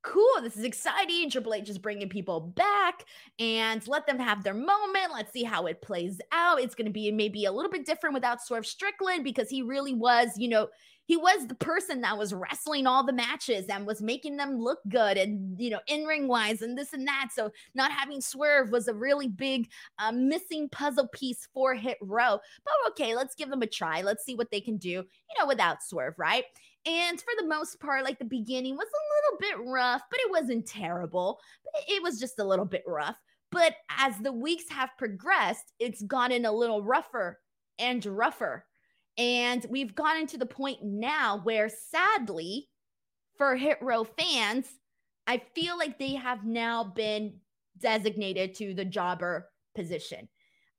cool. 0.02 0.40
This 0.40 0.56
is 0.56 0.64
exciting. 0.64 1.28
Triple 1.28 1.52
H 1.52 1.68
is 1.68 1.76
bringing 1.76 2.08
people 2.08 2.40
back 2.40 3.04
and 3.38 3.86
let 3.86 4.06
them 4.06 4.18
have 4.18 4.42
their 4.42 4.54
moment. 4.54 5.12
Let's 5.12 5.32
see 5.32 5.42
how 5.42 5.66
it 5.66 5.82
plays 5.82 6.20
out. 6.32 6.60
It's 6.60 6.74
going 6.74 6.86
to 6.86 6.92
be 6.92 7.10
maybe 7.12 7.44
a 7.44 7.52
little 7.52 7.70
bit 7.70 7.84
different 7.84 8.14
without 8.14 8.42
Swerve 8.42 8.66
Strickland 8.66 9.24
because 9.24 9.50
he 9.50 9.60
really 9.60 9.92
was, 9.92 10.30
you 10.38 10.48
know, 10.48 10.68
he 11.08 11.16
was 11.16 11.46
the 11.46 11.54
person 11.54 12.02
that 12.02 12.18
was 12.18 12.34
wrestling 12.34 12.86
all 12.86 13.02
the 13.02 13.14
matches 13.14 13.64
and 13.70 13.86
was 13.86 14.02
making 14.02 14.36
them 14.36 14.58
look 14.58 14.78
good 14.90 15.16
and 15.16 15.58
you 15.58 15.70
know 15.70 15.80
in 15.86 16.04
ring 16.04 16.28
wise 16.28 16.60
and 16.60 16.76
this 16.76 16.92
and 16.92 17.08
that. 17.08 17.30
So 17.34 17.50
not 17.74 17.90
having 17.90 18.20
swerve 18.20 18.70
was 18.70 18.88
a 18.88 18.94
really 18.94 19.26
big 19.26 19.70
uh, 19.98 20.12
missing 20.12 20.68
puzzle 20.68 21.08
piece 21.08 21.48
for 21.54 21.74
hit 21.74 21.96
row. 22.02 22.38
But 22.62 22.90
okay 22.90 23.16
let's 23.16 23.34
give 23.34 23.48
them 23.48 23.62
a 23.62 23.66
try. 23.66 24.02
Let's 24.02 24.24
see 24.24 24.34
what 24.34 24.50
they 24.50 24.60
can 24.60 24.76
do 24.76 24.90
you 24.90 25.04
know 25.40 25.46
without 25.46 25.82
swerve 25.82 26.14
right? 26.18 26.44
And 26.84 27.18
for 27.18 27.32
the 27.38 27.46
most 27.46 27.80
part 27.80 28.04
like 28.04 28.18
the 28.18 28.26
beginning 28.26 28.76
was 28.76 28.86
a 28.86 29.48
little 29.48 29.64
bit 29.64 29.70
rough 29.70 30.02
but 30.10 30.20
it 30.20 30.30
wasn't 30.30 30.66
terrible. 30.66 31.40
It 31.88 32.02
was 32.02 32.20
just 32.20 32.38
a 32.38 32.44
little 32.44 32.66
bit 32.66 32.84
rough. 32.86 33.16
But 33.50 33.76
as 33.98 34.18
the 34.18 34.32
weeks 34.32 34.68
have 34.68 34.90
progressed 34.98 35.72
it's 35.78 36.02
gotten 36.02 36.44
a 36.44 36.52
little 36.52 36.82
rougher 36.82 37.40
and 37.78 38.04
rougher 38.04 38.66
and 39.18 39.66
we've 39.68 39.94
gotten 39.94 40.26
to 40.28 40.38
the 40.38 40.46
point 40.46 40.78
now 40.82 41.40
where 41.42 41.68
sadly, 41.68 42.68
for 43.36 43.56
Hit 43.56 43.78
Row 43.82 44.04
fans, 44.04 44.66
I 45.26 45.42
feel 45.54 45.76
like 45.76 45.98
they 45.98 46.14
have 46.14 46.44
now 46.44 46.84
been 46.84 47.34
designated 47.78 48.54
to 48.56 48.74
the 48.74 48.84
jobber 48.84 49.50
position. 49.74 50.28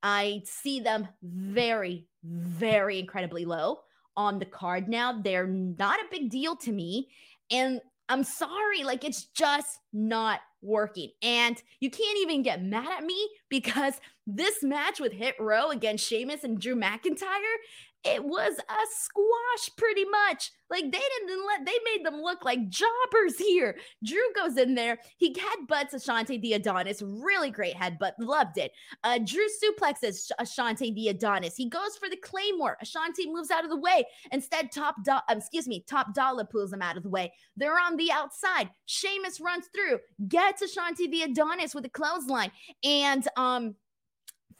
I 0.02 0.42
see 0.44 0.80
them 0.80 1.08
very, 1.22 2.06
very 2.24 2.98
incredibly 2.98 3.44
low 3.44 3.80
on 4.16 4.38
the 4.38 4.46
card 4.46 4.88
now. 4.88 5.20
They're 5.20 5.46
not 5.46 6.00
a 6.00 6.10
big 6.10 6.30
deal 6.30 6.56
to 6.56 6.72
me. 6.72 7.08
And 7.50 7.80
I'm 8.08 8.24
sorry, 8.24 8.82
like 8.82 9.04
it's 9.04 9.24
just 9.24 9.78
not 9.92 10.40
working. 10.62 11.10
And 11.22 11.62
you 11.78 11.90
can't 11.90 12.18
even 12.18 12.42
get 12.42 12.62
mad 12.62 12.88
at 12.98 13.04
me 13.04 13.28
because 13.48 14.00
this 14.26 14.62
match 14.62 15.00
with 15.00 15.12
Hit 15.12 15.36
Row 15.38 15.70
against 15.70 16.06
Sheamus 16.06 16.44
and 16.44 16.60
Drew 16.60 16.74
McIntyre 16.74 17.56
it 18.04 18.24
was 18.24 18.54
a 18.58 18.82
squash 18.90 19.76
pretty 19.76 20.04
much. 20.06 20.52
Like 20.70 20.84
they 20.84 20.90
didn't 20.98 21.46
let 21.46 21.66
they 21.66 21.76
made 21.84 22.06
them 22.06 22.22
look 22.22 22.44
like 22.44 22.68
jobbers 22.68 23.36
here. 23.36 23.76
Drew 24.04 24.22
goes 24.34 24.56
in 24.56 24.74
there, 24.74 24.98
he 25.16 25.34
headbutts 25.34 25.92
Ashante 25.92 26.40
the 26.40 26.54
Adonis, 26.54 27.02
really 27.02 27.50
great 27.50 27.74
headbutt, 27.74 28.12
loved 28.18 28.56
it. 28.56 28.72
Uh, 29.02 29.18
Drew 29.18 29.46
suplexes 29.62 30.30
Ashante 30.40 30.94
the 30.94 31.08
Adonis. 31.08 31.56
He 31.56 31.68
goes 31.68 31.96
for 31.98 32.08
the 32.08 32.16
claymore. 32.16 32.78
Ashante 32.82 33.26
moves 33.26 33.50
out 33.50 33.64
of 33.64 33.70
the 33.70 33.76
way. 33.76 34.04
Instead, 34.32 34.70
top 34.72 34.94
do- 35.04 35.12
um, 35.28 35.38
excuse 35.38 35.68
me, 35.68 35.84
Top 35.88 36.14
Dolla 36.14 36.44
pulls 36.44 36.72
him 36.72 36.82
out 36.82 36.96
of 36.96 37.02
the 37.02 37.10
way. 37.10 37.32
They're 37.56 37.78
on 37.78 37.96
the 37.96 38.12
outside. 38.12 38.70
Sheamus 38.86 39.40
runs 39.40 39.66
through, 39.74 39.98
gets 40.28 40.62
Ashante 40.62 41.10
the 41.10 41.22
Adonis 41.22 41.74
with 41.74 41.84
a 41.84 41.90
clothesline, 41.90 42.52
and 42.84 43.26
um 43.36 43.74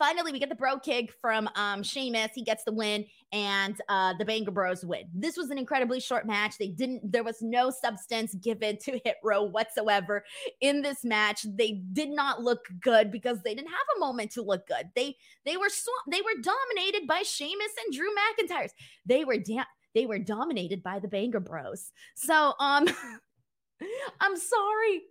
finally 0.01 0.33
we 0.33 0.39
get 0.39 0.49
the 0.49 0.55
Brogue 0.57 0.83
Kick 0.83 1.13
from 1.21 1.49
um 1.55 1.85
Sheamus. 1.85 2.31
He 2.35 2.43
gets 2.43 2.65
the 2.65 2.73
win 2.73 3.05
and 3.33 3.81
uh 3.89 4.15
the 4.19 4.25
Banger 4.25 4.51
Bros 4.51 4.85
win. 4.85 5.05
This 5.15 5.37
was 5.37 5.51
an 5.51 5.59
incredibly 5.59 6.01
short 6.01 6.27
match. 6.27 6.57
They 6.59 6.69
didn't 6.69 7.13
there 7.13 7.23
was 7.23 7.41
no 7.43 7.71
substance 7.71 8.35
given 8.35 8.79
to 8.79 8.99
Hit 9.05 9.17
Row 9.23 9.45
whatsoever 9.45 10.25
in 10.61 10.83
this 10.83 11.05
match. 11.05 11.47
They 11.57 11.83
did 11.93 12.09
not 12.09 12.43
look 12.43 12.65
good 12.81 13.13
because 13.13 13.43
they 13.43 13.55
didn't 13.55 13.69
have 13.69 13.97
a 13.97 14.01
moment 14.01 14.33
to 14.33 14.43
look 14.43 14.67
good. 14.67 14.89
They 14.97 15.17
they 15.45 15.57
were 15.57 15.69
sw- 15.69 16.09
they 16.11 16.23
were 16.23 16.43
dominated 16.43 17.07
by 17.07 17.23
Sheamus 17.23 17.73
and 17.85 17.95
Drew 17.95 18.09
McIntyre's. 18.09 18.73
They 19.07 19.25
were 19.25 19.39
da- 19.39 19.65
they 19.95 20.07
were 20.07 20.19
dominated 20.19 20.83
by 20.83 20.99
the 20.99 21.09
Banger 21.09 21.41
Bros. 21.41 21.93
So 22.17 22.55
um 22.59 22.89
I'm 24.21 24.37
sorry. 24.37 25.03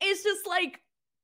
It's 0.00 0.24
just 0.24 0.46
like 0.46 0.80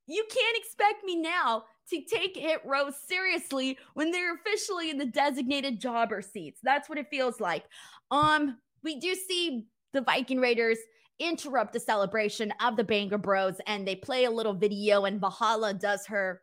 you 0.06 0.24
can't 0.30 0.56
expect 0.56 1.04
me 1.04 1.16
now 1.16 1.64
to 1.90 2.02
take 2.02 2.36
Hit 2.36 2.60
Row 2.64 2.90
seriously 3.06 3.78
when 3.94 4.10
they're 4.10 4.34
officially 4.34 4.90
in 4.90 4.98
the 4.98 5.06
designated 5.06 5.80
jobber 5.80 6.22
seats. 6.22 6.60
That's 6.62 6.88
what 6.88 6.98
it 6.98 7.08
feels 7.10 7.40
like. 7.40 7.64
Um, 8.10 8.58
we 8.82 8.98
do 8.98 9.14
see 9.14 9.66
the 9.92 10.02
Viking 10.02 10.38
Raiders 10.38 10.78
interrupt 11.18 11.72
the 11.72 11.80
celebration 11.80 12.52
of 12.60 12.76
the 12.76 12.84
Banger 12.84 13.18
Bros 13.18 13.56
and 13.66 13.86
they 13.86 13.94
play 13.94 14.24
a 14.24 14.30
little 14.30 14.54
video 14.54 15.04
and 15.04 15.20
Valhalla 15.20 15.74
does 15.74 16.06
her, 16.06 16.40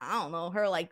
I 0.00 0.22
don't 0.22 0.32
know, 0.32 0.50
her 0.50 0.68
like, 0.68 0.90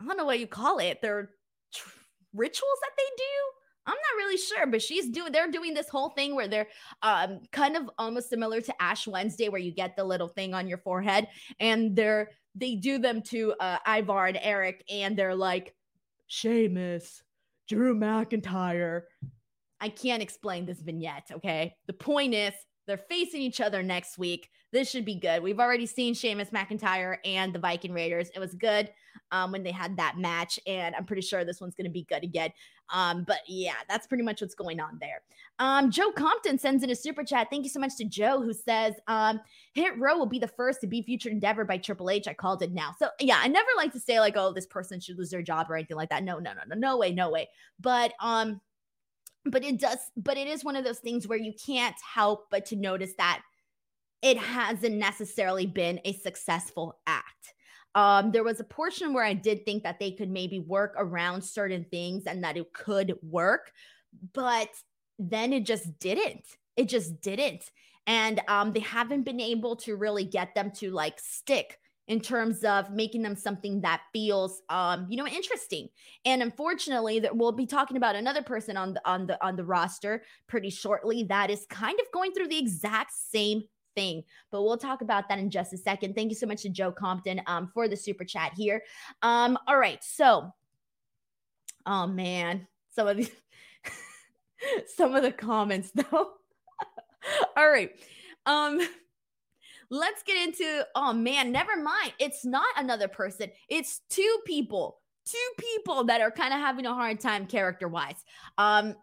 I 0.00 0.06
don't 0.06 0.16
know 0.16 0.24
what 0.24 0.40
you 0.40 0.46
call 0.46 0.78
it. 0.78 1.02
Their 1.02 1.30
tr- 1.74 1.90
rituals 2.32 2.78
that 2.82 2.92
they 2.96 3.16
do. 3.16 3.60
I'm 3.86 3.94
not 3.94 4.24
really 4.24 4.36
sure, 4.36 4.66
but 4.66 4.82
she's 4.82 5.08
doing 5.08 5.32
they're 5.32 5.50
doing 5.50 5.74
this 5.74 5.88
whole 5.88 6.10
thing 6.10 6.34
where 6.34 6.48
they're 6.48 6.68
um 7.02 7.40
kind 7.50 7.76
of 7.76 7.90
almost 7.98 8.28
similar 8.28 8.60
to 8.60 8.82
Ash 8.82 9.06
Wednesday 9.06 9.48
where 9.48 9.60
you 9.60 9.72
get 9.72 9.96
the 9.96 10.04
little 10.04 10.28
thing 10.28 10.54
on 10.54 10.68
your 10.68 10.78
forehead 10.78 11.28
and 11.58 11.96
they're 11.96 12.30
they 12.54 12.74
do 12.74 12.98
them 12.98 13.22
to 13.22 13.54
uh, 13.60 13.78
Ivar 13.86 14.26
and 14.26 14.38
Erik, 14.40 14.84
and 14.90 15.16
they're 15.16 15.34
like, 15.34 15.74
Sheamus, 16.26 17.22
Drew 17.68 17.94
McIntyre. 17.94 19.02
I 19.80 19.88
can't 19.88 20.22
explain 20.22 20.66
this 20.66 20.80
vignette, 20.80 21.30
okay? 21.32 21.74
The 21.86 21.92
point 21.92 22.34
is, 22.34 22.52
they're 22.86 22.98
facing 22.98 23.40
each 23.40 23.60
other 23.60 23.82
next 23.82 24.18
week. 24.18 24.48
This 24.72 24.90
should 24.90 25.04
be 25.04 25.14
good. 25.14 25.42
We've 25.42 25.60
already 25.60 25.86
seen 25.86 26.14
Sheamus 26.14 26.50
McIntyre 26.50 27.18
and 27.24 27.52
the 27.52 27.58
Viking 27.58 27.92
Raiders. 27.92 28.30
It 28.34 28.40
was 28.40 28.54
good 28.54 28.90
um, 29.32 29.52
when 29.52 29.62
they 29.62 29.70
had 29.70 29.96
that 29.96 30.18
match, 30.18 30.58
and 30.66 30.94
I'm 30.94 31.04
pretty 31.04 31.22
sure 31.22 31.44
this 31.44 31.60
one's 31.60 31.74
going 31.74 31.84
to 31.84 31.90
be 31.90 32.04
good 32.04 32.24
again. 32.24 32.50
Um, 32.92 33.24
but 33.24 33.38
yeah, 33.46 33.74
that's 33.88 34.06
pretty 34.06 34.24
much 34.24 34.40
what's 34.40 34.54
going 34.54 34.80
on 34.80 34.98
there. 35.00 35.22
Um, 35.58 35.90
Joe 35.90 36.10
Compton 36.10 36.58
sends 36.58 36.82
in 36.82 36.90
a 36.90 36.94
super 36.94 37.22
chat. 37.22 37.48
Thank 37.50 37.64
you 37.64 37.70
so 37.70 37.78
much 37.78 37.96
to 37.98 38.04
Joe, 38.04 38.40
who 38.40 38.52
says, 38.52 38.94
um, 39.06 39.40
Hit 39.74 39.98
Row 39.98 40.16
will 40.16 40.26
be 40.26 40.38
the 40.38 40.48
first 40.48 40.80
to 40.80 40.86
be 40.86 41.02
featured 41.02 41.32
endeavor 41.32 41.64
by 41.64 41.76
Triple 41.76 42.10
H. 42.10 42.26
I 42.26 42.34
called 42.34 42.62
it 42.62 42.72
now. 42.72 42.94
So 42.98 43.08
yeah, 43.20 43.38
I 43.40 43.48
never 43.48 43.68
like 43.76 43.92
to 43.92 44.00
say 44.00 44.18
like, 44.18 44.36
oh, 44.36 44.52
this 44.52 44.66
person 44.66 45.00
should 45.00 45.18
lose 45.18 45.30
their 45.30 45.42
job 45.42 45.70
or 45.70 45.76
anything 45.76 45.96
like 45.96 46.10
that. 46.10 46.24
No, 46.24 46.38
no, 46.38 46.52
no, 46.52 46.62
no, 46.66 46.76
no 46.76 46.96
way, 46.96 47.12
no 47.12 47.30
way. 47.30 47.48
But 47.78 48.12
um, 48.20 48.60
but 49.44 49.64
it 49.64 49.78
does, 49.78 49.98
but 50.16 50.36
it 50.36 50.48
is 50.48 50.64
one 50.64 50.76
of 50.76 50.84
those 50.84 50.98
things 50.98 51.26
where 51.26 51.38
you 51.38 51.52
can't 51.64 51.96
help 52.14 52.48
but 52.50 52.66
to 52.66 52.76
notice 52.76 53.12
that 53.18 53.42
it 54.22 54.36
hasn't 54.36 54.96
necessarily 54.96 55.66
been 55.66 56.00
a 56.04 56.12
successful 56.12 56.98
act. 57.06 57.54
Um, 57.94 58.30
there 58.30 58.44
was 58.44 58.60
a 58.60 58.64
portion 58.64 59.12
where 59.12 59.24
I 59.24 59.34
did 59.34 59.64
think 59.64 59.82
that 59.82 59.98
they 59.98 60.12
could 60.12 60.30
maybe 60.30 60.58
work 60.58 60.94
around 60.96 61.42
certain 61.42 61.84
things 61.84 62.24
and 62.26 62.44
that 62.44 62.56
it 62.56 62.72
could 62.72 63.14
work, 63.22 63.72
but 64.32 64.68
then 65.18 65.52
it 65.52 65.66
just 65.66 65.98
didn't. 65.98 66.44
It 66.76 66.88
just 66.88 67.20
didn't. 67.20 67.70
And 68.06 68.40
um, 68.48 68.72
they 68.72 68.80
haven't 68.80 69.22
been 69.22 69.40
able 69.40 69.76
to 69.76 69.96
really 69.96 70.24
get 70.24 70.54
them 70.54 70.70
to 70.76 70.90
like 70.90 71.18
stick 71.20 71.78
in 72.10 72.20
terms 72.20 72.64
of 72.64 72.90
making 72.90 73.22
them 73.22 73.36
something 73.36 73.80
that 73.82 74.02
feels 74.12 74.62
um 74.68 75.06
you 75.08 75.16
know 75.16 75.28
interesting 75.28 75.88
and 76.24 76.42
unfortunately 76.42 77.20
that 77.20 77.36
we'll 77.36 77.52
be 77.52 77.66
talking 77.66 77.96
about 77.96 78.16
another 78.16 78.42
person 78.42 78.76
on 78.76 78.94
the 78.94 79.08
on 79.08 79.28
the 79.28 79.46
on 79.46 79.54
the 79.54 79.64
roster 79.64 80.24
pretty 80.48 80.70
shortly 80.70 81.22
that 81.22 81.50
is 81.50 81.66
kind 81.70 82.00
of 82.00 82.10
going 82.12 82.32
through 82.32 82.48
the 82.48 82.58
exact 82.58 83.12
same 83.12 83.62
thing. 83.94 84.22
But 84.50 84.62
we'll 84.62 84.76
talk 84.76 85.02
about 85.02 85.28
that 85.28 85.38
in 85.38 85.50
just 85.50 85.72
a 85.72 85.78
second. 85.78 86.14
Thank 86.14 86.30
you 86.30 86.36
so 86.36 86.46
much 86.46 86.62
to 86.62 86.68
Joe 86.68 86.92
Compton 86.92 87.40
um, 87.46 87.70
for 87.72 87.88
the 87.88 87.96
super 87.96 88.24
chat 88.24 88.52
here. 88.54 88.82
Um, 89.22 89.58
all 89.66 89.78
right. 89.78 90.02
So, 90.02 90.52
oh 91.86 92.06
man, 92.06 92.66
some 92.94 93.08
of 93.08 93.16
these, 93.16 93.30
some 94.96 95.14
of 95.14 95.22
the 95.22 95.32
comments 95.32 95.90
though. 95.94 96.32
all 97.56 97.70
right. 97.70 97.90
Um, 98.46 98.80
let's 99.90 100.22
get 100.22 100.46
into, 100.46 100.86
oh 100.94 101.12
man, 101.12 101.52
never 101.52 101.76
mind. 101.76 102.12
It's 102.18 102.44
not 102.44 102.66
another 102.76 103.08
person, 103.08 103.50
it's 103.68 104.00
two 104.08 104.38
people. 104.46 104.98
Two 105.26 105.50
people 105.58 106.04
that 106.04 106.22
are 106.22 106.30
kind 106.30 106.52
of 106.52 106.58
having 106.58 106.86
a 106.86 106.94
hard 106.94 107.20
time 107.20 107.46
character 107.46 107.86
wise. 107.86 108.24
Um, 108.56 108.96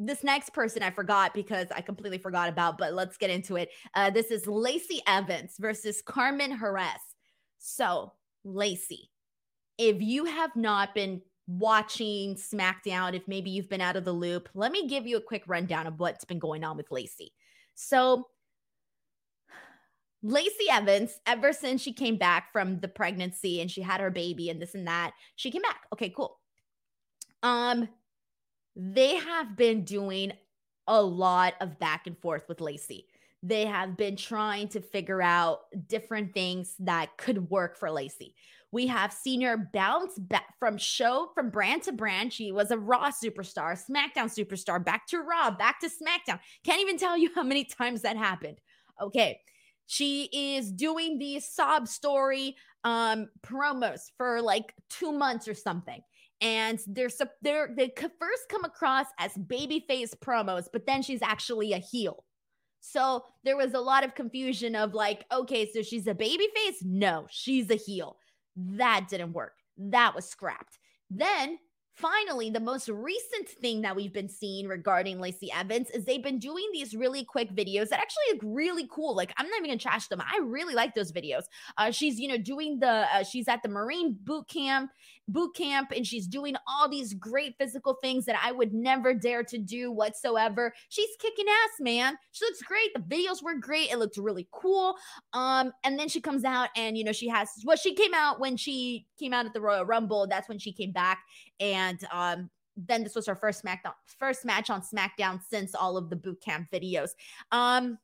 this 0.00 0.24
next 0.24 0.52
person 0.54 0.82
I 0.82 0.90
forgot 0.90 1.34
because 1.34 1.68
I 1.74 1.82
completely 1.82 2.18
forgot 2.18 2.48
about, 2.48 2.78
but 2.78 2.94
let's 2.94 3.18
get 3.18 3.30
into 3.30 3.56
it. 3.56 3.70
Uh, 3.94 4.10
this 4.10 4.30
is 4.30 4.46
Lacey 4.46 5.02
Evans 5.06 5.56
versus 5.58 6.02
Carmen 6.02 6.58
Jerez. 6.58 7.00
So, 7.58 8.12
Lacey, 8.42 9.10
if 9.76 10.00
you 10.00 10.24
have 10.24 10.56
not 10.56 10.94
been 10.94 11.20
watching 11.46 12.36
SmackDown, 12.36 13.14
if 13.14 13.28
maybe 13.28 13.50
you've 13.50 13.68
been 13.68 13.82
out 13.82 13.96
of 13.96 14.04
the 14.04 14.12
loop, 14.12 14.48
let 14.54 14.72
me 14.72 14.88
give 14.88 15.06
you 15.06 15.18
a 15.18 15.22
quick 15.22 15.44
rundown 15.46 15.86
of 15.86 16.00
what's 16.00 16.24
been 16.24 16.38
going 16.38 16.64
on 16.64 16.78
with 16.78 16.90
Lacey. 16.90 17.32
So, 17.74 18.26
Lacey 20.22 20.68
Evans, 20.70 21.18
ever 21.26 21.52
since 21.52 21.80
she 21.82 21.92
came 21.92 22.16
back 22.16 22.52
from 22.52 22.80
the 22.80 22.88
pregnancy 22.88 23.60
and 23.60 23.70
she 23.70 23.82
had 23.82 24.00
her 24.00 24.10
baby 24.10 24.48
and 24.48 24.60
this 24.60 24.74
and 24.74 24.86
that, 24.86 25.12
she 25.36 25.50
came 25.50 25.62
back. 25.62 25.82
Okay, 25.92 26.10
cool. 26.10 26.38
Um, 27.42 27.88
they 28.76 29.16
have 29.16 29.56
been 29.56 29.84
doing 29.84 30.32
a 30.86 31.02
lot 31.02 31.54
of 31.60 31.78
back 31.78 32.06
and 32.06 32.18
forth 32.18 32.48
with 32.48 32.60
Lacey. 32.60 33.06
They 33.42 33.64
have 33.66 33.96
been 33.96 34.16
trying 34.16 34.68
to 34.68 34.80
figure 34.80 35.22
out 35.22 35.60
different 35.86 36.34
things 36.34 36.74
that 36.80 37.16
could 37.16 37.50
work 37.50 37.76
for 37.76 37.90
Lacey. 37.90 38.34
We 38.72 38.86
have 38.86 39.12
seen 39.12 39.40
her 39.40 39.56
bounce 39.72 40.18
back 40.18 40.54
from 40.58 40.78
show, 40.78 41.30
from 41.34 41.50
brand 41.50 41.82
to 41.84 41.92
brand. 41.92 42.32
She 42.32 42.52
was 42.52 42.70
a 42.70 42.78
Raw 42.78 43.10
superstar, 43.10 43.78
SmackDown 43.78 44.26
superstar, 44.26 44.84
back 44.84 45.06
to 45.08 45.18
Raw, 45.18 45.50
back 45.50 45.80
to 45.80 45.88
SmackDown. 45.88 46.38
Can't 46.64 46.80
even 46.80 46.98
tell 46.98 47.16
you 47.16 47.30
how 47.34 47.42
many 47.42 47.64
times 47.64 48.02
that 48.02 48.16
happened. 48.16 48.58
Okay. 49.00 49.40
She 49.86 50.28
is 50.32 50.70
doing 50.70 51.18
these 51.18 51.48
sob 51.48 51.88
story 51.88 52.56
um, 52.84 53.28
promos 53.42 54.02
for 54.16 54.40
like 54.40 54.72
two 54.88 55.12
months 55.12 55.48
or 55.48 55.54
something 55.54 56.00
and 56.40 56.80
they're 56.86 57.10
they're 57.42 57.74
they 57.76 57.92
first 57.96 58.48
come 58.48 58.64
across 58.64 59.06
as 59.18 59.32
babyface 59.34 60.14
promos, 60.16 60.66
but 60.72 60.86
then 60.86 61.02
she's 61.02 61.22
actually 61.22 61.72
a 61.72 61.78
heel. 61.78 62.24
So 62.80 63.24
there 63.44 63.56
was 63.56 63.74
a 63.74 63.80
lot 63.80 64.04
of 64.04 64.14
confusion 64.14 64.74
of 64.74 64.94
like, 64.94 65.26
okay, 65.30 65.70
so 65.70 65.82
she's 65.82 66.06
a 66.06 66.14
babyface? 66.14 66.82
No, 66.82 67.26
she's 67.30 67.70
a 67.70 67.76
heel. 67.76 68.16
That 68.56 69.06
didn't 69.08 69.32
work. 69.32 69.52
That 69.76 70.14
was 70.14 70.26
scrapped. 70.28 70.78
Then 71.10 71.58
finally, 71.94 72.48
the 72.48 72.60
most 72.60 72.88
recent 72.88 73.48
thing 73.48 73.82
that 73.82 73.94
we've 73.94 74.12
been 74.12 74.28
seeing 74.28 74.66
regarding 74.66 75.20
Lacey 75.20 75.52
Evans 75.52 75.90
is 75.90 76.04
they've 76.04 76.22
been 76.22 76.38
doing 76.38 76.66
these 76.72 76.94
really 76.94 77.24
quick 77.24 77.50
videos 77.54 77.90
that 77.90 78.00
actually 78.00 78.32
look 78.32 78.40
really 78.42 78.88
cool. 78.90 79.14
Like, 79.14 79.32
I'm 79.36 79.46
not 79.48 79.58
even 79.58 79.70
gonna 79.70 79.78
trash 79.78 80.08
them. 80.08 80.20
I 80.20 80.38
really 80.42 80.74
like 80.74 80.94
those 80.94 81.12
videos. 81.12 81.42
Uh, 81.76 81.90
she's, 81.90 82.18
you 82.18 82.28
know, 82.28 82.38
doing 82.38 82.78
the, 82.78 83.06
uh, 83.14 83.24
she's 83.24 83.48
at 83.48 83.62
the 83.62 83.68
Marine 83.68 84.16
boot 84.24 84.48
camp, 84.48 84.90
boot 85.32 85.54
camp, 85.54 85.92
and 85.94 86.06
she's 86.06 86.26
doing 86.26 86.54
all 86.66 86.88
these 86.88 87.14
great 87.14 87.54
physical 87.58 87.94
things 88.02 88.24
that 88.26 88.36
I 88.42 88.52
would 88.52 88.72
never 88.72 89.14
dare 89.14 89.42
to 89.44 89.58
do 89.58 89.90
whatsoever. 89.92 90.72
She's 90.88 91.10
kicking 91.18 91.46
ass, 91.48 91.80
man. 91.80 92.16
She 92.32 92.44
looks 92.44 92.62
great. 92.62 92.92
The 92.94 93.00
videos 93.00 93.42
were 93.42 93.54
great. 93.54 93.90
It 93.90 93.98
looked 93.98 94.16
really 94.16 94.48
cool. 94.52 94.94
Um, 95.32 95.72
and 95.84 95.98
then 95.98 96.08
she 96.08 96.20
comes 96.20 96.44
out 96.44 96.68
and, 96.76 96.96
you 96.96 97.04
know, 97.04 97.12
she 97.12 97.28
has, 97.28 97.48
well, 97.64 97.76
she 97.76 97.94
came 97.94 98.14
out 98.14 98.40
when 98.40 98.56
she 98.56 99.06
came 99.18 99.32
out 99.32 99.46
at 99.46 99.54
the 99.54 99.60
Royal 99.60 99.84
Rumble. 99.84 100.26
That's 100.26 100.48
when 100.48 100.58
she 100.58 100.72
came 100.72 100.92
back 100.92 101.20
and 101.58 102.02
um, 102.12 102.50
then 102.76 103.02
this 103.02 103.14
was 103.14 103.26
her 103.26 103.34
first 103.34 103.64
SmackDown 103.64 103.92
first 104.18 104.44
match 104.44 104.70
on 104.70 104.82
SmackDown 104.82 105.40
since 105.48 105.74
all 105.74 105.96
of 105.96 106.10
the 106.10 106.16
boot 106.16 106.40
camp 106.40 106.68
videos. 106.72 107.10
Um, 107.52 107.98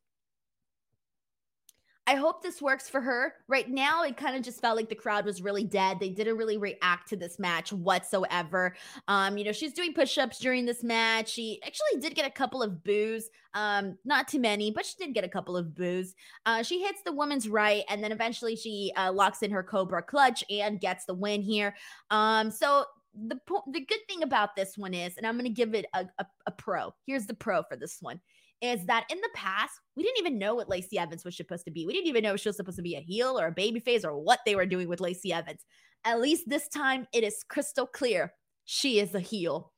I 2.09 2.15
hope 2.15 2.41
this 2.41 2.63
works 2.63 2.89
for 2.89 3.01
her. 3.01 3.35
Right 3.49 3.69
now, 3.69 4.05
it 4.05 4.17
kind 4.17 4.37
of 4.37 4.43
just 4.43 4.61
felt 4.61 4.77
like 4.77 4.89
the 4.89 4.95
crowd 4.95 5.25
was 5.25 5.43
really 5.43 5.65
dead. 5.65 5.99
They 5.99 6.11
didn't 6.11 6.37
really 6.37 6.57
react 6.57 7.09
to 7.09 7.17
this 7.17 7.41
match 7.41 7.73
whatsoever. 7.73 8.77
Um, 9.09 9.37
you 9.37 9.45
know, 9.45 9.51
she's 9.51 9.73
doing 9.73 9.93
push-ups 9.93 10.39
during 10.39 10.67
this 10.67 10.85
match. 10.85 11.29
She 11.29 11.61
actually 11.65 12.01
did 12.01 12.15
get 12.15 12.25
a 12.25 12.31
couple 12.31 12.63
of 12.63 12.85
boos. 12.85 13.29
Um, 13.55 13.99
not 14.05 14.29
too 14.29 14.39
many, 14.39 14.71
but 14.71 14.87
she 14.87 14.95
did 14.99 15.15
get 15.15 15.25
a 15.25 15.29
couple 15.29 15.57
of 15.57 15.75
boos. 15.75 16.15
Uh, 16.45 16.63
she 16.63 16.81
hits 16.81 17.03
the 17.03 17.13
woman's 17.13 17.49
right, 17.49 17.83
and 17.89 18.05
then 18.05 18.13
eventually 18.13 18.55
she 18.55 18.93
uh, 18.97 19.11
locks 19.11 19.43
in 19.43 19.51
her 19.51 19.65
Cobra 19.65 20.03
clutch 20.03 20.45
and 20.49 20.81
gets 20.81 21.07
the 21.07 21.15
win 21.15 21.43
here. 21.43 21.75
Um, 22.11 22.53
so 22.53 22.85
the 23.15 23.41
the 23.73 23.81
good 23.81 24.07
thing 24.09 24.23
about 24.23 24.55
this 24.55 24.79
one 24.79 24.95
is, 24.95 25.17
and 25.17 25.27
I'm 25.27 25.35
going 25.35 25.45
to 25.45 25.51
give 25.51 25.75
it 25.75 25.87
a, 25.95 26.07
a, 26.19 26.27
a 26.47 26.51
pro. 26.53 26.95
Here's 27.05 27.27
the 27.27 27.35
pro 27.35 27.63
for 27.65 27.77
this 27.77 27.99
one 28.01 28.21
is 28.61 28.87
that 28.87 29.07
in 29.11 29.19
the 29.19 29.31
past, 29.35 29.73
we 29.97 30.03
didn't 30.03 30.19
even 30.19 30.39
know 30.39 30.55
what 30.55 30.69
Lacey 30.69 30.99
Evans 30.99 31.25
was 31.25 31.37
supposed 31.37 31.65
to 31.67 31.71
be. 31.71 31.87
We 31.87 31.93
didn't 31.93 32.09
even 32.09 32.23
know 32.23 32.37
she 32.37 32.49
was 32.49 32.57
supposed 32.57 32.77
to 32.77 32.83
be 32.83 32.97
a 32.97 33.01
heel 33.01 33.39
or 33.39 33.49
a 33.49 33.53
baby 33.53 33.81
face 33.81 34.05
or 34.05 34.19
what 34.19 34.41
they 34.47 34.55
were 34.55 34.67
doing 34.67 34.89
with 34.89 35.01
Lacey 35.01 35.33
Evans. 35.33 35.65
At 36.05 36.21
least 36.21 36.45
this 36.49 36.69
time, 36.69 37.07
it 37.13 37.25
is 37.25 37.45
crystal 37.49 37.87
clear 37.87 38.33
she 38.65 38.99
is 38.99 39.15
a 39.15 39.21
heel. 39.21 39.73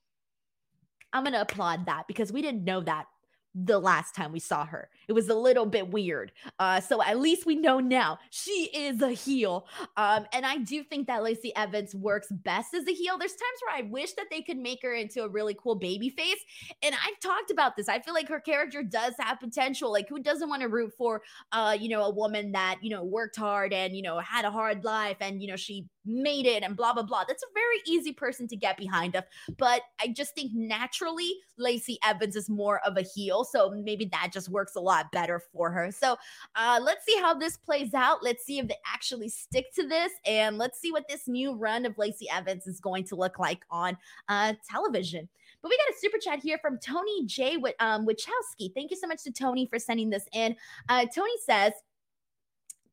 I'm 1.13 1.25
going 1.25 1.33
to 1.33 1.41
applaud 1.41 1.87
that 1.87 2.05
because 2.07 2.33
we 2.33 2.43
didn't 2.43 2.65
know 2.65 2.81
that 2.83 3.07
the 3.55 3.79
last 3.79 4.15
time 4.15 4.33
we 4.33 4.41
saw 4.41 4.65
her. 4.65 4.89
It 5.09 5.13
was 5.13 5.29
a 5.29 5.35
little 5.35 5.67
bit 5.67 5.91
weird. 5.91 6.33
Uh, 6.59 6.81
so 6.81 7.03
at 7.03 7.19
least 7.19 7.47
we 7.47 7.57
know 7.57 7.81
now 7.81 8.19
she 8.31 8.71
is 8.75 9.03
a 9.03 9.11
heel. 9.11 9.67
Um, 9.97 10.27
and 10.33 10.47
I 10.47 10.59
do 10.59 10.85
think 10.85 11.07
that 11.07 11.23
Lacey 11.23 11.55
Evans 11.57 11.95
works 11.95 12.29
best 12.31 12.75
as 12.75 12.87
a 12.87 12.93
heel. 12.93 13.19
There's 13.19 13.33
times 13.33 13.61
where 13.67 13.77
I 13.79 13.89
wish 13.89 14.13
that 14.13 14.27
they 14.31 14.43
could 14.43 14.59
make 14.59 14.81
her 14.83 14.95
into 14.95 15.23
a 15.23 15.29
really 15.29 15.57
cool 15.61 15.75
baby 15.75 16.11
face. 16.11 16.39
And 16.83 16.95
I've 16.95 17.19
talked 17.21 17.51
about 17.51 17.77
this. 17.77 17.89
I 17.89 18.01
feel 18.01 18.15
like 18.15 18.29
her 18.29 18.41
character 18.41 18.83
does 18.83 19.15
have 19.19 19.41
potential. 19.41 19.91
Like 19.91 20.09
who 20.09 20.21
doesn't 20.21 20.49
want 20.49 20.63
to 20.63 20.69
root 20.69 20.93
for 20.97 21.23
uh, 21.53 21.77
you 21.79 21.89
know, 21.89 22.03
a 22.03 22.11
woman 22.11 22.53
that, 22.53 22.79
you 22.83 22.91
know, 22.91 23.05
worked 23.05 23.37
hard 23.37 23.73
and, 23.73 23.97
you 23.97 24.03
know, 24.03 24.19
had 24.19 24.45
a 24.45 24.51
hard 24.51 24.85
life 24.85 25.17
and, 25.21 25.41
you 25.43 25.49
know, 25.49 25.57
she 25.57 25.87
made 26.09 26.47
it 26.47 26.63
and 26.63 26.77
blah 26.77 26.93
blah 26.93 27.03
blah. 27.03 27.25
That's 27.29 27.43
a 27.43 27.53
very 27.55 27.77
easy 27.87 28.13
person 28.13 28.49
to 28.49 28.57
get 28.57 28.77
behind 28.77 29.15
of. 29.15 29.25
But 29.57 29.83
I 30.01 30.09
just 30.09 30.35
think 30.35 30.53
naturally 30.55 31.35
Lacey 31.59 31.99
Evans 32.05 32.35
is 32.35 32.49
more 32.49 32.81
of 32.87 32.97
a 32.97 33.03
heel, 33.03 33.45
so 33.45 33.71
maybe 33.71 34.07
that 34.07 34.31
just 34.33 34.49
works 34.49 34.75
a 34.75 34.81
lot 34.81 35.13
better 35.13 35.43
for 35.53 35.71
her. 35.71 35.93
So 35.93 36.17
uh, 36.57 36.81
let's 36.83 37.05
see 37.05 37.19
how 37.19 37.35
this 37.35 37.57
plays 37.57 37.95
out. 37.95 38.23
Let's 38.23 38.45
see 38.45 38.59
if 38.59 38.69
they 38.69 38.79
actually 38.87 39.29
stick 39.29 39.67
to 39.75 39.87
this, 39.87 40.13
and 40.27 40.59
let's 40.59 40.81
see 40.81 40.91
what 40.93 41.05
this 41.09 41.29
new 41.29 41.55
run 41.55 41.85
of 41.85 41.97
Lacey 41.99 42.27
Evans 42.33 42.67
is 42.67 42.81
going 42.81 43.05
to 43.05 43.17
look 43.17 43.39
like 43.39 43.65
on 43.71 43.97
uh, 44.29 44.55
television. 44.69 45.29
But 45.61 45.71
we 45.71 45.77
got 45.77 45.95
a 45.95 45.99
super 45.99 46.19
chat 46.19 46.41
here 46.41 46.59
from 46.59 46.79
Tony 46.79 47.27
J. 47.27 47.57
With 47.57 47.75
um, 47.81 48.07
Wachowski. 48.07 48.73
Thank 48.75 48.91
you 48.91 48.97
so 48.97 49.09
much 49.09 49.25
to 49.25 49.33
Tony 49.33 49.67
for 49.67 49.79
sending 49.79 50.09
this 50.09 50.25
in. 50.33 50.55
Uh, 50.89 51.07
Tony 51.13 51.33
says, 51.45 51.73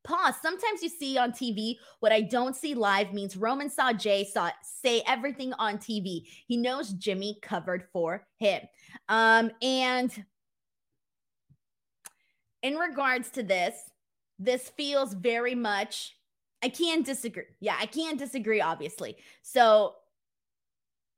Pause. 0.06 0.36
Sometimes 0.42 0.84
you 0.84 0.90
see 0.90 1.18
on 1.18 1.32
TV 1.32 1.78
what 2.00 2.12
I 2.12 2.22
don't 2.22 2.56
see 2.56 2.76
live 2.76 3.12
means 3.12 3.36
Roman 3.36 3.70
saw 3.70 3.92
Jay 3.92 4.24
saw 4.24 4.52
say 4.62 5.02
everything 5.08 5.52
on 5.54 5.78
TV. 5.78 6.28
He 6.48 6.58
knows 6.58 6.94
Jimmy 6.94 7.40
covered 7.42 7.86
for 7.92 8.26
him. 8.38 8.62
Um, 9.10 9.52
and 9.62 10.12
in 12.62 12.76
regards 12.76 13.32
to 13.32 13.44
this, 13.44 13.76
this 14.38 14.70
feels 14.70 15.14
very 15.14 15.56
much. 15.56 16.16
I 16.64 16.70
can't 16.70 17.06
disagree. 17.06 17.44
Yeah, 17.60 17.76
I 17.80 17.86
can't 17.86 18.20
disagree, 18.20 18.62
obviously. 18.62 19.18
So, 19.42 19.96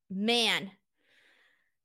man, 0.10 0.72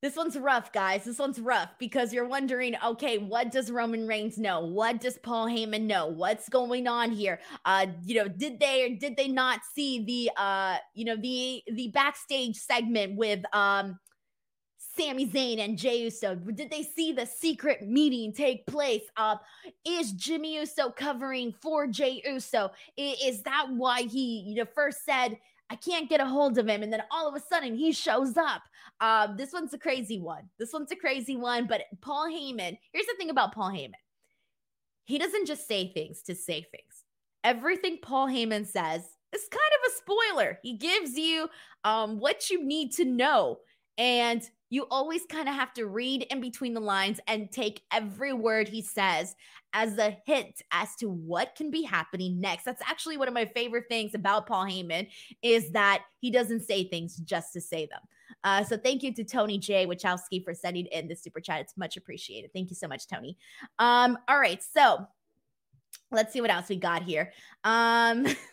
this 0.03 0.17
one's 0.17 0.37
rough, 0.37 0.73
guys. 0.73 1.05
This 1.05 1.19
one's 1.19 1.39
rough 1.39 1.71
because 1.79 2.13
you're 2.13 2.27
wondering, 2.27 2.75
okay, 2.85 3.19
what 3.19 3.53
does 3.53 3.71
Roman 3.71 4.09
Reigns 4.09 4.37
know? 4.37 4.61
What 4.61 5.01
does 5.01 5.17
Paul 5.17 5.47
Heyman 5.47 5.83
know? 5.83 6.09
What's 6.09 6.49
going 6.49 6.89
on 6.89 7.13
here? 7.13 7.39
Uh, 7.65 7.87
you 8.05 8.17
know, 8.17 8.27
did 8.27 8.59
they 8.59 8.85
or 8.85 8.97
did 8.97 9.17
they 9.17 9.29
not 9.29 9.61
see 9.75 10.05
the 10.05 10.43
uh, 10.43 10.79
you 10.95 11.05
know, 11.05 11.17
the 11.17 11.63
the 11.73 11.89
backstage 11.89 12.57
segment 12.57 13.17
with 13.17 13.45
um 13.55 13.97
Sami 14.99 15.25
Zayn 15.27 15.61
and 15.61 15.79
Jey 15.79 16.03
Uso? 16.03 16.35
Did 16.35 16.69
they 16.69 16.83
see 16.83 17.13
the 17.13 17.25
secret 17.25 17.83
meeting 17.83 18.33
take 18.33 18.67
place? 18.67 19.05
Uh, 19.17 19.37
is 19.87 20.11
Jimmy 20.13 20.57
Uso 20.57 20.91
covering 20.91 21.55
for 21.63 21.87
Jey 21.87 22.23
Uso? 22.27 22.73
Is 22.97 23.43
that 23.43 23.67
why 23.71 24.03
he, 24.03 24.41
you 24.49 24.57
know, 24.57 24.67
first 24.75 25.05
said 25.05 25.39
I 25.71 25.77
can't 25.77 26.09
get 26.09 26.21
a 26.21 26.27
hold 26.27 26.59
of 26.59 26.69
him. 26.69 26.83
And 26.83 26.93
then 26.93 27.03
all 27.11 27.29
of 27.29 27.35
a 27.35 27.41
sudden 27.41 27.75
he 27.75 27.93
shows 27.93 28.37
up. 28.37 28.63
Um, 29.01 29.37
this 29.37 29.53
one's 29.53 29.73
a 29.75 29.79
crazy 29.79 30.21
one. 30.21 30.49
This 30.59 30.73
one's 30.73 30.93
a 30.93 30.97
crazy 30.97 31.37
one. 31.37 31.67
But 31.67 31.83
Paul 32.01 32.29
Heyman, 32.29 32.79
here's 32.93 33.07
the 33.07 33.15
thing 33.19 33.31
about 33.31 33.55
Paul 33.55 33.71
Heyman 33.71 33.93
he 35.05 35.19
doesn't 35.19 35.47
just 35.47 35.67
say 35.67 35.93
things 35.93 36.23
to 36.23 36.35
say 36.35 36.63
things. 36.71 37.05
Everything 37.45 37.99
Paul 38.01 38.29
Heyman 38.29 38.67
says 38.67 39.03
is 39.35 39.49
kind 39.51 39.73
of 39.85 39.93
a 39.93 39.97
spoiler. 39.97 40.59
He 40.63 40.77
gives 40.77 41.17
you 41.17 41.49
um, 41.85 42.19
what 42.21 42.51
you 42.51 42.65
need 42.65 42.93
to 42.95 43.05
know. 43.05 43.59
And 43.99 44.43
you 44.73 44.87
always 44.91 45.27
kind 45.27 45.51
of 45.51 45.55
have 45.55 45.75
to 45.75 45.85
read 45.85 46.23
in 46.31 46.41
between 46.41 46.73
the 46.73 46.81
lines 46.81 47.21
and 47.27 47.53
take 47.53 47.83
every 47.93 48.33
word 48.33 48.67
he 48.67 48.81
says 48.81 49.37
as 49.75 49.99
a 49.99 50.17
hint 50.25 50.63
as 50.71 50.97
to 50.97 51.11
what 51.11 51.55
can 51.55 51.71
be 51.71 51.83
happening 51.83 52.41
next. 52.41 52.65
That's 52.65 52.81
actually 52.89 53.19
one 53.19 53.29
of 53.29 53.35
my 53.35 53.45
favorite 53.45 53.85
things 53.91 54.15
about 54.15 54.47
Paul 54.47 54.65
Heyman 54.65 55.09
is 55.43 55.73
that 55.73 56.05
he 56.23 56.31
doesn't 56.31 56.63
say 56.63 56.89
things 56.89 57.17
just 57.17 57.53
to 57.53 57.61
say 57.61 57.85
them. 57.85 58.01
Uh, 58.45 58.65
so 58.65 58.79
thank 58.79 59.03
you 59.03 59.13
to 59.13 59.25
Tony 59.25 59.59
J. 59.59 59.87
Wachowski 59.87 60.43
for 60.43 60.55
sending 60.55 60.87
in 60.87 61.07
the 61.07 61.17
super 61.17 61.39
chat. 61.41 61.61
It's 61.61 61.77
much 61.77 61.99
appreciated. 61.99 62.51
Thank 62.55 62.71
you 62.71 62.77
so 62.77 62.89
much, 62.89 63.07
Tony. 63.07 63.37
Um, 63.79 64.17
all 64.27 64.41
right, 64.41 64.63
so 64.63 65.07
let's 66.11 66.33
see 66.33 66.41
what 66.41 66.51
else 66.51 66.71
we 66.71 66.77
got 66.77 67.03
here. 67.03 67.31
Um, 67.63 68.27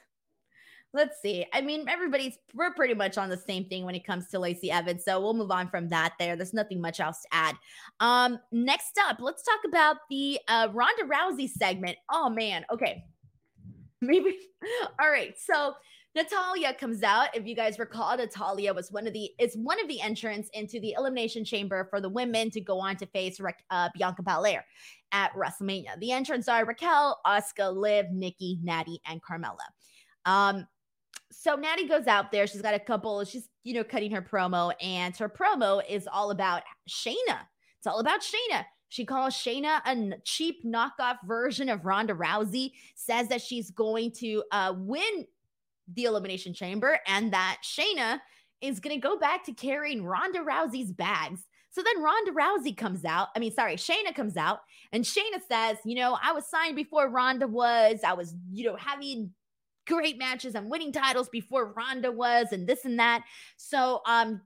let's 0.94 1.22
see. 1.22 1.46
I 1.54 1.62
mean, 1.62 1.88
everybody's 1.88 2.38
we're 2.54 2.74
pretty 2.74 2.94
much 2.94 3.18
on 3.18 3.30
the 3.30 3.38
same 3.38 3.66
thing 3.66 3.86
when 3.86 3.96
it 3.96 4.06
comes 4.06 4.28
to 4.30 4.40
Lacey 4.40 4.72
Evans. 4.72 5.04
So 5.06 5.20
we'll 5.20 5.34
move 5.34 5.52
on 5.52 5.70
from 5.70 5.88
that 5.90 6.14
there. 6.20 6.36
There's 6.36 6.54
nothing 6.54 6.82
much 6.82 7.00
else 7.00 7.22
to 7.22 7.28
add. 7.32 7.56
Um, 8.00 8.40
next 8.52 9.00
up, 9.08 9.18
let's 9.20 9.44
talk 9.44 9.60
about 9.66 9.98
the 10.10 10.40
uh 10.48 10.70
Ronda 10.74 11.04
Rousey 11.04 11.50
segment. 11.50 11.98
Oh 12.10 12.30
man, 12.30 12.66
okay. 12.72 13.04
Maybe 14.02 14.38
all 15.00 15.10
right. 15.10 15.36
So 15.38 15.76
Natalya 16.16 16.74
comes 16.74 17.04
out. 17.04 17.28
If 17.36 17.46
you 17.46 17.56
guys 17.56 17.78
recall, 17.78 18.18
Natalya 18.18 18.74
was 18.74 18.92
one 18.92 19.06
of 19.06 19.14
the 19.14 19.30
is 19.40 19.56
one 19.56 19.80
of 19.80 19.88
the 19.88 20.02
entrants 20.02 20.50
into 20.54 20.80
the 20.80 20.96
elimination 20.98 21.46
chamber 21.46 21.88
for 21.90 22.02
the 22.02 22.10
women 22.10 22.50
to 22.52 22.62
go 22.62 22.80
on 22.80 22.96
to 22.98 23.06
face 23.08 23.40
uh, 23.70 23.90
Bianca 23.96 24.24
Belair 24.24 24.66
at 25.12 25.32
WrestleMania. 25.34 26.00
The 26.00 26.12
entrants 26.12 26.48
are 26.48 26.66
Raquel, 26.66 27.20
Asuka, 27.28 27.76
Liv, 27.76 28.08
Nikki, 28.12 28.60
Natty, 28.64 29.00
and 29.06 29.22
Carmella. 29.22 29.58
Um, 30.26 30.68
so 31.32 31.56
Natty 31.56 31.88
goes 31.88 32.08
out 32.08 32.32
there. 32.32 32.48
She's 32.48 32.62
got 32.62 32.74
a 32.74 32.80
couple. 32.80 33.24
She's 33.26 33.48
you 33.64 33.74
know 33.74 33.84
cutting 33.84 34.12
her 34.12 34.22
promo, 34.22 34.74
and 34.82 35.16
her 35.18 35.30
promo 35.30 35.82
is 35.88 36.08
all 36.12 36.32
about 36.32 36.64
Shayna. 36.90 37.40
It's 37.78 37.88
all 37.88 38.00
about 38.00 38.22
Shayna. 38.22 38.66
She 38.90 39.06
calls 39.06 39.36
Shayna 39.36 39.82
a 39.86 40.18
cheap 40.26 40.66
knockoff 40.66 41.18
version 41.26 41.70
of 41.70 41.86
Ronda 41.86 42.14
Rousey. 42.14 42.72
Says 42.96 43.28
that 43.28 43.42
she's 43.42 43.72
going 43.72 44.12
to 44.20 44.44
uh, 44.52 44.74
win 44.76 45.26
the 45.94 46.06
Elimination 46.06 46.54
Chamber, 46.54 47.00
and 47.08 47.32
that 47.34 47.58
Shayna 47.64 48.20
is 48.62 48.80
going 48.80 48.96
to 48.96 49.02
go 49.02 49.18
back 49.18 49.46
to 49.46 49.54
carrying 49.54 50.04
Ronda 50.04 50.40
Rousey's 50.40 50.92
bags. 50.92 51.46
So 51.72 51.84
then 51.84 52.02
Ronda 52.02 52.32
Rousey 52.32 52.76
comes 52.76 53.06
out. 53.06 53.30
I 53.36 53.40
mean, 53.40 53.54
sorry, 53.54 53.76
Shayna 53.76 54.14
comes 54.16 54.36
out, 54.36 54.62
and 54.92 55.04
Shayna 55.04 55.40
says, 55.48 55.78
You 55.86 55.96
know, 55.96 56.18
I 56.22 56.32
was 56.32 56.48
signed 56.48 56.76
before 56.76 57.10
Ronda 57.10 57.48
was. 57.48 58.00
I 58.06 58.14
was, 58.14 58.34
you 58.52 58.66
know, 58.66 58.76
having 58.76 59.32
great 59.90 60.18
matches 60.18 60.56
and 60.56 60.70
winning 60.70 60.94
titles 60.94 61.28
before 61.30 61.74
Ronda 61.74 62.12
was, 62.12 62.54
and 62.54 62.66
this 62.66 62.86
and 62.86 63.00
that. 63.00 63.24
So, 63.58 64.02
um, 64.06 64.42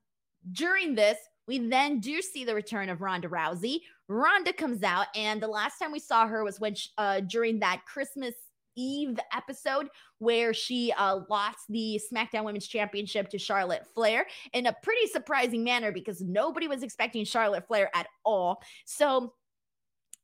during 0.52 0.96
this, 0.96 1.18
we 1.48 1.60
then 1.60 2.00
do 2.00 2.22
see 2.22 2.46
the 2.46 2.56
return 2.56 2.90
of 2.90 3.02
Ronda 3.02 3.28
Rousey. 3.28 3.82
Ronda 4.08 4.54
comes 4.54 4.82
out, 4.82 5.08
and 5.16 5.42
the 5.42 5.48
last 5.48 5.78
time 5.78 5.92
we 5.92 6.00
saw 6.00 6.26
her 6.26 6.44
was 6.44 6.60
when 6.60 6.74
she, 6.76 6.90
uh, 6.98 7.20
during 7.20 7.60
that 7.60 7.84
Christmas 7.86 8.34
Eve 8.76 9.20
episode 9.36 9.88
where 10.18 10.54
she 10.54 10.92
uh, 10.94 11.20
lost 11.30 11.60
the 11.70 12.02
SmackDown 12.12 12.44
Women's 12.44 12.68
Championship 12.68 13.30
to 13.30 13.38
Charlotte 13.38 13.86
Flair 13.94 14.26
in 14.54 14.66
a 14.66 14.76
pretty 14.82 15.08
surprising 15.08 15.64
manner 15.64 15.92
because 15.92 16.22
nobody 16.22 16.68
was 16.68 16.82
expecting 16.82 17.26
Charlotte 17.26 17.68
Flair 17.68 17.92
at 17.94 18.08
all. 18.26 18.62
So 18.86 19.34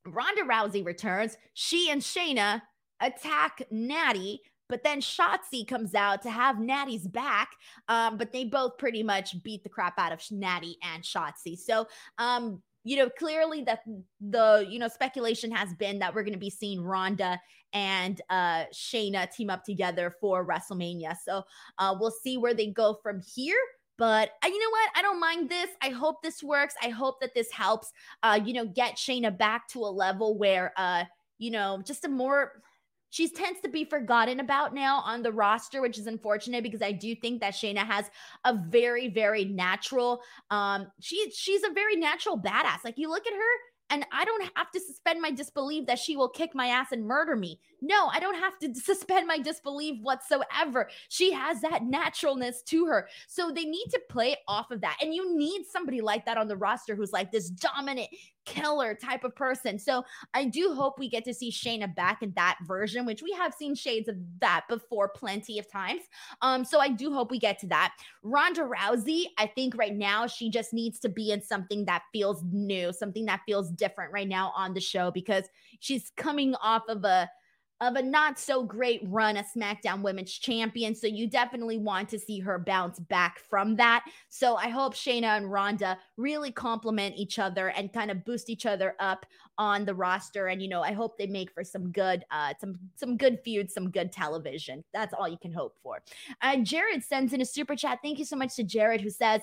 Ronda 0.06 0.44
Rousey 0.44 0.86
returns. 0.86 1.38
She 1.54 1.92
and 1.92 2.02
Shayna 2.02 2.62
attack 3.02 3.62
Natty. 3.72 4.42
But 4.70 4.84
then 4.84 5.02
Shotzi 5.02 5.68
comes 5.68 5.96
out 5.96 6.22
to 6.22 6.30
have 6.30 6.60
Natty's 6.60 7.08
back. 7.08 7.50
Um, 7.88 8.18
but 8.18 8.32
they 8.32 8.46
both 8.46 8.78
pretty 8.78 9.04
much 9.04 9.42
beat 9.44 9.64
the 9.64 9.70
crap 9.70 9.98
out 9.98 10.14
of 10.14 10.22
Natty 10.32 10.78
and 10.84 11.04
Shotzi. 11.04 11.58
So 11.58 11.88
um, 12.18 12.62
you 12.84 12.98
know, 12.98 13.10
clearly 13.10 13.62
that 13.64 13.84
the, 14.22 14.66
you 14.70 14.80
know, 14.80 14.88
speculation 14.88 15.52
has 15.52 15.74
been 15.74 16.00
that 16.00 16.16
we're 16.16 16.24
going 16.24 16.34
to 16.34 16.40
be 16.40 16.50
seeing 16.50 16.82
Ronda 16.82 17.40
and 17.72 18.20
uh 18.32 18.64
Shayna 18.74 19.32
team 19.32 19.52
up 19.52 19.64
together 19.64 20.16
for 20.20 20.44
WrestleMania. 20.44 21.16
So 21.24 21.44
uh 21.78 21.96
we'll 22.00 22.10
see 22.10 22.38
where 22.38 22.56
they 22.56 22.68
go 22.68 22.98
from 23.04 23.22
here. 23.22 23.60
But 24.00 24.32
uh, 24.44 24.48
you 24.48 24.58
know 24.58 24.70
what? 24.72 24.90
I 24.96 25.02
don't 25.02 25.20
mind 25.20 25.50
this. 25.50 25.70
I 25.84 25.90
hope 25.90 26.24
this 26.24 26.42
works. 26.42 26.74
I 26.82 26.90
hope 26.90 27.20
that 27.20 27.36
this 27.36 27.52
helps 27.52 27.92
uh, 28.24 28.40
you 28.44 28.54
know, 28.54 28.66
get 28.66 28.96
Shayna 28.96 29.38
back 29.38 29.68
to 29.70 29.80
a 29.80 29.92
level 29.92 30.38
where 30.38 30.74
uh, 30.78 31.04
you 31.38 31.52
know, 31.52 31.82
just 31.86 32.06
a 32.06 32.10
more 32.10 32.62
she 33.10 33.30
tends 33.30 33.60
to 33.62 33.70
be 33.70 33.84
forgotten 33.84 34.40
about 34.40 34.74
now 34.74 35.00
on 35.00 35.24
the 35.24 35.32
roster, 35.32 35.82
which 35.82 35.98
is 35.98 36.08
unfortunate 36.08 36.64
because 36.64 36.82
I 36.82 36.92
do 36.92 37.16
think 37.16 37.42
that 37.42 37.54
Shayna 37.54 37.86
has 37.86 38.10
a 38.46 38.54
very, 38.54 39.08
very 39.08 39.46
natural. 39.46 40.22
Um, 40.50 40.88
she 41.00 41.32
she's 41.32 41.64
a 41.64 41.72
very 41.74 41.96
natural 41.96 42.40
badass. 42.40 42.84
Like 42.84 42.98
you 42.98 43.10
look 43.10 43.26
at 43.26 43.34
her, 43.34 43.56
and 43.92 44.06
I 44.12 44.24
don't 44.24 44.50
have 44.56 44.70
to 44.72 44.80
suspend 44.80 45.22
my 45.22 45.32
disbelief 45.32 45.88
that 45.88 45.98
she 45.98 46.16
will 46.16 46.30
kick 46.30 46.54
my 46.54 46.68
ass 46.68 46.92
and 46.92 47.06
murder 47.06 47.36
me. 47.36 47.60
No, 47.82 48.08
I 48.08 48.20
don't 48.20 48.38
have 48.38 48.60
to 48.60 48.74
suspend 48.80 49.28
my 49.28 49.40
disbelief 49.40 50.00
whatsoever. 50.02 50.90
She 51.10 51.32
has 51.32 51.62
that 51.62 51.84
naturalness 51.84 52.62
to 52.64 52.86
her. 52.86 53.08
So 53.28 53.52
they 53.52 53.66
need 53.66 53.88
to 53.92 54.02
play 54.10 54.38
off 54.48 54.72
of 54.72 54.82
that. 54.82 54.98
And 55.02 55.14
you 55.14 55.36
need 55.36 55.66
somebody 55.66 56.02
like 56.02 56.26
that 56.26 56.38
on 56.38 56.48
the 56.48 56.58
roster 56.58 56.96
who's 56.96 57.12
like 57.12 57.32
this 57.32 57.50
dominant 57.50 58.10
killer 58.50 58.96
type 58.96 59.24
of 59.24 59.36
person. 59.36 59.78
So 59.78 60.04
I 60.34 60.46
do 60.46 60.74
hope 60.74 60.98
we 60.98 61.08
get 61.08 61.24
to 61.26 61.34
see 61.34 61.52
Shayna 61.52 61.94
back 61.94 62.24
in 62.24 62.34
that 62.36 62.58
version, 62.66 63.06
which 63.06 63.22
we 63.22 63.32
have 63.34 63.54
seen 63.54 63.76
shades 63.76 64.10
of 64.10 64.16
that 64.42 64.66
before 64.68 65.10
plenty 65.10 65.60
of 65.60 65.72
times. 65.72 66.02
Um, 66.42 66.66
so 66.66 66.80
I 66.80 66.90
do 66.90 67.14
hope 67.14 67.30
we 67.30 67.40
get 67.40 67.60
to 67.60 67.68
that. 67.68 67.94
Ronda 68.24 68.62
Rousey, 68.62 69.26
I 69.38 69.46
think 69.46 69.78
right 69.78 69.96
now 69.96 70.26
she 70.26 70.50
just 70.50 70.74
needs 70.74 71.00
to 71.02 71.10
be 71.10 71.32
in 71.32 71.42
something 71.42 71.86
that 71.86 72.04
feels 72.12 72.44
new, 72.52 72.92
something 72.92 73.26
that 73.26 73.42
feels 73.46 73.70
different 73.70 74.12
right 74.12 74.28
now 74.28 74.52
on 74.56 74.74
the 74.74 74.82
show 74.82 75.12
because 75.12 75.46
she's 75.80 76.12
coming 76.18 76.56
off 76.56 76.84
of 76.90 77.04
a 77.04 77.30
of 77.82 77.96
a 77.96 78.02
not 78.02 78.38
so 78.38 78.64
great 78.64 79.02
run 79.06 79.38
as 79.38 79.46
SmackDown 79.56 80.02
Women's 80.02 80.34
Champion. 80.34 80.94
So 80.94 81.08
you 81.08 81.30
definitely 81.30 81.78
want 81.78 82.10
to 82.10 82.20
see 82.20 82.40
her 82.40 82.60
bounce 82.60 83.00
back 83.00 83.40
from 83.40 83.76
that. 83.78 84.06
So 84.30 84.56
I 84.56 84.70
hope 84.70 84.94
Shayna 84.94 85.38
and 85.38 85.52
Ronda 85.52 85.98
really 86.18 86.52
complement 86.52 87.16
each 87.16 87.40
other 87.40 87.70
and 87.70 87.92
kind 87.94 88.12
of 88.12 88.26
boost 88.26 88.50
each 88.50 88.66
other 88.66 88.96
up 89.00 89.26
on 89.58 89.86
the 89.86 89.94
roster. 89.94 90.48
And 90.48 90.62
you 90.62 90.68
know, 90.68 90.82
I 90.82 90.92
hope 90.92 91.18
they 91.18 91.28
make 91.28 91.52
for 91.52 91.64
some 91.64 91.92
good, 91.92 92.26
uh, 92.32 92.54
some 92.60 92.78
some 92.96 93.18
good 93.18 93.40
feuds, 93.44 93.74
some 93.74 93.92
good 93.92 94.12
television. 94.12 94.84
That's 94.94 95.14
all 95.14 95.28
you 95.28 95.38
can 95.42 95.54
hope 95.54 95.76
for. 95.82 96.02
Uh, 96.42 96.58
Jared 96.58 97.04
sends 97.04 97.34
in 97.34 97.42
a 97.42 97.46
super 97.46 97.76
chat. 97.76 98.00
Thank 98.04 98.20
you 98.20 98.26
so 98.26 98.36
much 98.36 98.56
to 98.56 98.64
Jared 98.64 99.02
who 99.02 99.10
says. 99.10 99.42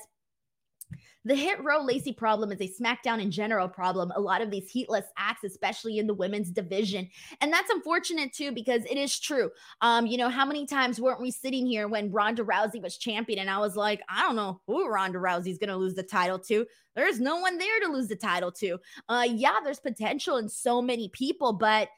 The 1.24 1.34
hit 1.34 1.62
row 1.64 1.82
Lacey 1.82 2.12
problem 2.12 2.52
is 2.52 2.60
a 2.60 2.72
SmackDown 2.80 3.20
in 3.20 3.32
general 3.32 3.68
problem. 3.68 4.12
A 4.14 4.20
lot 4.20 4.42
of 4.42 4.50
these 4.50 4.70
heatless 4.70 5.06
acts, 5.18 5.42
especially 5.42 5.98
in 5.98 6.06
the 6.06 6.14
women's 6.14 6.52
division. 6.52 7.08
And 7.40 7.52
that's 7.52 7.68
unfortunate 7.68 8.32
too, 8.32 8.52
because 8.52 8.84
it 8.84 8.96
is 8.96 9.18
true. 9.18 9.50
Um, 9.80 10.06
you 10.06 10.18
know, 10.18 10.28
how 10.28 10.46
many 10.46 10.66
times 10.66 11.00
weren't 11.00 11.20
we 11.20 11.32
sitting 11.32 11.66
here 11.66 11.88
when 11.88 12.12
Ronda 12.12 12.44
Rousey 12.44 12.80
was 12.80 12.96
champion? 12.96 13.40
And 13.40 13.50
I 13.50 13.58
was 13.58 13.74
like, 13.74 14.02
I 14.08 14.22
don't 14.22 14.36
know 14.36 14.60
who 14.68 14.88
Ronda 14.88 15.18
Rousey's 15.18 15.58
going 15.58 15.70
to 15.70 15.76
lose 15.76 15.94
the 15.94 16.04
title 16.04 16.38
to. 16.40 16.64
There's 16.94 17.18
no 17.18 17.38
one 17.38 17.58
there 17.58 17.80
to 17.80 17.88
lose 17.88 18.06
the 18.06 18.16
title 18.16 18.52
to. 18.52 18.78
Uh, 19.08 19.26
yeah, 19.28 19.56
there's 19.64 19.80
potential 19.80 20.36
in 20.36 20.48
so 20.48 20.80
many 20.80 21.08
people, 21.08 21.52
but 21.52 21.88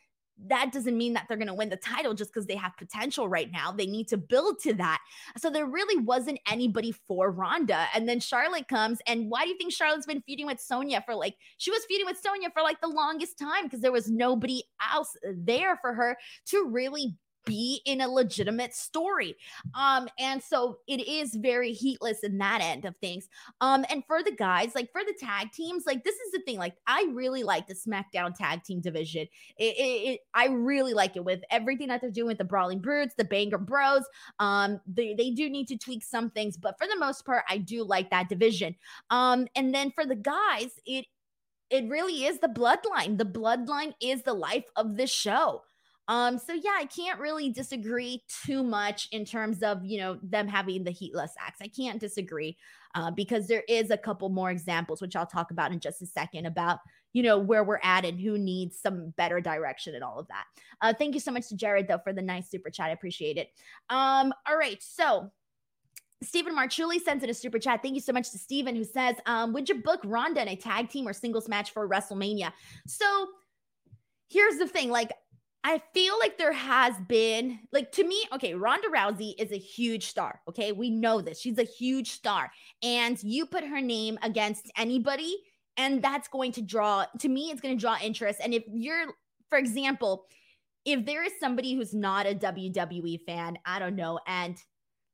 that 0.46 0.72
doesn't 0.72 0.96
mean 0.96 1.12
that 1.14 1.26
they're 1.28 1.36
going 1.36 1.48
to 1.48 1.54
win 1.54 1.68
the 1.68 1.76
title 1.76 2.14
just 2.14 2.32
because 2.32 2.46
they 2.46 2.54
have 2.56 2.76
potential 2.76 3.28
right 3.28 3.50
now. 3.50 3.72
They 3.72 3.86
need 3.86 4.08
to 4.08 4.16
build 4.16 4.60
to 4.60 4.74
that. 4.74 5.00
So 5.36 5.50
there 5.50 5.66
really 5.66 6.00
wasn't 6.02 6.38
anybody 6.48 6.92
for 6.92 7.30
Ronda. 7.30 7.86
And 7.94 8.08
then 8.08 8.20
Charlotte 8.20 8.68
comes. 8.68 9.00
And 9.06 9.30
why 9.30 9.44
do 9.44 9.50
you 9.50 9.58
think 9.58 9.72
Charlotte's 9.72 10.06
been 10.06 10.22
feuding 10.22 10.46
with 10.46 10.60
Sonya 10.60 11.02
for 11.04 11.14
like, 11.14 11.34
she 11.58 11.70
was 11.70 11.84
feuding 11.86 12.06
with 12.06 12.18
Sonya 12.18 12.50
for 12.54 12.62
like 12.62 12.80
the 12.80 12.88
longest 12.88 13.38
time 13.38 13.64
because 13.64 13.80
there 13.80 13.92
was 13.92 14.10
nobody 14.10 14.62
else 14.92 15.16
there 15.24 15.76
for 15.76 15.92
her 15.92 16.16
to 16.46 16.68
really 16.68 17.16
be 17.44 17.80
in 17.84 18.00
a 18.00 18.08
legitimate 18.08 18.74
story. 18.74 19.36
Um, 19.74 20.08
and 20.18 20.42
so 20.42 20.78
it 20.86 21.06
is 21.06 21.34
very 21.34 21.72
heatless 21.72 22.20
in 22.22 22.38
that 22.38 22.60
end 22.60 22.84
of 22.84 22.94
things. 22.96 23.28
Um, 23.60 23.84
and 23.90 24.04
for 24.06 24.22
the 24.22 24.32
guys, 24.32 24.74
like 24.74 24.90
for 24.92 25.02
the 25.04 25.14
tag 25.18 25.52
teams, 25.52 25.84
like 25.86 26.04
this 26.04 26.16
is 26.16 26.32
the 26.32 26.40
thing. 26.40 26.58
Like 26.58 26.74
I 26.86 27.06
really 27.12 27.42
like 27.42 27.66
the 27.66 27.74
SmackDown 27.74 28.34
tag 28.36 28.64
team 28.64 28.80
division. 28.80 29.26
It, 29.56 29.76
it, 29.76 30.08
it 30.08 30.20
I 30.34 30.46
really 30.46 30.94
like 30.94 31.16
it 31.16 31.24
with 31.24 31.40
everything 31.50 31.88
that 31.88 32.00
they're 32.00 32.10
doing 32.10 32.28
with 32.28 32.38
the 32.38 32.44
Brawling 32.44 32.80
Brutes, 32.80 33.14
the 33.16 33.24
Banger 33.24 33.58
Bros. 33.58 34.04
Um, 34.38 34.80
they 34.86 35.14
they 35.14 35.30
do 35.30 35.48
need 35.48 35.68
to 35.68 35.78
tweak 35.78 36.04
some 36.04 36.30
things, 36.30 36.56
but 36.56 36.76
for 36.78 36.86
the 36.86 36.98
most 36.98 37.24
part, 37.24 37.44
I 37.48 37.58
do 37.58 37.84
like 37.84 38.10
that 38.10 38.28
division. 38.28 38.74
Um, 39.10 39.46
and 39.56 39.74
then 39.74 39.90
for 39.90 40.04
the 40.04 40.16
guys, 40.16 40.70
it 40.86 41.06
it 41.70 41.88
really 41.88 42.24
is 42.24 42.38
the 42.40 42.48
bloodline. 42.48 43.18
The 43.18 43.24
bloodline 43.24 43.92
is 44.00 44.22
the 44.22 44.34
life 44.34 44.64
of 44.76 44.96
this 44.96 45.10
show. 45.10 45.62
Um, 46.08 46.38
so 46.38 46.54
yeah, 46.54 46.74
I 46.76 46.86
can't 46.86 47.20
really 47.20 47.50
disagree 47.50 48.24
too 48.44 48.62
much 48.62 49.08
in 49.12 49.24
terms 49.24 49.62
of 49.62 49.84
you 49.84 49.98
know 49.98 50.18
them 50.22 50.48
having 50.48 50.84
the 50.84 50.90
heatless 50.90 51.34
acts. 51.38 51.60
I 51.60 51.68
can't 51.68 52.00
disagree 52.00 52.56
uh, 52.94 53.10
because 53.10 53.46
there 53.46 53.64
is 53.68 53.90
a 53.90 53.96
couple 53.96 54.30
more 54.30 54.50
examples, 54.50 55.00
which 55.00 55.14
I'll 55.14 55.26
talk 55.26 55.50
about 55.50 55.70
in 55.70 55.80
just 55.80 56.02
a 56.02 56.06
second 56.06 56.46
about 56.46 56.78
you 57.12 57.22
know 57.22 57.38
where 57.38 57.62
we're 57.62 57.80
at 57.82 58.04
and 58.04 58.18
who 58.18 58.38
needs 58.38 58.80
some 58.80 59.12
better 59.16 59.40
direction 59.40 59.94
and 59.94 60.02
all 60.02 60.18
of 60.18 60.28
that. 60.28 60.44
Uh, 60.80 60.94
thank 60.94 61.14
you 61.14 61.20
so 61.20 61.30
much 61.30 61.48
to 61.48 61.56
Jared 61.56 61.88
though 61.88 61.98
for 61.98 62.12
the 62.12 62.22
nice 62.22 62.50
super 62.50 62.70
chat. 62.70 62.86
I 62.86 62.92
appreciate 62.92 63.36
it. 63.36 63.48
Um, 63.90 64.32
all 64.48 64.56
right, 64.56 64.82
so 64.82 65.30
Stephen 66.22 66.54
Marchuli 66.54 67.00
sends 67.00 67.22
in 67.22 67.30
a 67.30 67.34
super 67.34 67.58
chat. 67.58 67.82
Thank 67.82 67.94
you 67.94 68.00
so 68.00 68.12
much 68.12 68.30
to 68.32 68.38
Stephen 68.38 68.74
who 68.74 68.84
says, 68.84 69.16
um, 69.26 69.52
would 69.52 69.68
you 69.68 69.76
book 69.82 70.00
Ronda 70.04 70.42
in 70.42 70.48
a 70.48 70.56
tag 70.56 70.88
team 70.88 71.06
or 71.06 71.12
singles 71.12 71.48
match 71.48 71.70
for 71.70 71.88
WrestleMania? 71.88 72.52
So 72.86 73.28
here's 74.28 74.58
the 74.58 74.66
thing 74.66 74.90
like 74.90 75.12
I 75.68 75.82
feel 75.92 76.18
like 76.18 76.38
there 76.38 76.54
has 76.54 76.94
been, 77.08 77.58
like, 77.72 77.92
to 77.92 78.02
me, 78.02 78.24
okay, 78.32 78.54
Ronda 78.54 78.88
Rousey 78.88 79.34
is 79.38 79.52
a 79.52 79.58
huge 79.58 80.06
star. 80.06 80.40
Okay. 80.48 80.72
We 80.72 80.88
know 80.88 81.20
this. 81.20 81.38
She's 81.38 81.58
a 81.58 81.62
huge 81.62 82.12
star. 82.12 82.50
And 82.82 83.22
you 83.22 83.44
put 83.44 83.64
her 83.64 83.82
name 83.82 84.18
against 84.22 84.72
anybody, 84.78 85.36
and 85.76 86.00
that's 86.00 86.26
going 86.26 86.52
to 86.52 86.62
draw, 86.62 87.04
to 87.18 87.28
me, 87.28 87.50
it's 87.50 87.60
going 87.60 87.76
to 87.76 87.80
draw 87.80 87.98
interest. 88.02 88.40
And 88.42 88.54
if 88.54 88.64
you're, 88.72 89.08
for 89.50 89.58
example, 89.58 90.24
if 90.86 91.04
there 91.04 91.22
is 91.22 91.32
somebody 91.38 91.74
who's 91.74 91.92
not 91.92 92.24
a 92.24 92.34
WWE 92.34 93.20
fan, 93.26 93.58
I 93.66 93.78
don't 93.78 93.94
know, 93.94 94.20
and 94.26 94.56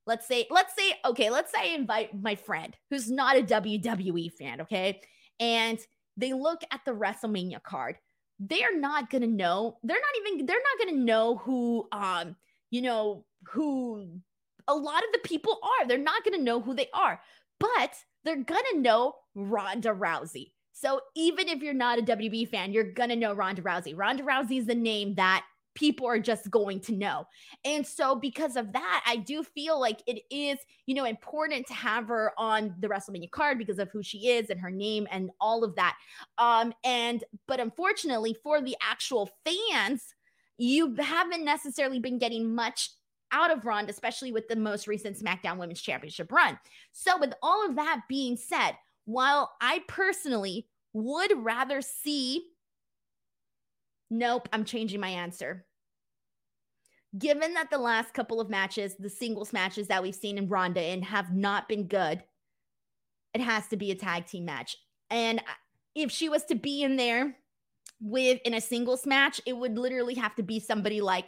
let's 0.06 0.28
say, 0.28 0.46
let's 0.50 0.76
say, 0.76 0.94
okay, 1.04 1.30
let's 1.30 1.50
say 1.50 1.72
I 1.72 1.74
invite 1.74 2.22
my 2.22 2.36
friend 2.36 2.76
who's 2.90 3.10
not 3.10 3.36
a 3.36 3.42
WWE 3.42 4.30
fan, 4.30 4.60
okay? 4.60 5.00
And 5.40 5.80
they 6.16 6.32
look 6.32 6.62
at 6.70 6.82
the 6.86 6.92
WrestleMania 6.92 7.60
card 7.60 7.96
they're 8.38 8.78
not 8.78 9.10
gonna 9.10 9.26
know. 9.26 9.78
They're 9.82 9.96
not 9.96 10.32
even. 10.32 10.46
They're 10.46 10.56
not 10.56 10.86
gonna 10.86 11.04
know 11.04 11.36
who. 11.36 11.88
Um, 11.92 12.36
you 12.70 12.82
know 12.82 13.24
who 13.52 14.20
a 14.68 14.74
lot 14.74 15.04
of 15.04 15.12
the 15.12 15.28
people 15.28 15.58
are. 15.62 15.86
They're 15.86 15.98
not 15.98 16.24
to 16.38 16.44
know 16.44 16.60
who 16.60 16.74
they 16.74 16.88
are, 16.92 17.20
but 17.60 17.94
they're 18.24 18.42
to 18.72 18.80
know 18.80 19.14
Ronda 19.34 19.90
Rousey. 19.90 20.52
So 20.72 21.00
even 21.14 21.48
if 21.48 21.62
you're 21.62 21.74
not 21.74 21.98
a 21.98 22.02
WB 22.02 22.48
fan, 22.48 22.72
you're 22.72 22.92
to 23.10 23.16
know 23.16 23.32
Ronda 23.32 23.62
Rousey. 23.62 23.96
Ronda 23.96 24.24
Rousey 24.24 24.58
is 24.58 24.66
the 24.66 24.74
name 24.74 25.14
that 25.14 25.44
people 25.74 26.06
are 26.06 26.18
just 26.18 26.50
going 26.50 26.80
to 26.80 26.92
know. 26.92 27.26
And 27.64 27.86
so 27.86 28.14
because 28.14 28.56
of 28.56 28.72
that, 28.72 29.04
I 29.06 29.16
do 29.16 29.42
feel 29.42 29.80
like 29.80 30.02
it 30.06 30.22
is, 30.30 30.58
you 30.86 30.94
know, 30.94 31.04
important 31.04 31.66
to 31.66 31.74
have 31.74 32.08
her 32.08 32.32
on 32.38 32.74
the 32.80 32.88
WrestleMania 32.88 33.30
card 33.30 33.58
because 33.58 33.78
of 33.78 33.90
who 33.90 34.02
she 34.02 34.28
is 34.28 34.50
and 34.50 34.60
her 34.60 34.70
name 34.70 35.06
and 35.10 35.30
all 35.40 35.64
of 35.64 35.74
that. 35.76 35.96
Um 36.38 36.72
and 36.84 37.24
but 37.46 37.60
unfortunately 37.60 38.36
for 38.42 38.60
the 38.62 38.76
actual 38.80 39.30
fans, 39.44 40.14
you 40.58 40.94
haven't 40.96 41.44
necessarily 41.44 41.98
been 41.98 42.18
getting 42.18 42.54
much 42.54 42.90
out 43.32 43.50
of 43.50 43.64
Ronda, 43.64 43.90
especially 43.90 44.32
with 44.32 44.46
the 44.48 44.56
most 44.56 44.86
recent 44.86 45.18
SmackDown 45.18 45.58
Women's 45.58 45.82
Championship 45.82 46.30
run. 46.30 46.58
So, 46.92 47.18
with 47.18 47.34
all 47.42 47.68
of 47.68 47.74
that 47.76 48.02
being 48.08 48.36
said, 48.36 48.72
while 49.06 49.52
I 49.60 49.82
personally 49.88 50.68
would 50.92 51.32
rather 51.36 51.82
see, 51.82 52.44
nope, 54.18 54.48
I'm 54.52 54.64
changing 54.64 55.00
my 55.00 55.08
answer. 55.08 55.64
Given 57.16 57.54
that 57.54 57.70
the 57.70 57.78
last 57.78 58.12
couple 58.14 58.40
of 58.40 58.50
matches, 58.50 58.96
the 58.98 59.10
singles 59.10 59.52
matches 59.52 59.88
that 59.88 60.02
we've 60.02 60.14
seen 60.14 60.38
in 60.38 60.48
Ronda 60.48 60.80
and 60.80 61.04
have 61.04 61.32
not 61.32 61.68
been 61.68 61.86
good, 61.86 62.22
it 63.34 63.40
has 63.40 63.68
to 63.68 63.76
be 63.76 63.90
a 63.90 63.96
tag 63.96 64.26
team 64.26 64.44
match. 64.44 64.76
And 65.10 65.42
if 65.94 66.10
she 66.10 66.28
was 66.28 66.44
to 66.44 66.54
be 66.54 66.82
in 66.82 66.96
there 66.96 67.36
with 68.00 68.40
in 68.44 68.54
a 68.54 68.60
singles 68.60 69.06
match, 69.06 69.40
it 69.46 69.56
would 69.56 69.78
literally 69.78 70.14
have 70.14 70.34
to 70.36 70.42
be 70.42 70.58
somebody 70.58 71.00
like 71.00 71.26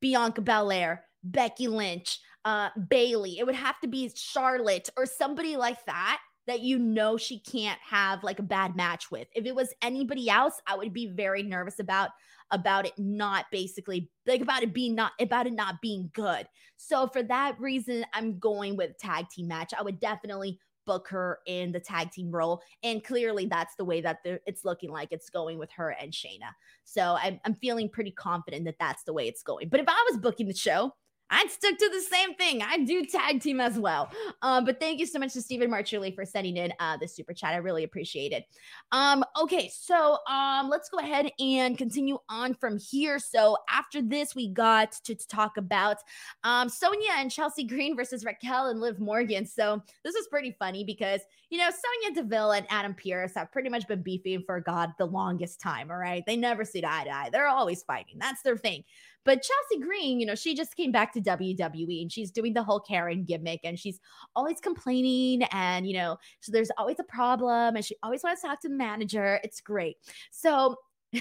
Bianca 0.00 0.40
Belair, 0.40 1.04
Becky 1.22 1.68
Lynch, 1.68 2.18
uh, 2.44 2.70
Bayley. 2.88 3.38
It 3.38 3.46
would 3.46 3.54
have 3.54 3.78
to 3.80 3.88
be 3.88 4.10
Charlotte 4.14 4.88
or 4.96 5.04
somebody 5.04 5.56
like 5.56 5.84
that 5.86 6.20
that 6.46 6.60
you 6.60 6.78
know 6.78 7.16
she 7.16 7.38
can't 7.40 7.78
have 7.80 8.22
like 8.22 8.38
a 8.38 8.44
bad 8.44 8.76
match 8.76 9.10
with. 9.10 9.28
If 9.34 9.46
it 9.46 9.54
was 9.54 9.74
anybody 9.82 10.30
else, 10.30 10.60
I 10.66 10.76
would 10.76 10.92
be 10.92 11.08
very 11.08 11.42
nervous 11.42 11.78
about 11.80 12.10
about 12.52 12.86
it 12.86 12.92
not 12.96 13.46
basically 13.50 14.08
like 14.24 14.40
about 14.40 14.62
it 14.62 14.72
being 14.72 14.94
not 14.94 15.12
about 15.20 15.46
it 15.46 15.52
not 15.52 15.80
being 15.82 16.10
good. 16.14 16.46
So 16.76 17.08
for 17.08 17.22
that 17.24 17.58
reason, 17.60 18.04
I'm 18.12 18.38
going 18.38 18.76
with 18.76 18.98
tag 18.98 19.28
team 19.30 19.48
match. 19.48 19.72
I 19.76 19.82
would 19.82 19.98
definitely 19.98 20.60
book 20.86 21.08
her 21.08 21.40
in 21.46 21.72
the 21.72 21.80
tag 21.80 22.12
team 22.12 22.30
role. 22.30 22.62
And 22.82 23.02
clearly, 23.04 23.46
that's 23.46 23.74
the 23.74 23.84
way 23.84 24.00
that 24.00 24.20
it's 24.24 24.64
looking 24.64 24.90
like 24.90 25.08
it's 25.10 25.28
going 25.28 25.58
with 25.58 25.70
her 25.72 25.90
and 26.00 26.12
Shayna. 26.12 26.52
So 26.84 27.16
I'm, 27.20 27.40
I'm 27.44 27.54
feeling 27.54 27.88
pretty 27.88 28.12
confident 28.12 28.64
that 28.66 28.76
that's 28.78 29.02
the 29.02 29.12
way 29.12 29.26
it's 29.26 29.42
going. 29.42 29.68
But 29.68 29.80
if 29.80 29.88
I 29.88 30.06
was 30.08 30.20
booking 30.20 30.46
the 30.46 30.54
show, 30.54 30.94
I'd 31.30 31.50
stick 31.50 31.78
to 31.78 31.90
the 31.92 32.00
same 32.00 32.34
thing. 32.34 32.62
I 32.62 32.78
do 32.78 33.04
tag 33.04 33.40
team 33.40 33.60
as 33.60 33.78
well. 33.78 34.10
Um, 34.42 34.64
but 34.64 34.78
thank 34.78 35.00
you 35.00 35.06
so 35.06 35.18
much 35.18 35.32
to 35.32 35.42
Stephen 35.42 35.70
Marchuli 35.70 36.14
for 36.14 36.24
sending 36.24 36.56
in 36.56 36.72
uh, 36.78 36.96
the 36.96 37.08
super 37.08 37.32
chat. 37.32 37.52
I 37.52 37.56
really 37.56 37.84
appreciate 37.84 38.32
it. 38.32 38.44
Um, 38.92 39.24
okay, 39.40 39.70
so 39.72 40.18
um, 40.28 40.68
let's 40.68 40.88
go 40.88 40.98
ahead 40.98 41.30
and 41.40 41.76
continue 41.76 42.18
on 42.28 42.54
from 42.54 42.78
here. 42.78 43.18
So 43.18 43.56
after 43.68 44.02
this, 44.02 44.34
we 44.34 44.48
got 44.48 44.92
to, 45.04 45.14
to 45.14 45.28
talk 45.28 45.56
about 45.56 45.98
um, 46.44 46.68
Sonya 46.68 47.10
and 47.16 47.30
Chelsea 47.30 47.64
Green 47.64 47.96
versus 47.96 48.24
Raquel 48.24 48.66
and 48.66 48.80
Liv 48.80 49.00
Morgan. 49.00 49.46
So 49.46 49.82
this 50.04 50.14
was 50.14 50.28
pretty 50.28 50.54
funny 50.58 50.84
because 50.84 51.20
you 51.50 51.58
know 51.58 51.70
Sonya 51.70 52.22
Deville 52.22 52.52
and 52.52 52.66
Adam 52.70 52.94
Pearce 52.94 53.34
have 53.34 53.52
pretty 53.52 53.68
much 53.68 53.86
been 53.88 54.02
beefing 54.02 54.42
for 54.46 54.60
God 54.60 54.92
the 54.98 55.06
longest 55.06 55.60
time. 55.60 55.90
All 55.90 55.96
right, 55.96 56.24
they 56.26 56.36
never 56.36 56.64
see 56.64 56.84
eye 56.86 57.04
to 57.04 57.10
eye. 57.10 57.30
They're 57.32 57.48
always 57.48 57.82
fighting. 57.82 58.18
That's 58.18 58.42
their 58.42 58.56
thing. 58.56 58.84
But 59.26 59.42
Chelsea 59.42 59.84
Green, 59.84 60.20
you 60.20 60.26
know, 60.26 60.36
she 60.36 60.54
just 60.54 60.76
came 60.76 60.92
back 60.92 61.12
to 61.14 61.20
WWE 61.20 62.00
and 62.00 62.10
she's 62.10 62.30
doing 62.30 62.54
the 62.54 62.62
whole 62.62 62.80
Karen 62.80 63.24
gimmick 63.24 63.60
and 63.64 63.78
she's 63.78 63.98
always 64.36 64.60
complaining 64.60 65.42
and, 65.50 65.86
you 65.86 65.94
know, 65.94 66.16
so 66.40 66.52
there's 66.52 66.70
always 66.78 67.00
a 67.00 67.04
problem 67.04 67.74
and 67.74 67.84
she 67.84 67.96
always 68.04 68.22
wants 68.22 68.42
to 68.42 68.48
talk 68.48 68.60
to 68.62 68.68
the 68.68 68.74
manager. 68.74 69.40
It's 69.42 69.60
great. 69.60 69.96
So, 70.30 70.76
so 71.12 71.20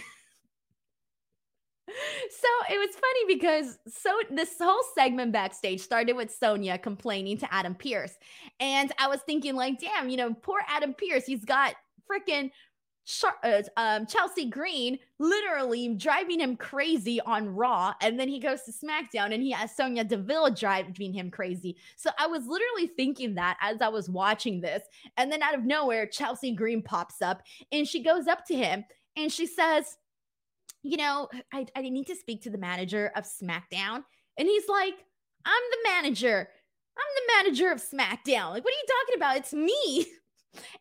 it 2.70 2.78
was 2.78 2.95
funny 2.95 3.36
because 3.36 3.80
so 3.88 4.12
this 4.30 4.56
whole 4.62 4.84
segment 4.93 5.32
backstage 5.32 5.82
started 5.82 6.14
with 6.14 6.32
Sonya 6.32 6.78
complaining 6.78 7.39
to 7.39 7.51
Adam 7.51 7.74
Pearce. 7.74 8.14
And 8.60 8.91
I 8.99 9.08
was 9.08 9.22
thinking, 9.26 9.56
like, 9.56 9.80
damn, 9.80 10.10
you 10.10 10.18
know, 10.18 10.32
poor 10.34 10.60
Adam 10.68 10.93
Pearce, 10.93 11.26
he's 11.26 11.43
got 11.43 11.74
freaking 12.10 12.51
uh, 13.43 13.62
um, 13.78 14.06
Chelsea 14.08 14.45
Green 14.45 14.97
literally 15.20 15.93
driving 15.95 16.39
him 16.39 16.56
crazy 16.56 17.22
on 17.22 17.47
Raw, 17.49 17.93
and 18.01 18.20
then 18.20 18.28
he 18.28 18.39
goes 18.39 18.64
to 18.64 18.72
SmackDown 18.72 19.34
and 19.34 19.43
he 19.43 19.51
has 19.51 19.76
Sonya 19.76 20.03
Deville 20.06 20.51
driving 20.51 21.14
him 21.14 21.30
crazy. 21.30 21.78
So 21.95 22.10
I 22.18 22.28
was 22.28 22.47
literally 22.47 22.88
thinking 22.88 23.36
that 23.36 23.58
as 23.62 23.82
I 23.82 23.89
was 23.89 24.10
watching 24.10 24.60
this, 24.60 24.84
and 25.18 25.32
then 25.32 25.43
out 25.43 25.56
of 25.56 25.66
nowhere, 25.66 26.08
Chelsea 26.08 26.51
Green 26.51 26.82
pops 26.82 27.22
up 27.22 27.43
and 27.72 27.88
she 27.88 28.01
goes 28.01 28.28
up 28.28 28.45
to 28.47 28.56
him 28.56 28.84
and 29.16 29.32
she 29.32 29.45
says, 29.45 29.97
"You 30.84 30.97
know, 30.97 31.30
I, 31.53 31.68
I 31.76 31.82
need 31.82 32.08
to 32.08 32.16
speak 32.16 32.41
to 32.43 32.49
the 32.49 32.58
manager 32.58 33.12
of 33.16 33.26
SmackDown," 33.26 34.03
and 34.38 34.47
he's 34.47 34.68
like, 34.68 34.95
"I'm 35.45 35.64
the 35.72 35.89
manager." 35.89 36.49
I'm 36.97 37.03
the 37.16 37.43
manager 37.43 37.72
of 37.72 37.80
SmackDown. 37.80 38.51
Like, 38.51 38.64
what 38.64 38.74
are 38.74 38.78
you 38.78 38.86
talking 38.88 39.16
about? 39.18 39.36
It's 39.36 39.53
me. 39.53 40.08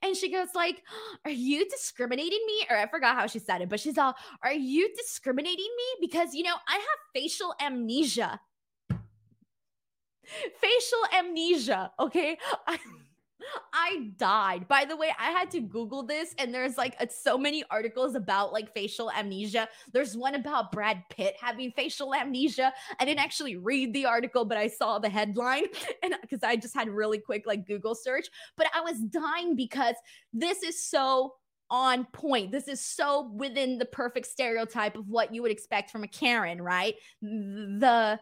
And 0.03 0.17
she 0.17 0.31
goes 0.31 0.49
like, 0.55 0.83
"Are 1.25 1.31
you 1.31 1.69
discriminating 1.69 2.41
me?" 2.47 2.67
Or 2.71 2.77
I 2.77 2.87
forgot 2.89 3.17
how 3.17 3.27
she 3.27 3.39
said 3.39 3.63
it, 3.63 3.69
but 3.69 3.81
she's 3.81 3.99
all, 3.99 4.15
"Are 4.43 4.53
you 4.53 4.95
discriminating 4.95 5.71
me 5.77 6.07
because 6.07 6.35
you 6.35 6.43
know, 6.45 6.57
I 6.69 6.75
have 6.75 6.99
facial 7.15 7.55
amnesia." 7.61 8.41
facial 10.61 11.05
amnesia, 11.19 11.93
okay? 11.99 12.39
I- 13.73 14.11
died. 14.17 14.69
By 14.69 14.85
the 14.85 14.97
way, 14.97 15.13
I 15.19 15.31
had 15.31 15.51
to 15.53 15.61
Google 15.61 16.03
this, 16.03 16.35
and 16.39 16.53
there's 16.53 16.77
like 16.77 16.97
a, 17.01 17.09
so 17.09 17.37
many 17.37 17.65
articles 17.71 18.15
about 18.15 18.53
like 18.53 18.73
facial 18.73 19.11
amnesia. 19.11 19.69
There's 19.93 20.17
one 20.17 20.35
about 20.35 20.73
Brad 20.73 21.03
Pitt 21.11 21.37
having 21.41 21.73
facial 21.73 22.15
amnesia. 22.15 22.73
I 23.01 23.05
didn't 23.05 23.21
actually 23.21 23.57
read 23.57 23.93
the 23.93 24.07
article, 24.07 24.45
but 24.45 24.59
I 24.59 24.69
saw 24.69 24.99
the 24.99 25.09
headline, 25.09 25.65
and 26.03 26.15
uh, 26.15 26.19
because 26.23 26.43
I 26.43 26.57
just 26.57 26.75
had 26.75 26.89
really 26.89 27.19
quick 27.19 27.45
like 27.47 27.67
Google 27.67 27.95
search. 27.95 28.29
But 28.57 28.69
I 28.75 28.81
was 28.81 28.99
dying 28.99 29.57
because 29.57 29.97
this 30.33 30.63
is 30.63 30.83
so 30.83 31.35
on 31.71 32.05
point. 32.13 32.53
This 32.53 32.69
is 32.69 32.81
so 32.81 33.33
within 33.35 33.79
the 33.79 33.87
perfect 33.87 34.27
stereotype 34.27 34.97
of 34.97 35.09
what 35.09 35.35
you 35.35 35.43
would 35.43 35.51
expect 35.51 35.91
from 35.91 36.05
a 36.05 36.09
Karen, 36.09 36.61
right? 36.61 36.95
The 37.23 38.21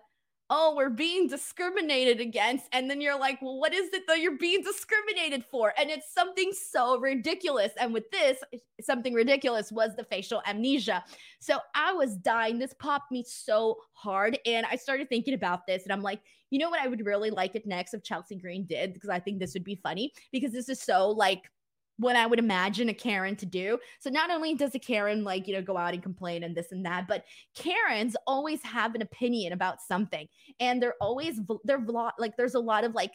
oh, 0.55 0.74
we're 0.76 0.90
being 0.90 1.26
discriminated 1.28 2.20
against. 2.20 2.66
And 2.72 2.88
then 2.88 3.00
you're 3.00 3.18
like, 3.18 3.40
well, 3.40 3.59
what 3.59 3.72
is 3.72 3.88
it 3.94 4.03
that 4.07 4.20
you're 4.20 4.36
being 4.36 4.62
discriminated 4.62 5.46
for? 5.50 5.72
And 5.78 5.88
it's 5.88 6.12
something 6.12 6.53
so 6.53 7.00
ridiculous. 7.00 7.72
And 7.80 7.94
with 7.94 8.11
this, 8.11 8.38
something 8.82 9.14
ridiculous 9.14 9.72
was 9.72 9.96
the 9.96 10.05
facial 10.05 10.42
amnesia. 10.46 11.03
So 11.40 11.59
I 11.74 11.94
was 11.94 12.16
dying. 12.16 12.59
This 12.59 12.74
popped 12.74 13.11
me 13.11 13.24
so 13.26 13.78
hard. 13.94 14.38
And 14.44 14.66
I 14.70 14.76
started 14.76 15.09
thinking 15.09 15.32
about 15.32 15.66
this. 15.66 15.84
And 15.84 15.92
I'm 15.92 16.03
like, 16.03 16.20
you 16.50 16.59
know 16.59 16.68
what? 16.68 16.82
I 16.82 16.86
would 16.86 17.07
really 17.07 17.30
like 17.30 17.55
it 17.55 17.66
next 17.66 17.94
if 17.94 18.03
Chelsea 18.03 18.36
Green 18.36 18.66
did, 18.66 18.92
because 18.92 19.09
I 19.09 19.20
think 19.20 19.38
this 19.38 19.55
would 19.55 19.64
be 19.64 19.76
funny 19.76 20.12
because 20.32 20.53
this 20.53 20.68
is 20.68 20.82
so 20.82 21.09
like, 21.09 21.50
what 21.99 22.16
I 22.16 22.26
would 22.26 22.38
imagine 22.38 22.88
a 22.88 22.95
Karen 22.95 23.36
to 23.36 23.47
do. 23.47 23.78
So 24.01 24.11
not 24.11 24.30
only 24.30 24.55
does 24.55 24.74
a 24.74 24.78
Karen 24.78 25.24
like, 25.24 25.47
you 25.47 25.55
know, 25.55 25.62
go 25.62 25.76
out 25.76 25.95
and 25.95 26.03
complain 26.03 26.43
and 26.43 26.57
this 26.57 26.72
and 26.72 26.84
that, 26.86 27.07
but 27.07 27.24
Karens 27.55 28.16
always 28.26 28.62
have 28.62 28.95
an 28.95 29.03
opinion 29.03 29.53
about 29.53 29.80
something. 29.80 30.26
And 30.61 30.82
they're 30.82 30.97
always 31.01 31.40
they're 31.64 31.80
vlog 31.80 32.12
like 32.18 32.36
there's 32.36 32.55
a 32.55 32.61
lot 32.61 32.84
of 32.84 32.95
like 32.95 33.12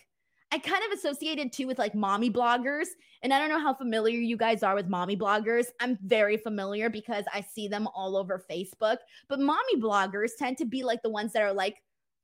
I 0.51 0.59
kind 0.59 0.81
of 0.85 0.97
associated 0.97 1.51
too 1.51 1.67
with 1.67 1.77
like 1.77 1.93
mommy 1.93 2.31
bloggers. 2.31 2.87
And 3.21 3.33
I 3.33 3.39
don't 3.39 3.49
know 3.49 3.59
how 3.59 3.73
familiar 3.73 4.19
you 4.19 4.37
guys 4.37 4.63
are 4.63 4.75
with 4.75 4.87
mommy 4.87 5.17
bloggers. 5.17 5.65
I'm 5.81 5.97
very 6.03 6.37
familiar 6.37 6.89
because 6.89 7.25
I 7.33 7.41
see 7.41 7.67
them 7.67 7.87
all 7.93 8.15
over 8.15 8.45
Facebook. 8.49 8.97
But 9.27 9.41
mommy 9.41 9.75
bloggers 9.77 10.31
tend 10.39 10.57
to 10.59 10.65
be 10.65 10.83
like 10.83 11.01
the 11.01 11.09
ones 11.09 11.33
that 11.33 11.41
are 11.41 11.53
like, 11.53 11.75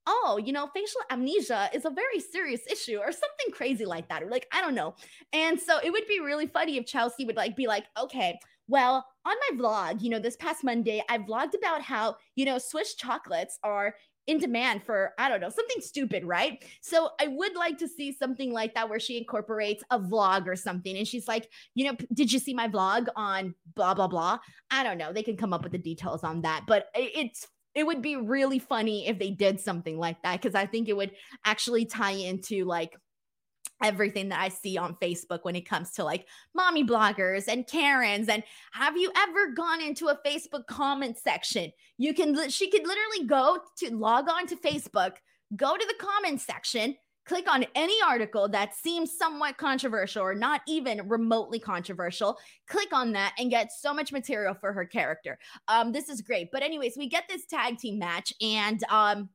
oh, 0.08 0.40
you 0.44 0.54
know, 0.54 0.68
facial 0.74 1.02
amnesia 1.10 1.70
is 1.74 1.86
a 1.86 1.90
very 1.90 2.20
serious 2.20 2.62
issue 2.70 2.98
or 2.98 3.12
something 3.12 3.52
crazy 3.52 3.86
like 3.86 4.10
that. 4.10 4.24
Or 4.24 4.30
like, 4.30 4.48
I 4.52 4.62
don't 4.62 4.76
know. 4.76 4.96
And 5.32 5.60
so 5.60 5.80
it 5.84 5.92
would 5.92 6.08
be 6.08 6.20
really 6.20 6.48
funny 6.48 6.78
if 6.78 6.86
Chelsea 6.86 7.26
would 7.26 7.36
like 7.36 7.56
be 7.56 7.68
like, 7.68 7.86
okay, 7.98 8.38
well, 8.68 9.06
on 9.26 9.36
my 9.50 9.58
vlog, 9.58 10.02
you 10.02 10.10
know, 10.10 10.20
this 10.20 10.38
past 10.38 10.64
Monday, 10.64 11.04
I 11.10 11.18
vlogged 11.18 11.56
about 11.58 11.82
how, 11.82 12.16
you 12.36 12.46
know, 12.46 12.58
Swiss 12.58 12.96
chocolates 12.96 13.60
are 13.64 13.96
in 14.26 14.38
demand 14.38 14.82
for, 14.86 15.12
I 15.18 15.28
don't 15.28 15.42
know, 15.42 15.50
something 15.50 15.82
stupid, 15.82 16.24
right? 16.24 16.64
So 16.82 17.10
I 17.20 17.28
would 17.28 17.56
like 17.56 17.78
to 17.80 17.90
see 17.90 18.14
something 18.14 18.54
like 18.54 18.74
that 18.74 18.90
where 18.90 19.00
she 19.00 19.18
incorporates 19.18 19.84
a 19.90 20.00
vlog 20.00 20.48
or 20.48 20.56
something. 20.56 20.96
And 20.96 21.06
she's 21.06 21.28
like, 21.28 21.50
you 21.76 21.86
know, 21.86 21.98
did 22.14 22.32
you 22.32 22.40
see 22.40 22.54
my 22.54 22.70
vlog 22.70 23.08
on 23.18 23.54
blah, 23.76 23.94
blah, 23.94 24.08
blah? 24.08 24.40
I 24.72 24.84
don't 24.84 24.98
know. 24.98 25.12
They 25.12 25.24
can 25.24 25.36
come 25.36 25.52
up 25.52 25.64
with 25.64 25.74
the 25.74 25.78
details 25.78 26.24
on 26.24 26.42
that, 26.44 26.64
but 26.68 26.88
it's 26.96 27.48
it 27.76 27.86
would 27.86 28.02
be 28.02 28.16
really 28.16 28.60
funny 28.60 29.08
if 29.08 29.18
they 29.18 29.32
did 29.32 29.60
something 29.60 29.98
like 29.98 30.22
that 30.24 30.42
because 30.42 30.56
I 30.56 30.66
think 30.66 30.90
it 30.90 30.98
would 30.98 31.12
actually 31.46 31.86
tie 31.86 32.12
into 32.12 32.66
like 32.66 32.96
everything 33.82 34.30
that 34.30 34.40
I 34.40 34.50
see 34.50 34.78
on 34.78 34.96
Facebook 35.02 35.40
when 35.44 35.56
it 35.56 35.68
comes 35.68 35.92
to 35.94 36.04
like 36.04 36.28
mommy 36.56 36.84
bloggers 36.84 37.48
and 37.48 37.68
Karens. 37.68 38.30
And 38.30 38.44
have 38.72 38.98
you 38.98 39.12
ever 39.16 39.52
gone 39.52 39.82
into 39.82 40.08
a 40.08 40.20
Facebook 40.26 40.66
comment 40.68 41.18
section? 41.18 41.72
You 41.98 42.14
can, 42.14 42.50
she 42.50 42.70
could 42.70 42.88
literally 42.88 43.28
go 43.28 43.60
to 43.80 43.96
log 43.96 44.30
on 44.30 44.48
to 44.48 44.56
Facebook, 44.56 45.14
go 45.56 45.76
to 45.76 45.86
the 45.86 46.06
comment 46.06 46.42
section, 46.42 46.96
click 47.26 47.52
on 47.52 47.66
any 47.76 47.96
article 48.06 48.48
that 48.50 48.76
seems 48.76 49.18
somewhat 49.18 49.58
controversial 49.58 50.24
or 50.24 50.36
not 50.36 50.62
even 50.68 51.08
remotely 51.08 51.60
controversial. 51.60 52.38
Click 52.68 52.90
on 52.92 53.12
that 53.14 53.34
and 53.38 53.50
get 53.50 53.72
so 53.72 53.94
much 53.94 54.12
material 54.12 54.54
for 54.54 54.74
her 54.74 54.86
character. 54.86 55.38
Um, 55.68 55.92
this 55.92 56.10
is 56.10 56.22
great. 56.22 56.50
But 56.52 56.64
anyways, 56.64 56.98
we 56.98 57.08
get 57.08 57.26
this 57.30 57.46
tag 57.46 57.78
team 57.78 58.00
match, 58.00 58.34
and 58.42 58.82
um, 58.90 59.30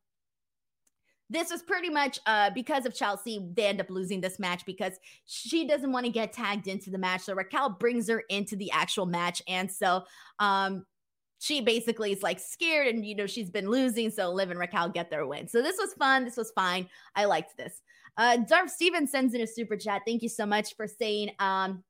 this 1.31 1.51
was 1.51 1.63
pretty 1.63 1.91
much 1.91 2.19
uh, 2.27 2.51
because 2.55 2.87
of 2.87 2.95
Chelsea. 2.95 3.47
They 3.55 3.67
end 3.67 3.81
up 3.81 3.91
losing 3.91 4.21
this 4.21 4.39
match 4.39 4.65
because 4.65 4.95
she 5.27 5.67
doesn't 5.67 5.93
want 5.93 6.07
to 6.07 6.13
get 6.13 6.33
tagged 6.33 6.69
into 6.69 6.91
the 6.91 6.99
match. 6.99 7.23
So 7.23 7.35
Raquel 7.35 7.71
brings 7.71 8.09
her 8.09 8.23
into 8.29 8.57
the 8.57 8.71
actual 8.71 9.07
match, 9.07 9.43
and 9.47 9.71
so 9.71 10.05
um, 10.39 10.85
she 11.39 11.61
basically 11.61 12.13
is 12.13 12.23
like 12.23 12.41
scared 12.41 12.89
and 12.89 13.07
you 13.07 13.15
know 13.15 13.27
she's 13.27 13.51
been 13.51 13.71
losing 13.71 14.11
so 14.11 14.31
liv 14.31 14.51
and 14.51 14.59
raquel 14.59 14.89
get 14.89 15.11
their 15.11 15.27
win. 15.27 15.49
So 15.49 15.63
this 15.63 15.79
was 15.79 15.95
fun 15.95 16.25
this 16.25 16.37
was 16.37 16.51
fine 16.53 16.89
i 17.15 17.25
liked 17.25 17.57
this. 17.57 17.83
Uh 18.17 18.39
darth 18.39 18.71
steven 18.71 19.07
sends 19.07 19.35
in 19.35 19.41
a 19.41 19.47
super 19.47 19.77
chat 19.77 20.03
thank 20.07 20.23
you 20.23 20.29
so 20.29 20.47
much 20.47 20.75
for 20.77 20.87
saying 20.87 21.31
um 21.39 21.83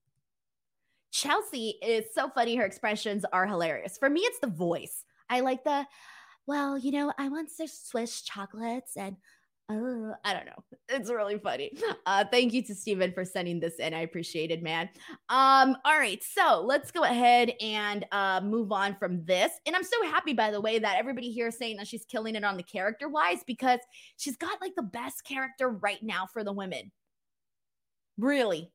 chelsea 1.11 1.79
is 1.83 2.05
so 2.15 2.29
funny 2.29 2.57
her 2.57 2.65
expressions 2.65 3.25
are 3.33 3.47
hilarious. 3.47 3.99
For 3.99 4.11
me 4.11 4.21
it's 4.21 4.41
the 4.41 4.47
voice. 4.49 5.05
I 5.31 5.41
like 5.41 5.65
the 5.65 5.87
well 6.47 6.79
you 6.79 6.91
know 6.91 7.13
i 7.19 7.29
want 7.29 7.51
some 7.51 7.67
swiss 7.67 8.23
chocolates 8.23 8.97
and 8.97 9.17
uh, 9.71 10.15
I 10.25 10.33
don't 10.33 10.47
know. 10.47 10.53
It's 10.91 11.11
really 11.11 11.39
funny. 11.39 11.71
Uh, 12.07 12.25
thank 12.33 12.55
you 12.55 12.63
to 12.63 12.75
Steven 12.75 13.13
for 13.13 13.23
sending 13.23 13.61
this 13.61 13.75
in. 13.75 13.93
I 13.93 14.01
appreciate 14.01 14.51
it, 14.51 14.63
man. 14.63 14.89
Um, 15.29 15.77
all 15.85 15.99
right, 15.99 16.23
so 16.25 16.63
let's 16.65 16.91
go 16.91 17.03
ahead 17.03 17.53
and 17.61 18.07
uh, 18.11 18.41
move 18.43 18.73
on 18.73 18.97
from 18.97 19.23
this. 19.27 19.53
And 19.67 19.77
I'm 19.77 19.85
so 19.85 20.03
happy, 20.05 20.33
by 20.33 20.51
the 20.51 20.63
way, 20.63 20.79
that 20.79 20.97
everybody 20.97 21.31
here 21.31 21.49
is 21.49 21.59
saying 21.59 21.77
that 21.77 21.87
she's 21.87 22.07
killing 22.07 22.37
it 22.37 22.45
on 22.45 22.57
the 22.57 22.63
character 22.63 23.11
wise 23.11 23.41
because 23.47 23.81
she's 24.17 24.39
got 24.39 24.63
like 24.63 24.75
the 24.77 24.83
best 24.83 25.25
character 25.25 25.69
right 25.69 26.03
now 26.03 26.27
for 26.33 26.43
the 26.43 26.55
women. 26.55 26.91
Really. 28.17 28.73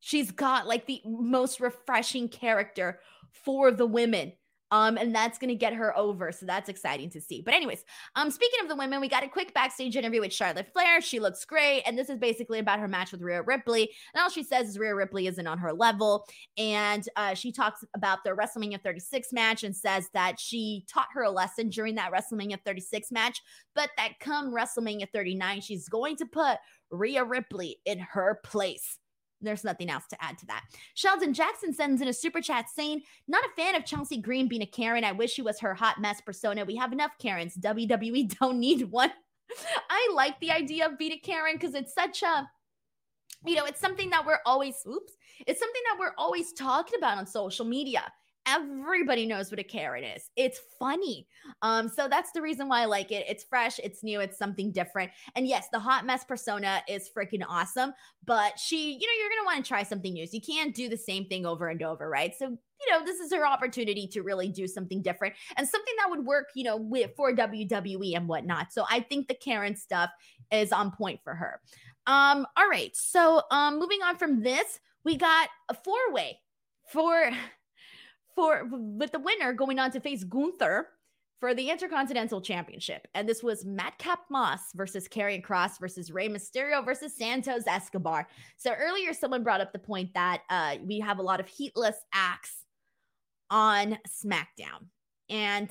She's 0.00 0.32
got 0.32 0.66
like 0.66 0.84
the 0.84 1.00
most 1.06 1.60
refreshing 1.60 2.28
character 2.28 3.00
for 3.32 3.70
the 3.70 3.86
women. 3.86 4.34
Um, 4.72 4.96
and 4.96 5.14
that's 5.14 5.38
going 5.38 5.50
to 5.50 5.54
get 5.54 5.74
her 5.74 5.96
over. 5.96 6.32
So 6.32 6.46
that's 6.46 6.68
exciting 6.68 7.10
to 7.10 7.20
see. 7.20 7.42
But, 7.42 7.54
anyways, 7.54 7.84
um, 8.16 8.30
speaking 8.30 8.60
of 8.62 8.68
the 8.68 8.74
women, 8.74 9.00
we 9.00 9.08
got 9.08 9.22
a 9.22 9.28
quick 9.28 9.52
backstage 9.54 9.96
interview 9.96 10.22
with 10.22 10.32
Charlotte 10.32 10.72
Flair. 10.72 11.00
She 11.02 11.20
looks 11.20 11.44
great. 11.44 11.82
And 11.86 11.96
this 11.96 12.08
is 12.08 12.18
basically 12.18 12.58
about 12.58 12.80
her 12.80 12.88
match 12.88 13.12
with 13.12 13.20
Rhea 13.20 13.42
Ripley. 13.42 13.90
And 14.14 14.22
all 14.22 14.30
she 14.30 14.42
says 14.42 14.68
is 14.68 14.78
Rhea 14.78 14.94
Ripley 14.94 15.26
isn't 15.26 15.46
on 15.46 15.58
her 15.58 15.74
level. 15.74 16.26
And 16.56 17.06
uh, 17.16 17.34
she 17.34 17.52
talks 17.52 17.84
about 17.94 18.24
the 18.24 18.30
WrestleMania 18.30 18.82
36 18.82 19.32
match 19.32 19.62
and 19.62 19.76
says 19.76 20.08
that 20.14 20.40
she 20.40 20.84
taught 20.92 21.08
her 21.12 21.22
a 21.22 21.30
lesson 21.30 21.68
during 21.68 21.94
that 21.96 22.10
WrestleMania 22.10 22.58
36 22.64 23.12
match, 23.12 23.42
but 23.74 23.90
that 23.98 24.20
come 24.20 24.54
WrestleMania 24.54 25.06
39, 25.12 25.60
she's 25.60 25.88
going 25.88 26.16
to 26.16 26.26
put 26.26 26.58
Rhea 26.90 27.24
Ripley 27.24 27.78
in 27.84 27.98
her 27.98 28.40
place. 28.44 28.98
There's 29.42 29.64
nothing 29.64 29.90
else 29.90 30.06
to 30.08 30.22
add 30.22 30.38
to 30.38 30.46
that. 30.46 30.64
Sheldon 30.94 31.34
Jackson 31.34 31.72
sends 31.72 32.00
in 32.00 32.08
a 32.08 32.12
super 32.12 32.40
chat 32.40 32.66
saying, 32.70 33.02
Not 33.28 33.44
a 33.44 33.60
fan 33.60 33.74
of 33.74 33.84
Chelsea 33.84 34.18
Green 34.18 34.48
being 34.48 34.62
a 34.62 34.66
Karen. 34.66 35.04
I 35.04 35.12
wish 35.12 35.32
she 35.32 35.42
was 35.42 35.60
her 35.60 35.74
hot 35.74 36.00
mess 36.00 36.20
persona. 36.20 36.64
We 36.64 36.76
have 36.76 36.92
enough 36.92 37.12
Karens. 37.18 37.56
WWE 37.56 38.38
don't 38.40 38.58
need 38.58 38.90
one. 38.90 39.12
I 39.90 40.12
like 40.14 40.40
the 40.40 40.50
idea 40.50 40.86
of 40.86 40.98
being 40.98 41.12
a 41.12 41.18
Karen 41.18 41.56
because 41.56 41.74
it's 41.74 41.94
such 41.94 42.22
a 42.22 42.48
you 43.44 43.56
know, 43.56 43.64
it's 43.64 43.80
something 43.80 44.10
that 44.10 44.24
we're 44.24 44.38
always, 44.46 44.76
oops, 44.86 45.14
it's 45.46 45.58
something 45.58 45.82
that 45.86 45.98
we're 45.98 46.14
always 46.16 46.52
talking 46.52 46.96
about 46.96 47.18
on 47.18 47.26
social 47.26 47.64
media 47.64 48.04
everybody 48.46 49.26
knows 49.26 49.50
what 49.50 49.60
a 49.60 49.64
Karen 49.64 50.04
is. 50.04 50.30
It's 50.36 50.60
funny. 50.78 51.26
Um, 51.62 51.88
so 51.88 52.08
that's 52.08 52.32
the 52.32 52.42
reason 52.42 52.68
why 52.68 52.82
I 52.82 52.84
like 52.86 53.12
it. 53.12 53.24
It's 53.28 53.44
fresh, 53.44 53.78
it's 53.78 54.02
new, 54.02 54.20
it's 54.20 54.38
something 54.38 54.72
different. 54.72 55.10
And 55.36 55.46
yes, 55.46 55.68
the 55.72 55.78
hot 55.78 56.06
mess 56.06 56.24
persona 56.24 56.82
is 56.88 57.10
freaking 57.16 57.44
awesome. 57.48 57.92
But 58.24 58.58
she, 58.58 58.92
you 58.92 59.06
know, 59.06 59.12
you're 59.18 59.30
gonna 59.30 59.46
want 59.46 59.64
to 59.64 59.68
try 59.68 59.82
something 59.82 60.12
new. 60.12 60.26
So 60.26 60.34
you 60.34 60.40
can't 60.40 60.74
do 60.74 60.88
the 60.88 60.96
same 60.96 61.26
thing 61.26 61.46
over 61.46 61.68
and 61.68 61.82
over, 61.82 62.08
right? 62.08 62.34
So 62.36 62.46
you 62.46 62.92
know, 62.92 63.04
this 63.04 63.20
is 63.20 63.32
her 63.32 63.46
opportunity 63.46 64.08
to 64.08 64.22
really 64.22 64.48
do 64.48 64.66
something 64.66 65.02
different 65.02 65.34
and 65.56 65.68
something 65.68 65.94
that 65.98 66.10
would 66.10 66.24
work, 66.24 66.48
you 66.56 66.64
know, 66.64 66.76
with 66.76 67.12
for 67.16 67.32
WWE 67.32 68.16
and 68.16 68.28
whatnot. 68.28 68.72
So 68.72 68.84
I 68.90 69.00
think 69.00 69.28
the 69.28 69.34
Karen 69.34 69.76
stuff 69.76 70.10
is 70.50 70.72
on 70.72 70.90
point 70.90 71.20
for 71.22 71.34
her. 71.34 71.60
Um, 72.06 72.46
all 72.56 72.68
right. 72.68 72.94
So 72.94 73.42
um 73.50 73.78
moving 73.78 74.02
on 74.02 74.16
from 74.16 74.42
this, 74.42 74.80
we 75.04 75.16
got 75.16 75.48
a 75.68 75.74
four-way 75.74 76.38
for 76.90 77.30
for 78.34 78.68
with 78.70 79.12
the 79.12 79.18
winner 79.18 79.52
going 79.52 79.78
on 79.78 79.90
to 79.92 80.00
face 80.00 80.24
Gunther 80.24 80.88
for 81.40 81.54
the 81.54 81.70
Intercontinental 81.70 82.40
Championship. 82.40 83.08
And 83.14 83.28
this 83.28 83.42
was 83.42 83.64
Madcap 83.64 84.20
Moss 84.30 84.60
versus 84.74 85.08
Karrion 85.08 85.42
Kross 85.42 85.80
versus 85.80 86.12
Rey 86.12 86.28
Mysterio 86.28 86.84
versus 86.84 87.16
Santos 87.16 87.66
Escobar. 87.66 88.28
So 88.56 88.72
earlier, 88.72 89.12
someone 89.12 89.42
brought 89.42 89.60
up 89.60 89.72
the 89.72 89.80
point 89.80 90.14
that 90.14 90.42
uh, 90.50 90.76
we 90.86 91.00
have 91.00 91.18
a 91.18 91.22
lot 91.22 91.40
of 91.40 91.48
heatless 91.48 91.96
acts 92.14 92.64
on 93.50 93.98
SmackDown. 94.08 94.86
And 95.28 95.68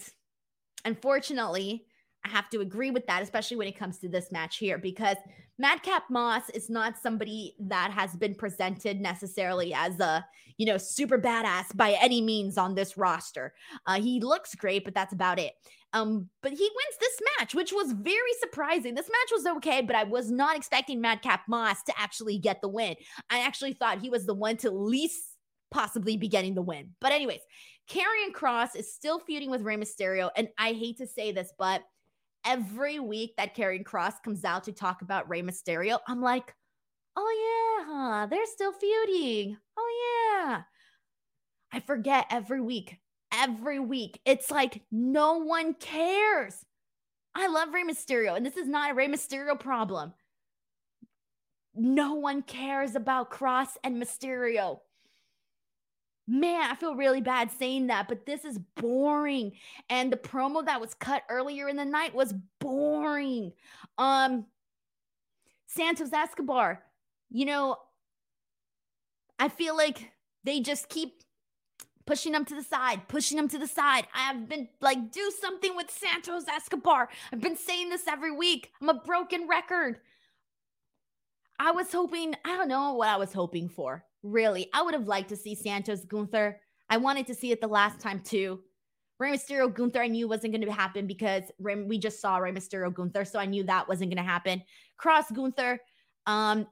unfortunately, 0.83 1.85
I 2.23 2.29
have 2.29 2.49
to 2.51 2.61
agree 2.61 2.91
with 2.91 3.07
that, 3.07 3.23
especially 3.23 3.57
when 3.57 3.67
it 3.67 3.77
comes 3.77 3.97
to 3.99 4.09
this 4.09 4.31
match 4.31 4.57
here, 4.57 4.77
because 4.77 5.17
Madcap 5.57 6.03
Moss 6.09 6.49
is 6.49 6.69
not 6.69 6.97
somebody 6.97 7.55
that 7.59 7.91
has 7.91 8.15
been 8.15 8.35
presented 8.35 9.01
necessarily 9.01 9.73
as 9.73 9.99
a, 9.99 10.25
you 10.57 10.65
know, 10.65 10.77
super 10.77 11.17
badass 11.17 11.75
by 11.75 11.97
any 12.01 12.21
means 12.21 12.57
on 12.57 12.75
this 12.75 12.97
roster. 12.97 13.53
Uh, 13.85 14.01
he 14.01 14.19
looks 14.19 14.55
great, 14.55 14.85
but 14.85 14.93
that's 14.93 15.13
about 15.13 15.39
it. 15.39 15.53
Um, 15.93 16.29
but 16.41 16.51
he 16.51 16.63
wins 16.63 16.97
this 16.99 17.19
match, 17.37 17.53
which 17.53 17.73
was 17.73 17.91
very 17.91 18.33
surprising. 18.39 18.93
This 18.93 19.09
match 19.09 19.31
was 19.31 19.57
okay, 19.57 19.81
but 19.81 19.95
I 19.95 20.03
was 20.03 20.31
not 20.31 20.55
expecting 20.55 21.01
Madcap 21.01 21.41
Moss 21.47 21.83
to 21.83 21.93
actually 21.99 22.37
get 22.37 22.61
the 22.61 22.69
win. 22.69 22.95
I 23.29 23.41
actually 23.41 23.73
thought 23.73 23.99
he 23.99 24.09
was 24.09 24.25
the 24.25 24.33
one 24.33 24.57
to 24.57 24.71
least 24.71 25.21
possibly 25.69 26.17
be 26.17 26.27
getting 26.27 26.53
the 26.53 26.61
win. 26.61 26.91
But 27.01 27.11
anyways, 27.11 27.41
Karrion 27.89 28.31
Kross 28.33 28.75
is 28.75 28.93
still 28.93 29.19
feuding 29.19 29.49
with 29.49 29.63
Rey 29.63 29.75
Mysterio, 29.75 30.29
and 30.37 30.47
I 30.57 30.73
hate 30.73 30.97
to 30.99 31.07
say 31.07 31.31
this, 31.31 31.51
but 31.57 31.81
every 32.45 32.99
week 32.99 33.33
that 33.37 33.55
Karrion 33.55 33.83
Kross 33.83 34.13
comes 34.23 34.43
out 34.43 34.63
to 34.65 34.71
talk 34.71 35.01
about 35.01 35.29
Rey 35.29 35.41
Mysterio, 35.41 35.99
I'm 36.07 36.21
like, 36.21 36.53
oh 37.15 37.85
yeah, 37.87 38.25
they're 38.27 38.45
still 38.45 38.71
feuding. 38.71 39.57
Oh 39.77 40.43
yeah. 40.43 40.61
I 41.73 41.79
forget 41.79 42.25
every 42.29 42.61
week. 42.61 42.97
Every 43.33 43.79
week. 43.79 44.19
It's 44.25 44.51
like 44.51 44.81
no 44.91 45.37
one 45.37 45.73
cares. 45.73 46.65
I 47.33 47.47
love 47.47 47.73
Rey 47.73 47.83
Mysterio, 47.83 48.35
and 48.35 48.45
this 48.45 48.57
is 48.57 48.67
not 48.67 48.91
a 48.91 48.93
Rey 48.93 49.07
Mysterio 49.07 49.57
problem. 49.57 50.13
No 51.73 52.15
one 52.15 52.41
cares 52.41 52.95
about 52.95 53.31
Kross 53.31 53.69
and 53.83 54.01
Mysterio 54.01 54.79
man, 56.31 56.69
I 56.71 56.75
feel 56.75 56.95
really 56.95 57.21
bad 57.21 57.51
saying 57.51 57.87
that, 57.87 58.07
but 58.07 58.25
this 58.25 58.45
is 58.45 58.57
boring. 58.77 59.51
And 59.89 60.11
the 60.11 60.17
promo 60.17 60.65
that 60.65 60.79
was 60.79 60.93
cut 60.93 61.23
earlier 61.29 61.67
in 61.67 61.75
the 61.75 61.85
night 61.85 62.15
was 62.15 62.33
boring. 62.59 63.51
Um, 63.97 64.45
Santos 65.67 66.13
Escobar, 66.13 66.81
you 67.29 67.45
know, 67.45 67.77
I 69.39 69.49
feel 69.49 69.75
like 69.75 70.11
they 70.43 70.61
just 70.61 70.87
keep 70.87 71.23
pushing 72.05 72.33
him 72.33 72.45
to 72.45 72.55
the 72.55 72.63
side, 72.63 73.07
pushing 73.07 73.37
him 73.37 73.47
to 73.49 73.57
the 73.57 73.67
side. 73.67 74.07
I 74.13 74.21
have 74.23 74.47
been 74.47 74.69
like, 74.79 75.11
do 75.11 75.31
something 75.39 75.75
with 75.75 75.91
Santos 75.91 76.47
Escobar. 76.47 77.09
I've 77.31 77.41
been 77.41 77.57
saying 77.57 77.89
this 77.89 78.07
every 78.07 78.31
week. 78.31 78.71
I'm 78.81 78.89
a 78.89 78.93
broken 78.93 79.47
record. 79.47 79.99
I 81.63 81.69
was 81.69 81.91
hoping, 81.91 82.33
I 82.43 82.57
don't 82.57 82.67
know 82.67 82.93
what 82.93 83.07
I 83.07 83.17
was 83.17 83.31
hoping 83.31 83.69
for. 83.69 84.03
Really, 84.23 84.67
I 84.73 84.81
would 84.81 84.95
have 84.95 85.07
liked 85.07 85.29
to 85.29 85.35
see 85.35 85.53
Santos 85.53 86.03
Gunther. 86.05 86.59
I 86.89 86.97
wanted 86.97 87.27
to 87.27 87.35
see 87.35 87.51
it 87.51 87.61
the 87.61 87.67
last 87.67 87.99
time 87.99 88.19
too. 88.21 88.61
Rey 89.19 89.33
Mysterio 89.33 89.71
Gunther, 89.71 90.01
I 90.01 90.07
knew 90.07 90.27
wasn't 90.27 90.53
going 90.53 90.65
to 90.65 90.71
happen 90.71 91.05
because 91.05 91.43
Rey, 91.59 91.83
we 91.83 91.99
just 91.99 92.19
saw 92.19 92.37
Rey 92.37 92.51
Mysterio 92.51 92.91
Gunther, 92.91 93.25
so 93.25 93.37
I 93.37 93.45
knew 93.45 93.63
that 93.65 93.87
wasn't 93.87 94.09
going 94.09 94.25
to 94.25 94.27
happen. 94.27 94.63
Kross 94.99 95.31
Gunther, 95.31 95.79
um, 96.25 96.65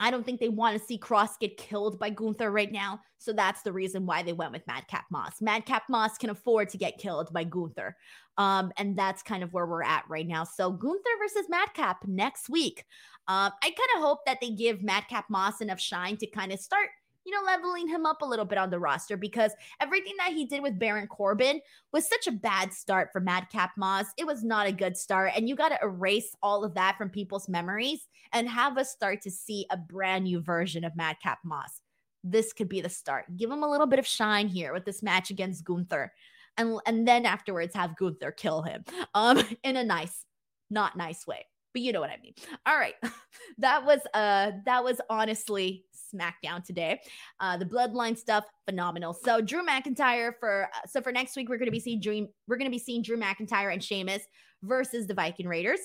I 0.00 0.10
don't 0.10 0.24
think 0.24 0.38
they 0.40 0.48
want 0.48 0.78
to 0.78 0.84
see 0.84 0.98
Kross 0.98 1.38
get 1.40 1.56
killed 1.56 1.98
by 1.98 2.10
Gunther 2.10 2.50
right 2.50 2.70
now, 2.70 3.00
so 3.18 3.32
that's 3.32 3.62
the 3.62 3.72
reason 3.72 4.06
why 4.06 4.22
they 4.22 4.32
went 4.32 4.52
with 4.52 4.66
Madcap 4.66 5.06
Moss. 5.10 5.40
Madcap 5.40 5.84
Moss 5.88 6.16
can 6.18 6.30
afford 6.30 6.68
to 6.70 6.78
get 6.78 6.98
killed 6.98 7.32
by 7.32 7.44
Gunther, 7.44 7.96
um, 8.36 8.72
and 8.76 8.96
that's 8.96 9.22
kind 9.22 9.42
of 9.42 9.52
where 9.52 9.66
we're 9.66 9.82
at 9.82 10.04
right 10.08 10.26
now. 10.26 10.44
So 10.44 10.70
Gunther 10.70 11.10
versus 11.20 11.48
Madcap 11.48 12.06
next 12.06 12.48
week. 12.48 12.84
Um, 13.26 13.52
I 13.62 13.66
kind 13.66 13.76
of 13.96 14.02
hope 14.02 14.20
that 14.24 14.38
they 14.40 14.50
give 14.50 14.82
Madcap 14.82 15.28
Moss 15.28 15.60
enough 15.60 15.80
shine 15.80 16.16
to 16.18 16.26
kind 16.26 16.52
of 16.52 16.60
start, 16.60 16.88
you 17.28 17.34
know, 17.34 17.44
leveling 17.44 17.86
him 17.86 18.06
up 18.06 18.22
a 18.22 18.26
little 18.26 18.46
bit 18.46 18.56
on 18.56 18.70
the 18.70 18.78
roster 18.78 19.14
because 19.14 19.52
everything 19.82 20.14
that 20.16 20.32
he 20.32 20.46
did 20.46 20.62
with 20.62 20.78
Baron 20.78 21.06
Corbin 21.06 21.60
was 21.92 22.08
such 22.08 22.26
a 22.26 22.32
bad 22.32 22.72
start 22.72 23.10
for 23.12 23.20
Madcap 23.20 23.72
Moss. 23.76 24.06
It 24.16 24.26
was 24.26 24.42
not 24.42 24.66
a 24.66 24.72
good 24.72 24.96
start. 24.96 25.32
And 25.36 25.46
you 25.46 25.54
got 25.54 25.68
to 25.68 25.78
erase 25.82 26.34
all 26.42 26.64
of 26.64 26.72
that 26.72 26.96
from 26.96 27.10
people's 27.10 27.46
memories 27.46 28.08
and 28.32 28.48
have 28.48 28.78
us 28.78 28.90
start 28.90 29.20
to 29.22 29.30
see 29.30 29.66
a 29.70 29.76
brand 29.76 30.24
new 30.24 30.40
version 30.40 30.84
of 30.84 30.96
Madcap 30.96 31.40
Moss. 31.44 31.82
This 32.24 32.54
could 32.54 32.70
be 32.70 32.80
the 32.80 32.88
start. 32.88 33.26
Give 33.36 33.50
him 33.50 33.62
a 33.62 33.70
little 33.70 33.86
bit 33.86 33.98
of 33.98 34.06
shine 34.06 34.48
here 34.48 34.72
with 34.72 34.86
this 34.86 35.02
match 35.02 35.28
against 35.30 35.64
Gunther. 35.66 36.10
And, 36.56 36.80
and 36.86 37.06
then 37.06 37.26
afterwards 37.26 37.74
have 37.74 37.98
Gunther 37.98 38.32
kill 38.32 38.62
him 38.62 38.84
um, 39.14 39.42
in 39.62 39.76
a 39.76 39.84
nice, 39.84 40.24
not 40.70 40.96
nice 40.96 41.26
way. 41.26 41.44
but 41.74 41.82
you 41.82 41.92
know 41.92 42.00
what 42.00 42.08
I 42.08 42.18
mean. 42.22 42.32
All 42.64 42.78
right. 42.78 42.94
that 43.58 43.84
was 43.84 44.00
uh 44.14 44.52
that 44.64 44.82
was 44.82 44.98
honestly 45.10 45.84
SmackDown 46.14 46.64
today. 46.64 47.00
Uh 47.40 47.56
the 47.56 47.66
bloodline 47.66 48.16
stuff 48.16 48.44
phenomenal. 48.66 49.12
So 49.14 49.40
Drew 49.40 49.64
McIntyre 49.64 50.32
for 50.38 50.68
uh, 50.74 50.86
so 50.86 51.00
for 51.00 51.12
next 51.12 51.36
week 51.36 51.48
we're 51.48 51.58
going 51.58 51.66
to 51.66 51.72
be 51.72 51.80
seeing 51.80 52.00
Dream 52.00 52.28
we're 52.46 52.56
going 52.56 52.70
to 52.70 52.74
be 52.74 52.78
seeing 52.78 53.02
Drew 53.02 53.18
McIntyre 53.18 53.72
and 53.72 53.82
Sheamus 53.82 54.22
versus 54.62 55.06
the 55.06 55.14
Viking 55.14 55.46
Raiders. 55.46 55.80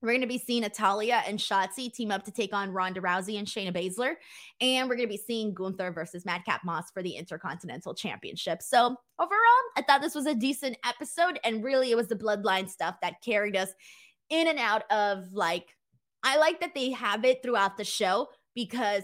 We're 0.00 0.10
going 0.10 0.20
to 0.20 0.28
be 0.28 0.38
seeing 0.38 0.62
Natalya 0.62 1.22
and 1.26 1.38
Shotzi 1.38 1.92
team 1.92 2.12
up 2.12 2.24
to 2.24 2.30
take 2.30 2.54
on 2.54 2.70
Ronda 2.70 3.00
Rousey 3.00 3.36
and 3.38 3.48
Shayna 3.48 3.74
Baszler. 3.74 4.14
And 4.60 4.88
we're 4.88 4.94
going 4.94 5.08
to 5.08 5.12
be 5.12 5.20
seeing 5.20 5.52
Gunther 5.52 5.90
versus 5.92 6.24
Madcap 6.24 6.64
Moss 6.64 6.90
for 6.92 7.02
the 7.02 7.16
Intercontinental 7.16 7.94
Championship. 7.94 8.62
So, 8.62 8.96
overall, 9.18 9.62
I 9.76 9.82
thought 9.82 10.00
this 10.00 10.14
was 10.14 10.26
a 10.26 10.34
decent 10.34 10.76
episode. 10.84 11.40
And 11.42 11.64
really, 11.64 11.90
it 11.90 11.96
was 11.96 12.06
the 12.06 12.14
bloodline 12.14 12.68
stuff 12.68 12.96
that 13.02 13.22
carried 13.24 13.56
us 13.56 13.70
in 14.30 14.46
and 14.46 14.58
out 14.58 14.88
of 14.92 15.32
like, 15.32 15.66
I 16.22 16.36
like 16.38 16.60
that 16.60 16.74
they 16.74 16.92
have 16.92 17.24
it 17.24 17.42
throughout 17.42 17.76
the 17.76 17.84
show 17.84 18.28
because 18.54 19.02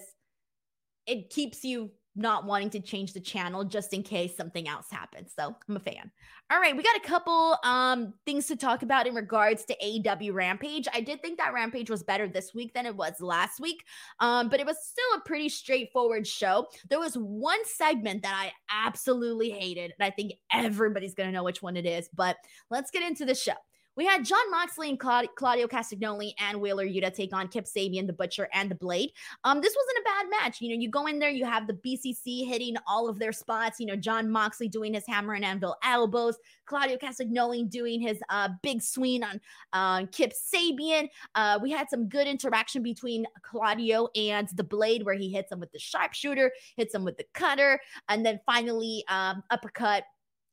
it 1.06 1.30
keeps 1.30 1.64
you 1.64 1.90
not 2.16 2.44
wanting 2.44 2.70
to 2.70 2.80
change 2.80 3.12
the 3.12 3.20
channel 3.20 3.64
just 3.64 3.92
in 3.92 4.02
case 4.02 4.36
something 4.36 4.68
else 4.68 4.86
happens. 4.90 5.32
So 5.36 5.54
I'm 5.68 5.76
a 5.76 5.80
fan. 5.80 6.10
All 6.50 6.60
right, 6.60 6.76
we 6.76 6.82
got 6.82 6.96
a 6.96 7.00
couple 7.00 7.56
um 7.64 8.14
things 8.24 8.46
to 8.46 8.56
talk 8.56 8.82
about 8.82 9.06
in 9.06 9.14
regards 9.14 9.64
to 9.64 9.76
AEW 9.82 10.32
Rampage. 10.32 10.86
I 10.92 11.00
did 11.00 11.22
think 11.22 11.38
that 11.38 11.52
Rampage 11.52 11.90
was 11.90 12.02
better 12.02 12.28
this 12.28 12.54
week 12.54 12.72
than 12.74 12.86
it 12.86 12.94
was 12.94 13.20
last 13.20 13.60
week. 13.60 13.84
Um, 14.20 14.48
but 14.48 14.60
it 14.60 14.66
was 14.66 14.76
still 14.80 15.18
a 15.18 15.26
pretty 15.26 15.48
straightforward 15.48 16.26
show. 16.26 16.66
There 16.88 17.00
was 17.00 17.14
one 17.14 17.64
segment 17.64 18.22
that 18.22 18.34
I 18.34 18.52
absolutely 18.86 19.50
hated, 19.50 19.92
and 19.98 20.06
I 20.06 20.10
think 20.10 20.34
everybody's 20.52 21.14
gonna 21.14 21.32
know 21.32 21.44
which 21.44 21.62
one 21.62 21.76
it 21.76 21.86
is. 21.86 22.08
But 22.14 22.36
let's 22.70 22.90
get 22.90 23.02
into 23.02 23.24
the 23.24 23.34
show. 23.34 23.54
We 23.96 24.04
had 24.06 24.24
Jon 24.24 24.50
Moxley 24.50 24.88
and 24.88 24.98
Claudio 24.98 25.68
Castagnoli 25.68 26.32
and 26.38 26.60
Wheeler 26.60 26.86
Yuta 26.86 27.14
take 27.14 27.32
on 27.32 27.46
Kip 27.46 27.64
Sabian, 27.64 28.06
the 28.06 28.12
Butcher, 28.12 28.48
and 28.52 28.68
the 28.68 28.74
Blade. 28.74 29.10
Um, 29.44 29.60
this 29.60 29.74
wasn't 29.76 29.98
a 29.98 30.04
bad 30.04 30.26
match. 30.30 30.60
You 30.60 30.70
know, 30.70 30.80
you 30.80 30.90
go 30.90 31.06
in 31.06 31.20
there, 31.20 31.30
you 31.30 31.44
have 31.44 31.68
the 31.68 31.74
BCC 31.74 32.48
hitting 32.48 32.74
all 32.88 33.08
of 33.08 33.20
their 33.20 33.32
spots. 33.32 33.78
You 33.78 33.86
know, 33.86 33.96
Jon 33.96 34.28
Moxley 34.28 34.68
doing 34.68 34.94
his 34.94 35.06
hammer 35.06 35.34
and 35.34 35.44
anvil 35.44 35.76
elbows, 35.84 36.36
Claudio 36.66 36.96
Castagnoli 36.96 37.70
doing 37.70 38.00
his 38.00 38.18
uh, 38.30 38.48
big 38.62 38.82
swing 38.82 39.22
on 39.22 39.40
uh, 39.72 40.06
Kip 40.10 40.32
Sabian. 40.32 41.08
Uh, 41.36 41.60
we 41.62 41.70
had 41.70 41.88
some 41.88 42.08
good 42.08 42.26
interaction 42.26 42.82
between 42.82 43.26
Claudio 43.42 44.08
and 44.16 44.48
the 44.56 44.64
Blade, 44.64 45.04
where 45.04 45.14
he 45.14 45.30
hits 45.30 45.52
him 45.52 45.60
with 45.60 45.70
the 45.70 45.78
sharpshooter, 45.78 46.52
hits 46.76 46.94
him 46.94 47.04
with 47.04 47.16
the 47.16 47.26
cutter, 47.32 47.80
and 48.08 48.26
then 48.26 48.40
finally 48.44 49.04
um, 49.08 49.42
uppercut 49.50 50.04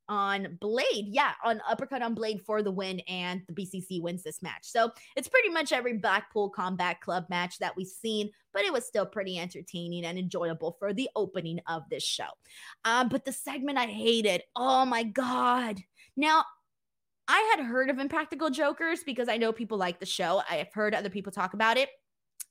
on 0.10 0.58
Blade. 0.60 1.08
Yeah, 1.08 1.32
on 1.43 1.62
uppercut 1.68 2.02
on 2.02 2.14
Blade 2.14 2.41
for 2.45 2.62
the 2.62 2.72
win, 2.72 2.99
and 3.02 3.41
the 3.47 3.54
BCC 3.54 4.02
wins 4.02 4.24
this 4.24 4.41
match. 4.41 4.64
So 4.64 4.91
it's 5.16 5.28
pretty 5.28 5.49
much 5.49 5.72
every 5.72 5.97
Blackpool 5.97 6.49
Combat 6.49 6.99
Club 7.02 7.26
match 7.30 7.60
that 7.60 7.76
we've 7.76 7.88
seen, 7.88 8.30
but 8.54 8.64
it 8.64 8.74
was 8.74 8.86
still 8.86 9.06
pretty 9.06 9.39
entertaining 9.39 10.06
and 10.06 10.18
enjoyable 10.18 10.76
for 10.80 10.93
the 10.93 11.10
opening 11.16 11.60
of 11.68 11.84
this 11.89 12.04
show. 12.04 12.30
Um, 12.86 13.10
but 13.10 13.26
the 13.26 13.34
segment 13.34 13.78
I 13.78 13.88
hated, 13.88 14.43
oh 14.56 14.86
my 14.86 15.04
God. 15.04 15.80
Now, 16.16 16.43
I 17.28 17.56
had 17.56 17.66
heard 17.66 17.89
of 17.89 17.99
Impractical 17.99 18.49
Jokers 18.49 19.04
because 19.06 19.30
I 19.30 19.38
know 19.38 19.54
people 19.54 19.78
like 19.78 19.99
the 19.99 20.06
show. 20.06 20.41
I 20.49 20.56
have 20.56 20.74
heard 20.74 20.93
other 20.93 21.10
people 21.10 21.32
talk 21.32 21.54
about 21.54 21.78
it. 21.78 21.89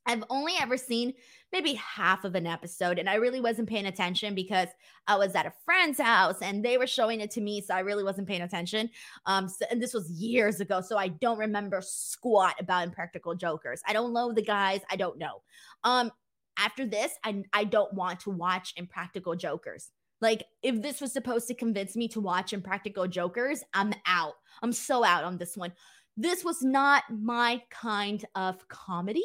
I've 0.06 0.24
only 0.30 0.54
ever 0.60 0.76
seen 0.76 1.12
maybe 1.52 1.74
half 1.74 2.24
of 2.24 2.34
an 2.34 2.46
episode, 2.46 2.98
and 2.98 3.08
I 3.08 3.14
really 3.14 3.40
wasn't 3.40 3.68
paying 3.68 3.86
attention 3.86 4.34
because 4.34 4.68
I 5.06 5.16
was 5.16 5.34
at 5.34 5.46
a 5.46 5.52
friend's 5.64 6.00
house 6.00 6.40
and 6.42 6.64
they 6.64 6.78
were 6.78 6.86
showing 6.86 7.20
it 7.20 7.30
to 7.32 7.40
me, 7.40 7.60
so 7.60 7.74
I 7.74 7.80
really 7.80 8.04
wasn't 8.04 8.28
paying 8.28 8.42
attention. 8.42 8.90
Um, 9.26 9.48
so, 9.48 9.66
and 9.70 9.82
this 9.82 9.94
was 9.94 10.10
years 10.10 10.60
ago, 10.60 10.80
so 10.80 10.96
I 10.96 11.08
don't 11.08 11.38
remember 11.38 11.80
squat 11.82 12.54
about 12.58 12.84
Impractical 12.84 13.34
Jokers. 13.34 13.82
I 13.86 13.92
don't 13.92 14.12
know 14.12 14.32
the 14.32 14.42
guys, 14.42 14.80
I 14.90 14.96
don't 14.96 15.18
know. 15.18 15.42
Um, 15.84 16.10
after 16.56 16.86
this, 16.86 17.12
I 17.24 17.42
I 17.52 17.64
don't 17.64 17.92
want 17.94 18.20
to 18.20 18.30
watch 18.30 18.74
Impractical 18.76 19.34
Jokers. 19.34 19.90
Like, 20.20 20.44
if 20.62 20.82
this 20.82 21.00
was 21.00 21.12
supposed 21.12 21.48
to 21.48 21.54
convince 21.54 21.96
me 21.96 22.06
to 22.08 22.20
watch 22.20 22.52
Impractical 22.52 23.08
Jokers, 23.08 23.62
I'm 23.72 23.94
out. 24.06 24.34
I'm 24.62 24.72
so 24.72 25.02
out 25.02 25.24
on 25.24 25.38
this 25.38 25.56
one 25.56 25.72
this 26.20 26.44
was 26.44 26.62
not 26.62 27.04
my 27.10 27.62
kind 27.70 28.24
of 28.34 28.68
comedy. 28.68 29.24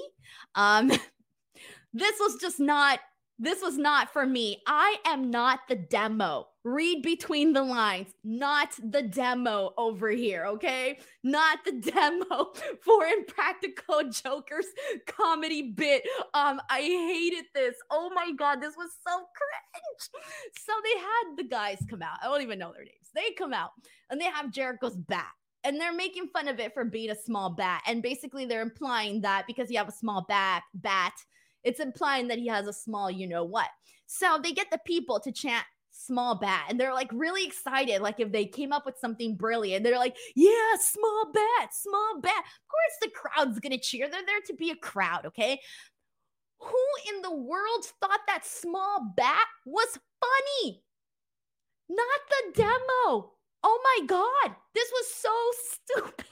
Um, 0.56 0.88
this 1.94 2.16
was 2.20 2.38
just 2.40 2.60
not 2.60 3.00
this 3.38 3.62
was 3.62 3.78
not 3.78 4.14
for 4.14 4.26
me. 4.26 4.62
I 4.66 4.96
am 5.06 5.30
not 5.30 5.60
the 5.68 5.76
demo. 5.76 6.48
Read 6.64 7.04
between 7.04 7.52
the 7.52 7.64
lines, 7.64 8.08
not 8.24 8.70
the 8.82 9.02
demo 9.02 9.74
over 9.78 10.10
here, 10.10 10.46
okay? 10.46 11.00
Not 11.22 11.60
the 11.66 11.74
demo 11.92 12.54
for 12.82 13.06
Impractical 13.06 14.10
Jokers 14.10 14.66
comedy 15.06 15.74
bit. 15.74 16.04
Um, 16.34 16.62
I 16.70 16.80
hated 16.80 17.46
this. 17.54 17.76
Oh 17.92 18.10
my 18.16 18.32
god, 18.32 18.62
this 18.62 18.76
was 18.78 18.92
so 19.06 19.18
cringe. 19.36 20.24
So 20.58 20.72
they 20.84 21.00
had 21.00 21.38
the 21.38 21.44
guys 21.44 21.84
come 21.90 22.02
out. 22.02 22.18
I 22.24 22.28
don't 22.28 22.42
even 22.42 22.58
know 22.58 22.72
their 22.72 22.86
names. 22.86 23.12
They 23.14 23.34
come 23.38 23.54
out 23.54 23.72
and 24.10 24.20
they 24.20 24.26
have 24.26 24.50
Jericho's 24.50 24.96
bat 24.96 25.34
and 25.66 25.82
they're 25.82 25.94
making 25.94 26.28
fun 26.28 26.48
of 26.48 26.60
it 26.60 26.74
for 26.74 26.86
being 26.86 27.10
a 27.10 27.16
small 27.16 27.50
bat. 27.50 27.82
And 27.88 28.04
basically, 28.04 28.46
they're 28.46 28.62
implying 28.62 29.22
that 29.22 29.46
because 29.48 29.72
you 29.72 29.78
have 29.78 29.90
a 29.90 29.94
small 29.94 30.26
bat, 30.28 30.64
bat, 30.76 31.14
it's 31.64 31.80
implying 31.80 32.28
that 32.28 32.38
he 32.38 32.48
has 32.48 32.68
a 32.68 32.74
small, 32.74 33.10
you 33.10 33.28
know 33.28 33.44
what. 33.44 33.68
So 34.06 34.40
they 34.42 34.52
get 34.52 34.68
the 34.72 34.80
people 34.86 35.20
to 35.22 35.32
chant 35.32 35.66
small 35.98 36.36
bat 36.36 36.66
and 36.70 36.78
they're 36.78 36.94
like 36.94 37.10
really 37.14 37.46
excited 37.46 38.02
like 38.02 38.20
if 38.20 38.30
they 38.30 38.46
came 38.46 38.74
up 38.74 38.86
with 38.86 38.98
something 39.00 39.36
brilliant. 39.36 39.84
They're 39.84 39.98
like 39.98 40.16
yeah 40.36 40.76
small 40.78 41.32
bat 41.34 41.74
small 41.74 42.20
bat. 42.22 42.38
Of 42.38 42.68
course 42.70 42.98
the 43.02 43.10
crowd's 43.10 43.60
gonna 43.60 43.78
cheer. 43.78 44.10
They're 44.10 44.26
there 44.26 44.42
to 44.48 44.54
be 44.54 44.72
a 44.72 44.76
crowd 44.76 45.26
okay? 45.26 45.60
Who 46.60 46.86
in 47.14 47.22
the 47.22 47.34
world 47.34 47.86
thought 48.02 48.20
that 48.28 48.46
small 48.46 49.14
bat 49.16 49.48
was 49.66 49.98
funny? 50.20 50.84
Not 51.90 52.20
the 52.30 52.62
demo 52.62 53.35
Oh 53.68 53.80
my 53.84 54.06
God, 54.06 54.56
this 54.76 54.90
was 54.92 55.08
so 55.16 55.34
stupid. 55.74 56.26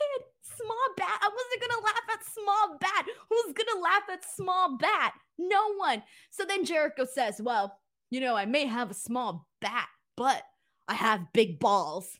Small 0.43 0.87
bat. 0.97 1.19
I 1.19 1.29
wasn't 1.29 1.61
to 1.71 1.83
laugh 1.83 2.07
at 2.13 2.25
small 2.25 2.77
bat. 2.79 3.05
Who's 3.29 3.53
to 3.73 3.79
laugh 3.81 4.03
at 4.11 4.23
small 4.23 4.77
bat? 4.77 5.13
No 5.39 5.73
one. 5.77 6.03
So 6.29 6.45
then 6.45 6.63
Jericho 6.63 7.05
says, 7.11 7.41
Well, 7.41 7.75
you 8.11 8.19
know, 8.19 8.35
I 8.35 8.45
may 8.45 8.67
have 8.67 8.91
a 8.91 8.93
small 8.93 9.47
bat, 9.61 9.87
but 10.15 10.43
I 10.87 10.93
have 10.93 11.33
big 11.33 11.59
balls. 11.59 12.19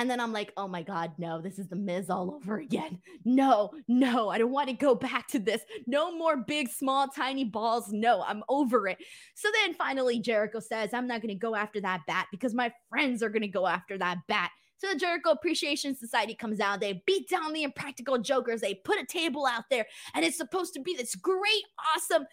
And 0.00 0.08
then 0.08 0.18
I'm 0.18 0.32
like, 0.32 0.50
oh 0.56 0.66
my 0.66 0.82
God, 0.82 1.12
no, 1.18 1.42
this 1.42 1.58
is 1.58 1.68
the 1.68 1.76
Miz 1.76 2.08
all 2.08 2.32
over 2.34 2.56
again. 2.56 3.00
No, 3.26 3.70
no, 3.86 4.30
I 4.30 4.38
don't 4.38 4.50
want 4.50 4.70
to 4.70 4.74
go 4.74 4.94
back 4.94 5.28
to 5.28 5.38
this. 5.38 5.60
No 5.86 6.16
more 6.16 6.38
big, 6.38 6.70
small, 6.70 7.06
tiny 7.08 7.44
balls. 7.44 7.92
No, 7.92 8.22
I'm 8.22 8.42
over 8.48 8.88
it. 8.88 8.96
So 9.34 9.50
then 9.60 9.74
finally, 9.74 10.18
Jericho 10.18 10.58
says, 10.58 10.94
I'm 10.94 11.06
not 11.06 11.20
going 11.20 11.34
to 11.34 11.38
go 11.38 11.54
after 11.54 11.82
that 11.82 12.00
bat 12.06 12.28
because 12.30 12.54
my 12.54 12.72
friends 12.88 13.22
are 13.22 13.28
going 13.28 13.42
to 13.42 13.48
go 13.48 13.66
after 13.66 13.98
that 13.98 14.16
bat. 14.26 14.50
So 14.78 14.88
the 14.88 14.98
Jericho 14.98 15.32
Appreciation 15.32 15.94
Society 15.94 16.34
comes 16.34 16.60
out. 16.60 16.80
They 16.80 17.02
beat 17.06 17.28
down 17.28 17.52
the 17.52 17.64
impractical 17.64 18.16
jokers. 18.16 18.62
They 18.62 18.76
put 18.76 18.98
a 18.98 19.04
table 19.04 19.44
out 19.44 19.64
there, 19.70 19.84
and 20.14 20.24
it's 20.24 20.38
supposed 20.38 20.72
to 20.72 20.80
be 20.80 20.94
this 20.94 21.14
great, 21.14 21.64
awesome 21.94 22.24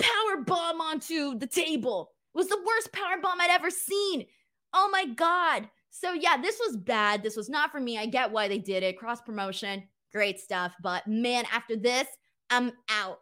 power 0.00 0.42
bomb 0.44 0.80
onto 0.80 1.38
the 1.38 1.46
table. 1.46 2.10
It 2.34 2.38
was 2.38 2.48
the 2.48 2.60
worst 2.66 2.92
power 2.92 3.20
bomb 3.22 3.40
I'd 3.40 3.50
ever 3.50 3.70
seen. 3.70 4.26
Oh 4.74 4.88
my 4.90 5.06
God. 5.06 5.68
So 5.92 6.14
yeah, 6.14 6.38
this 6.40 6.58
was 6.58 6.76
bad. 6.76 7.22
This 7.22 7.36
was 7.36 7.48
not 7.48 7.70
for 7.70 7.78
me. 7.78 7.98
I 7.98 8.06
get 8.06 8.32
why 8.32 8.48
they 8.48 8.58
did 8.58 8.82
it. 8.82 8.98
Cross 8.98 9.20
promotion, 9.22 9.84
great 10.10 10.40
stuff. 10.40 10.72
But 10.82 11.06
man, 11.06 11.44
after 11.52 11.76
this, 11.76 12.08
I'm 12.50 12.72
out. 12.88 13.18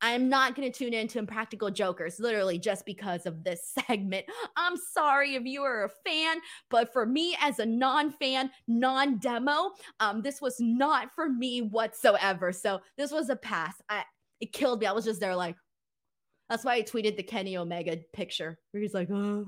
I'm 0.00 0.28
not 0.28 0.56
going 0.56 0.70
to 0.70 0.76
tune 0.76 0.94
into 0.94 1.18
Impractical 1.18 1.70
Jokers 1.70 2.18
literally 2.18 2.58
just 2.58 2.86
because 2.86 3.26
of 3.26 3.44
this 3.44 3.72
segment. 3.86 4.26
I'm 4.56 4.76
sorry 4.76 5.34
if 5.34 5.44
you 5.44 5.62
are 5.62 5.84
a 5.84 5.90
fan, 6.08 6.38
but 6.70 6.92
for 6.92 7.06
me 7.06 7.36
as 7.40 7.58
a 7.58 7.66
non-fan, 7.66 8.50
non-demo, 8.66 9.70
um, 10.00 10.22
this 10.22 10.40
was 10.40 10.56
not 10.60 11.12
for 11.14 11.28
me 11.28 11.62
whatsoever. 11.62 12.52
So 12.52 12.80
this 12.96 13.12
was 13.12 13.30
a 13.30 13.36
pass. 13.36 13.74
I 13.88 14.04
it 14.40 14.52
killed 14.52 14.80
me. 14.80 14.86
I 14.86 14.92
was 14.92 15.04
just 15.04 15.20
there 15.20 15.36
like, 15.36 15.56
that's 16.48 16.64
why 16.64 16.74
I 16.74 16.82
tweeted 16.82 17.16
the 17.16 17.22
Kenny 17.22 17.56
Omega 17.56 17.98
picture 18.12 18.58
where 18.72 18.82
he's 18.82 18.94
like, 18.94 19.08
oh, 19.10 19.46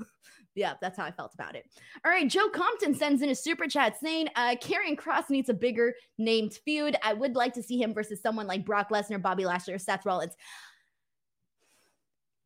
yeah, 0.54 0.74
that's 0.80 0.96
how 0.96 1.04
I 1.04 1.10
felt 1.10 1.34
about 1.34 1.56
it. 1.56 1.66
All 2.04 2.10
right, 2.10 2.28
Joe 2.28 2.48
Compton 2.48 2.94
sends 2.94 3.22
in 3.22 3.30
a 3.30 3.34
super 3.34 3.66
chat 3.66 3.98
saying, 4.00 4.28
uh, 4.36 4.56
Karrion 4.60 4.96
Kross 4.96 5.30
needs 5.30 5.48
a 5.48 5.54
bigger 5.54 5.94
named 6.18 6.54
feud. 6.64 6.96
I 7.02 7.12
would 7.12 7.34
like 7.34 7.54
to 7.54 7.62
see 7.62 7.80
him 7.80 7.92
versus 7.92 8.20
someone 8.20 8.46
like 8.46 8.64
Brock 8.64 8.90
Lesnar, 8.90 9.20
Bobby 9.20 9.44
Lashley, 9.44 9.74
or 9.74 9.78
Seth 9.78 10.06
Rollins. 10.06 10.36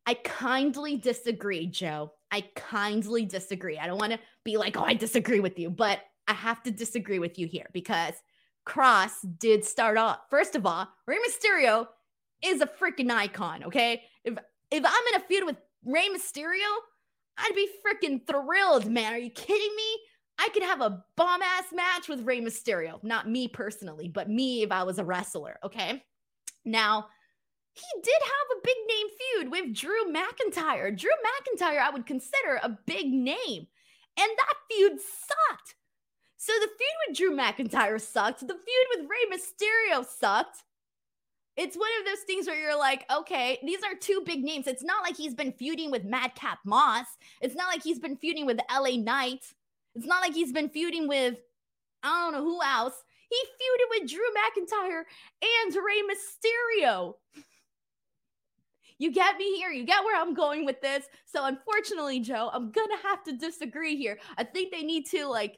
I 0.05 0.15
kindly 0.15 0.97
disagree, 0.97 1.67
Joe. 1.67 2.13
I 2.31 2.41
kindly 2.55 3.25
disagree. 3.25 3.77
I 3.77 3.85
don't 3.85 3.99
want 3.99 4.13
to 4.13 4.19
be 4.43 4.57
like, 4.57 4.75
oh, 4.75 4.83
I 4.83 4.95
disagree 4.95 5.39
with 5.39 5.59
you, 5.59 5.69
but 5.69 5.99
I 6.27 6.33
have 6.33 6.63
to 6.63 6.71
disagree 6.71 7.19
with 7.19 7.37
you 7.37 7.47
here 7.47 7.67
because 7.73 8.13
Kross 8.67 9.11
did 9.37 9.63
start 9.65 9.97
off. 9.97 10.19
First 10.29 10.55
of 10.55 10.65
all, 10.65 10.87
Rey 11.07 11.17
Mysterio 11.17 11.87
is 12.43 12.61
a 12.61 12.67
freaking 12.67 13.11
icon, 13.11 13.63
okay? 13.65 14.03
If 14.23 14.37
if 14.71 14.83
I'm 14.85 15.13
in 15.13 15.21
a 15.21 15.25
feud 15.25 15.45
with 15.45 15.57
Rey 15.83 16.07
Mysterio, 16.09 16.67
I'd 17.39 17.55
be 17.55 17.69
freaking 17.85 18.25
thrilled, 18.27 18.89
man. 18.89 19.13
Are 19.13 19.17
you 19.17 19.29
kidding 19.29 19.75
me? 19.75 19.99
I 20.37 20.49
could 20.53 20.63
have 20.63 20.81
a 20.81 21.03
bomb 21.15 21.41
ass 21.41 21.65
match 21.73 22.07
with 22.07 22.25
Rey 22.25 22.41
Mysterio. 22.41 23.03
Not 23.03 23.29
me 23.29 23.47
personally, 23.47 24.07
but 24.07 24.29
me 24.29 24.63
if 24.63 24.71
I 24.71 24.83
was 24.83 24.99
a 24.99 25.03
wrestler. 25.03 25.57
Okay. 25.63 26.03
Now, 26.65 27.07
he 27.73 28.01
did 28.01 28.21
have 28.21 28.57
a 28.57 28.61
big 28.63 28.75
name 28.87 29.07
feud 29.17 29.51
with 29.51 29.75
Drew 29.75 30.13
McIntyre. 30.13 30.97
Drew 30.97 31.11
McIntyre, 31.11 31.79
I 31.79 31.89
would 31.91 32.05
consider 32.05 32.59
a 32.61 32.77
big 32.85 33.07
name. 33.07 33.67
And 34.17 34.31
that 34.37 34.53
feud 34.69 34.99
sucked. 34.99 35.75
So 36.37 36.53
the 36.53 36.67
feud 36.67 36.95
with 37.07 37.17
Drew 37.17 37.35
McIntyre 37.35 37.99
sucked. 37.99 38.41
The 38.41 38.47
feud 38.47 38.87
with 38.95 39.09
Rey 39.09 39.37
Mysterio 39.37 40.05
sucked. 40.05 40.63
It's 41.59 41.75
one 41.75 41.89
of 41.99 42.05
those 42.05 42.23
things 42.23 42.47
where 42.47 42.57
you're 42.57 42.79
like, 42.79 43.05
okay, 43.11 43.59
these 43.65 43.83
are 43.83 43.93
two 43.93 44.21
big 44.25 44.45
names. 44.45 44.65
It's 44.65 44.81
not 44.81 45.03
like 45.03 45.17
he's 45.17 45.33
been 45.33 45.51
feuding 45.51 45.91
with 45.91 46.05
Madcap 46.05 46.59
Moss. 46.63 47.05
It's 47.41 47.53
not 47.53 47.67
like 47.67 47.83
he's 47.83 47.99
been 47.99 48.15
feuding 48.15 48.45
with 48.45 48.59
LA 48.71 48.95
Knight. 48.95 49.43
It's 49.93 50.05
not 50.05 50.21
like 50.21 50.33
he's 50.33 50.53
been 50.53 50.69
feuding 50.69 51.09
with 51.09 51.35
I 52.01 52.07
don't 52.07 52.31
know 52.31 52.45
who 52.45 52.63
else. 52.63 52.93
He 53.29 53.35
feuded 53.35 53.99
with 53.99 54.09
Drew 54.09 54.21
McIntyre 54.21 55.03
and 55.43 55.75
Rey 55.75 56.01
Mysterio. 56.07 57.15
You 58.97 59.11
get 59.11 59.35
me 59.35 59.57
here. 59.57 59.71
You 59.71 59.83
get 59.83 60.05
where 60.05 60.19
I'm 60.19 60.33
going 60.33 60.65
with 60.65 60.79
this. 60.79 61.07
So 61.25 61.43
unfortunately, 61.43 62.21
Joe, 62.21 62.49
I'm 62.53 62.71
gonna 62.71 62.97
have 63.03 63.21
to 63.25 63.33
disagree 63.33 63.97
here. 63.97 64.17
I 64.37 64.45
think 64.45 64.71
they 64.71 64.83
need 64.83 65.07
to 65.07 65.27
like 65.27 65.57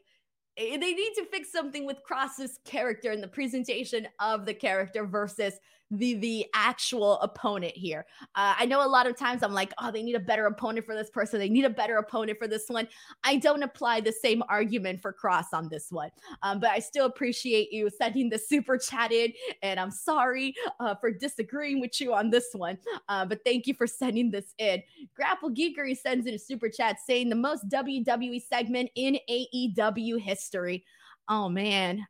eh, 0.57 0.77
they 0.77 0.93
need 0.93 1.13
to 1.17 1.25
fix 1.25 1.51
something 1.51 1.85
with 1.85 1.97
Kross's 2.03 2.57
character 2.65 3.11
and 3.11 3.21
the 3.21 3.27
presentation 3.27 4.07
of 4.19 4.47
the 4.47 4.53
character 4.55 5.05
versus 5.05 5.59
the 5.91 6.15
the 6.15 6.45
actual 6.55 7.19
opponent 7.19 7.73
here. 7.75 8.05
Uh, 8.35 8.55
I 8.57 8.65
know 8.65 8.85
a 8.85 8.87
lot 8.87 9.07
of 9.07 9.17
times 9.17 9.43
I'm 9.43 9.53
like, 9.53 9.73
oh, 9.79 9.91
they 9.91 10.01
need 10.01 10.15
a 10.15 10.19
better 10.19 10.45
opponent 10.45 10.85
for 10.85 10.95
this 10.95 11.09
person. 11.09 11.39
They 11.39 11.49
need 11.49 11.65
a 11.65 11.69
better 11.69 11.97
opponent 11.97 12.39
for 12.39 12.47
this 12.47 12.65
one. 12.69 12.87
I 13.23 13.35
don't 13.35 13.61
apply 13.61 14.01
the 14.01 14.11
same 14.11 14.41
argument 14.49 15.01
for 15.01 15.13
Kross 15.13 15.47
on 15.53 15.67
this 15.69 15.91
one, 15.91 16.09
um, 16.43 16.59
but 16.59 16.69
I 16.69 16.79
still 16.79 17.05
appreciate 17.05 17.73
you 17.73 17.89
sending 17.89 18.29
the 18.29 18.37
super 18.37 18.77
chat 18.77 19.11
in, 19.11 19.33
and 19.61 19.79
I'm 19.79 19.91
sorry 19.91 20.55
uh, 20.79 20.95
for 20.95 21.11
disagreeing 21.11 21.81
with 21.81 21.99
you 21.99 22.13
on 22.13 22.29
this 22.29 22.49
one. 22.53 22.77
Uh, 23.09 23.25
but 23.25 23.39
thank 23.45 23.67
you 23.67 23.73
for 23.73 23.87
sending 23.87 24.31
this 24.31 24.53
in. 24.57 24.81
Grapple 25.15 25.51
Geekery 25.51 25.97
sends 25.97 26.25
in 26.25 26.33
a 26.33 26.39
super 26.39 26.69
chat 26.69 26.97
saying 27.05 27.29
the 27.29 27.35
most 27.35 27.67
WWE 27.69 28.41
segment 28.41 28.89
in 28.95 29.17
AEW 29.29 30.19
history. 30.19 30.85
Oh 31.27 31.49
man, 31.49 32.05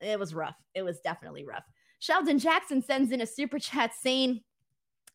it 0.00 0.18
was 0.18 0.34
rough. 0.34 0.56
It 0.74 0.82
was 0.82 1.00
definitely 1.00 1.44
rough. 1.44 1.64
Sheldon 1.98 2.38
Jackson 2.38 2.82
sends 2.82 3.12
in 3.12 3.20
a 3.20 3.26
super 3.26 3.58
chat 3.58 3.92
saying, 3.94 4.40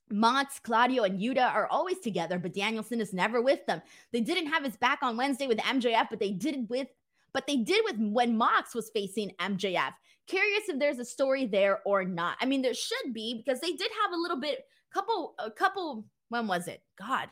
Mox, 0.09 0.59
Claudio, 0.59 1.03
and 1.03 1.19
Yuta 1.19 1.53
are 1.53 1.67
always 1.67 1.99
together, 1.99 2.37
but 2.37 2.53
Danielson 2.53 2.99
is 2.99 3.13
never 3.13 3.41
with 3.41 3.65
them. 3.65 3.81
They 4.11 4.21
didn't 4.21 4.51
have 4.51 4.63
his 4.63 4.75
back 4.75 4.99
on 5.01 5.15
Wednesday 5.15 5.47
with 5.47 5.59
MJF, 5.59 6.07
but 6.09 6.19
they 6.19 6.31
did 6.31 6.69
with 6.69 6.87
but 7.33 7.47
they 7.47 7.57
did 7.57 7.81
with 7.85 7.95
when 7.97 8.37
Mox 8.37 8.75
was 8.75 8.89
facing 8.93 9.31
MJF. 9.39 9.93
Curious 10.27 10.69
if 10.69 10.79
there's 10.79 10.99
a 10.99 11.05
story 11.05 11.45
there 11.45 11.79
or 11.85 12.03
not. 12.03 12.37
I 12.41 12.45
mean, 12.45 12.61
there 12.61 12.73
should 12.73 13.13
be 13.13 13.35
because 13.35 13.61
they 13.61 13.71
did 13.71 13.89
have 14.03 14.11
a 14.11 14.21
little 14.21 14.39
bit, 14.39 14.65
couple, 14.93 15.35
a 15.39 15.49
couple. 15.49 16.05
When 16.29 16.47
was 16.47 16.67
it? 16.67 16.81
God, 16.97 17.29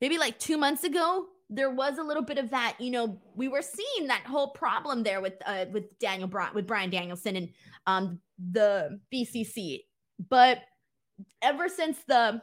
maybe 0.00 0.18
like 0.18 0.38
two 0.38 0.56
months 0.56 0.84
ago 0.84 1.26
there 1.54 1.70
was 1.70 1.98
a 1.98 2.02
little 2.02 2.22
bit 2.22 2.38
of 2.38 2.50
that, 2.50 2.76
you 2.78 2.90
know, 2.90 3.20
we 3.34 3.48
were 3.48 3.62
seeing 3.62 4.08
that 4.08 4.24
whole 4.26 4.50
problem 4.50 5.02
there 5.02 5.20
with 5.20 5.34
uh, 5.46 5.66
with 5.72 5.98
Daniel 5.98 6.30
with 6.54 6.66
Bryan 6.66 6.90
Danielson 6.90 7.36
and 7.36 7.48
um 7.86 8.20
the 8.52 9.00
BCC. 9.12 9.80
But 10.28 10.58
ever 11.42 11.68
since 11.68 11.98
the 12.06 12.42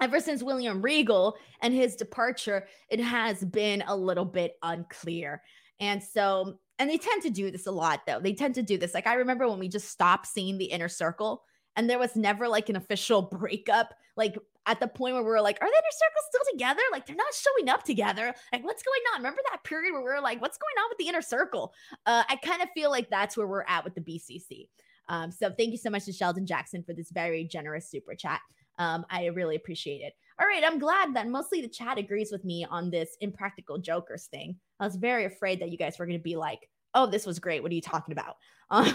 ever 0.00 0.20
since 0.20 0.42
William 0.42 0.82
Regal 0.82 1.36
and 1.60 1.72
his 1.72 1.96
departure, 1.96 2.66
it 2.90 3.00
has 3.00 3.44
been 3.44 3.84
a 3.86 3.96
little 3.96 4.24
bit 4.24 4.56
unclear. 4.62 5.42
And 5.80 6.02
so, 6.02 6.58
and 6.78 6.90
they 6.90 6.98
tend 6.98 7.22
to 7.22 7.30
do 7.30 7.50
this 7.50 7.66
a 7.66 7.72
lot 7.72 8.00
though. 8.06 8.20
They 8.20 8.34
tend 8.34 8.56
to 8.56 8.62
do 8.62 8.76
this. 8.76 8.94
Like 8.94 9.06
I 9.06 9.14
remember 9.14 9.48
when 9.48 9.58
we 9.58 9.68
just 9.68 9.88
stopped 9.88 10.26
seeing 10.26 10.58
the 10.58 10.66
inner 10.66 10.88
circle 10.88 11.42
and 11.76 11.88
there 11.88 11.98
was 11.98 12.16
never 12.16 12.48
like 12.48 12.68
an 12.68 12.76
official 12.76 13.22
breakup. 13.32 13.94
Like 14.16 14.36
at 14.66 14.78
the 14.78 14.88
point 14.88 15.14
where 15.14 15.22
we 15.22 15.28
were 15.28 15.40
like, 15.40 15.58
are 15.60 15.66
the 15.66 15.72
inner 15.72 15.82
circles 15.90 16.24
still 16.28 16.52
together? 16.52 16.82
Like 16.92 17.06
they're 17.06 17.16
not 17.16 17.34
showing 17.34 17.68
up 17.68 17.82
together. 17.82 18.34
Like 18.52 18.64
what's 18.64 18.82
going 18.82 19.00
on? 19.14 19.20
Remember 19.20 19.40
that 19.50 19.64
period 19.64 19.92
where 19.92 20.02
we 20.02 20.08
were 20.08 20.20
like, 20.20 20.40
what's 20.40 20.58
going 20.58 20.84
on 20.84 20.90
with 20.90 20.98
the 20.98 21.08
inner 21.08 21.22
circle? 21.22 21.72
Uh, 22.06 22.22
I 22.28 22.36
kind 22.36 22.62
of 22.62 22.68
feel 22.74 22.90
like 22.90 23.10
that's 23.10 23.36
where 23.36 23.46
we're 23.46 23.64
at 23.66 23.84
with 23.84 23.94
the 23.94 24.00
BCC. 24.00 24.68
Um, 25.08 25.30
so 25.32 25.50
thank 25.50 25.72
you 25.72 25.78
so 25.78 25.90
much 25.90 26.04
to 26.04 26.12
Sheldon 26.12 26.46
Jackson 26.46 26.82
for 26.84 26.94
this 26.94 27.10
very 27.10 27.44
generous 27.44 27.90
super 27.90 28.14
chat. 28.14 28.40
Um, 28.78 29.04
I 29.10 29.26
really 29.26 29.56
appreciate 29.56 30.00
it. 30.00 30.14
All 30.40 30.46
right, 30.46 30.62
I'm 30.64 30.78
glad 30.78 31.14
that 31.14 31.28
mostly 31.28 31.60
the 31.60 31.68
chat 31.68 31.98
agrees 31.98 32.32
with 32.32 32.44
me 32.44 32.66
on 32.68 32.90
this 32.90 33.16
impractical 33.20 33.78
jokers 33.78 34.26
thing. 34.26 34.56
I 34.80 34.84
was 34.84 34.96
very 34.96 35.24
afraid 35.24 35.60
that 35.60 35.70
you 35.70 35.76
guys 35.76 35.98
were 35.98 36.06
going 36.06 36.18
to 36.18 36.22
be 36.22 36.36
like, 36.36 36.68
oh, 36.94 37.06
this 37.06 37.26
was 37.26 37.38
great. 37.38 37.62
What 37.62 37.72
are 37.72 37.76
you 37.76 37.80
talking 37.80 38.12
about? 38.12 38.36
Uh, 38.72 38.90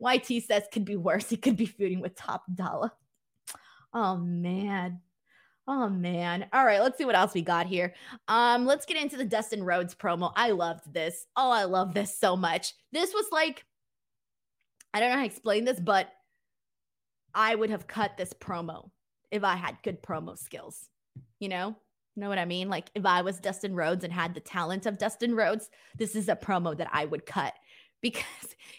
YT 0.00 0.44
says 0.44 0.62
could 0.72 0.84
be 0.84 0.94
worse. 0.94 1.28
He 1.28 1.36
could 1.36 1.56
be 1.56 1.66
feuding 1.66 2.00
with 2.00 2.14
Top 2.14 2.44
Dolla. 2.54 2.92
Oh 3.92 4.16
man. 4.16 5.00
Oh 5.66 5.88
man. 5.88 6.46
All 6.52 6.64
right, 6.64 6.80
let's 6.80 6.98
see 6.98 7.04
what 7.04 7.16
else 7.16 7.34
we 7.34 7.42
got 7.42 7.66
here. 7.66 7.94
Um, 8.28 8.64
let's 8.64 8.86
get 8.86 8.96
into 8.96 9.16
the 9.16 9.24
Dustin 9.24 9.64
Rhodes 9.64 9.92
promo. 9.92 10.32
I 10.36 10.52
loved 10.52 10.92
this. 10.92 11.26
Oh, 11.36 11.50
I 11.50 11.64
love 11.64 11.94
this 11.94 12.16
so 12.16 12.36
much. 12.36 12.74
This 12.92 13.12
was 13.12 13.26
like 13.32 13.64
I 14.94 15.00
don't 15.00 15.10
know 15.10 15.16
how 15.16 15.22
to 15.22 15.26
explain 15.26 15.64
this, 15.64 15.80
but 15.80 16.08
I 17.34 17.54
would 17.54 17.70
have 17.70 17.86
cut 17.86 18.16
this 18.16 18.32
promo 18.32 18.90
if 19.30 19.42
I 19.42 19.56
had 19.56 19.82
good 19.82 20.02
promo 20.02 20.38
skills. 20.38 20.88
You 21.40 21.48
know? 21.48 21.76
Know 22.14 22.28
what 22.28 22.38
I 22.38 22.44
mean? 22.44 22.68
Like 22.68 22.90
if 22.94 23.06
I 23.06 23.22
was 23.22 23.38
Dustin 23.38 23.74
Rhodes 23.74 24.04
and 24.04 24.12
had 24.12 24.34
the 24.34 24.40
talent 24.40 24.86
of 24.86 24.98
Dustin 24.98 25.34
Rhodes, 25.34 25.70
this 25.96 26.14
is 26.14 26.28
a 26.28 26.36
promo 26.36 26.76
that 26.76 26.90
I 26.92 27.06
would 27.06 27.24
cut 27.24 27.54
because 28.02 28.24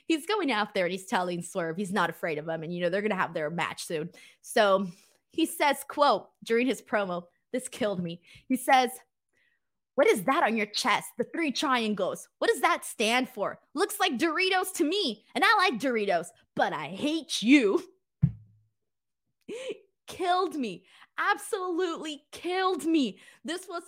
he's 0.05 0.25
going 0.25 0.51
out 0.51 0.73
there 0.73 0.85
and 0.85 0.91
he's 0.91 1.05
telling 1.05 1.41
Swerve 1.41 1.77
he's 1.77 1.93
not 1.93 2.09
afraid 2.09 2.37
of 2.37 2.47
him 2.47 2.63
and 2.63 2.73
you 2.73 2.81
know 2.81 2.89
they're 2.89 3.01
going 3.01 3.11
to 3.11 3.15
have 3.15 3.33
their 3.33 3.49
match 3.49 3.85
soon. 3.85 4.09
So 4.41 4.87
he 5.31 5.45
says, 5.45 5.77
quote, 5.87 6.27
during 6.43 6.67
his 6.67 6.81
promo, 6.81 7.23
this 7.51 7.67
killed 7.67 8.03
me. 8.03 8.21
He 8.47 8.55
says, 8.55 8.91
what 9.95 10.07
is 10.07 10.23
that 10.23 10.43
on 10.43 10.57
your 10.57 10.65
chest? 10.67 11.09
The 11.17 11.23
three 11.23 11.51
triangles. 11.51 12.27
What 12.39 12.49
does 12.49 12.61
that 12.61 12.85
stand 12.85 13.29
for? 13.29 13.59
Looks 13.75 13.99
like 13.99 14.17
Doritos 14.17 14.73
to 14.75 14.83
me. 14.83 15.23
And 15.35 15.43
I 15.45 15.55
like 15.57 15.79
Doritos, 15.79 16.27
but 16.55 16.73
I 16.73 16.87
hate 16.87 17.41
you. 17.41 17.83
killed 20.07 20.55
me. 20.55 20.83
Absolutely 21.17 22.23
killed 22.31 22.85
me. 22.85 23.19
This 23.43 23.67
was 23.67 23.83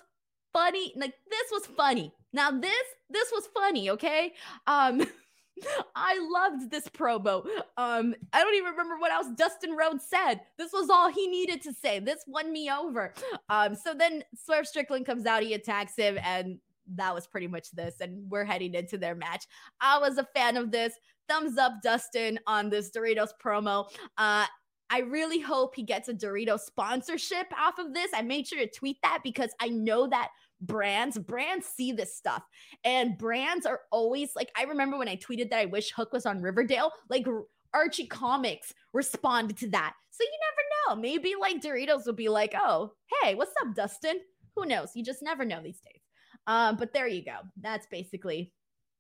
funny. 0.53 0.93
Like 0.95 1.13
this 1.30 1.51
was 1.51 1.66
funny. 1.66 2.13
Now 2.34 2.51
this 2.51 2.88
this 3.09 3.32
was 3.32 3.47
funny, 3.53 3.89
okay? 3.91 4.34
Um 4.68 5.05
I 5.95 6.20
loved 6.32 6.70
this 6.72 6.88
promo. 6.89 7.45
Um, 7.78 8.16
I 8.34 8.43
don't 8.43 8.55
even 8.55 8.72
remember 8.72 8.97
what 8.97 9.11
else 9.11 9.28
Dustin 9.36 9.76
Rhodes 9.76 10.05
said. 10.05 10.41
This 10.57 10.74
was 10.74 10.89
all 10.89 11.09
he 11.09 11.28
needed 11.28 11.61
to 11.63 11.74
say. 11.74 11.99
This 11.99 12.24
won 12.28 12.51
me 12.51 12.70
over. 12.70 13.13
Um, 13.49 13.76
so 13.76 13.93
then 13.93 14.24
Swerve 14.36 14.68
Strickland 14.68 15.05
comes 15.05 15.26
out, 15.26 15.43
he 15.43 15.53
attacks 15.53 15.95
him, 15.95 16.18
and 16.24 16.59
that 16.95 17.13
was 17.16 17.28
pretty 17.28 17.47
much 17.47 17.72
this. 17.72 17.95
And 18.01 18.30
we're 18.30 18.45
heading 18.45 18.74
into 18.74 18.97
their 18.97 19.16
match. 19.16 19.45
I 19.82 19.97
was 19.99 20.18
a 20.18 20.28
fan 20.36 20.57
of 20.57 20.72
this. 20.72 20.93
Thumbs 21.28 21.57
up, 21.57 21.82
Dustin, 21.82 22.39
on 22.45 22.70
this 22.70 22.91
Doritos 22.91 23.30
promo. 23.43 23.89
Uh, 24.18 24.45
I 24.89 24.99
really 24.99 25.39
hope 25.39 25.75
he 25.75 25.83
gets 25.83 26.09
a 26.09 26.13
Dorito 26.13 26.59
sponsorship 26.59 27.47
off 27.57 27.79
of 27.79 27.93
this. 27.93 28.11
I 28.13 28.21
made 28.21 28.47
sure 28.47 28.59
to 28.59 28.69
tweet 28.69 28.97
that 29.01 29.21
because 29.23 29.49
I 29.59 29.69
know 29.69 30.07
that 30.07 30.29
brands 30.61 31.17
brands 31.17 31.65
see 31.65 31.91
this 31.91 32.15
stuff. 32.15 32.43
And 32.83 33.17
brands 33.17 33.65
are 33.65 33.81
always 33.91 34.36
like 34.36 34.51
i 34.57 34.63
remember 34.63 34.97
when 34.97 35.09
i 35.09 35.17
tweeted 35.17 35.49
that 35.49 35.59
i 35.59 35.65
wish 35.65 35.91
hook 35.91 36.13
was 36.13 36.25
on 36.25 36.41
riverdale 36.41 36.91
like 37.09 37.25
archie 37.73 38.07
comics 38.07 38.73
responded 38.93 39.57
to 39.57 39.69
that. 39.71 39.93
So 40.11 40.23
you 40.23 40.29
never 40.49 40.95
know. 40.95 41.01
Maybe 41.01 41.33
like 41.39 41.61
doritos 41.61 42.05
will 42.05 42.13
be 42.13 42.29
like 42.29 42.53
oh 42.55 42.93
hey 43.21 43.36
what's 43.36 43.53
up 43.61 43.75
dustin? 43.75 44.19
Who 44.55 44.65
knows? 44.65 44.91
You 44.95 45.03
just 45.03 45.21
never 45.21 45.43
know 45.43 45.61
these 45.61 45.81
days. 45.81 46.01
Um 46.47 46.77
but 46.77 46.93
there 46.93 47.07
you 47.07 47.23
go. 47.23 47.38
That's 47.59 47.88
basically 47.88 48.53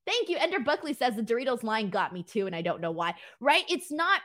thank 0.05 0.29
you. 0.29 0.37
Ender 0.37 0.59
buckley 0.59 0.93
says 0.93 1.15
the 1.15 1.23
doritos 1.23 1.63
line 1.63 1.89
got 1.89 2.13
me 2.13 2.21
too 2.21 2.47
and 2.47 2.55
i 2.55 2.61
don't 2.61 2.81
know 2.81 2.91
why. 2.91 3.15
Right? 3.39 3.63
It's 3.69 3.91
not 3.91 4.21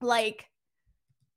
like 0.00 0.48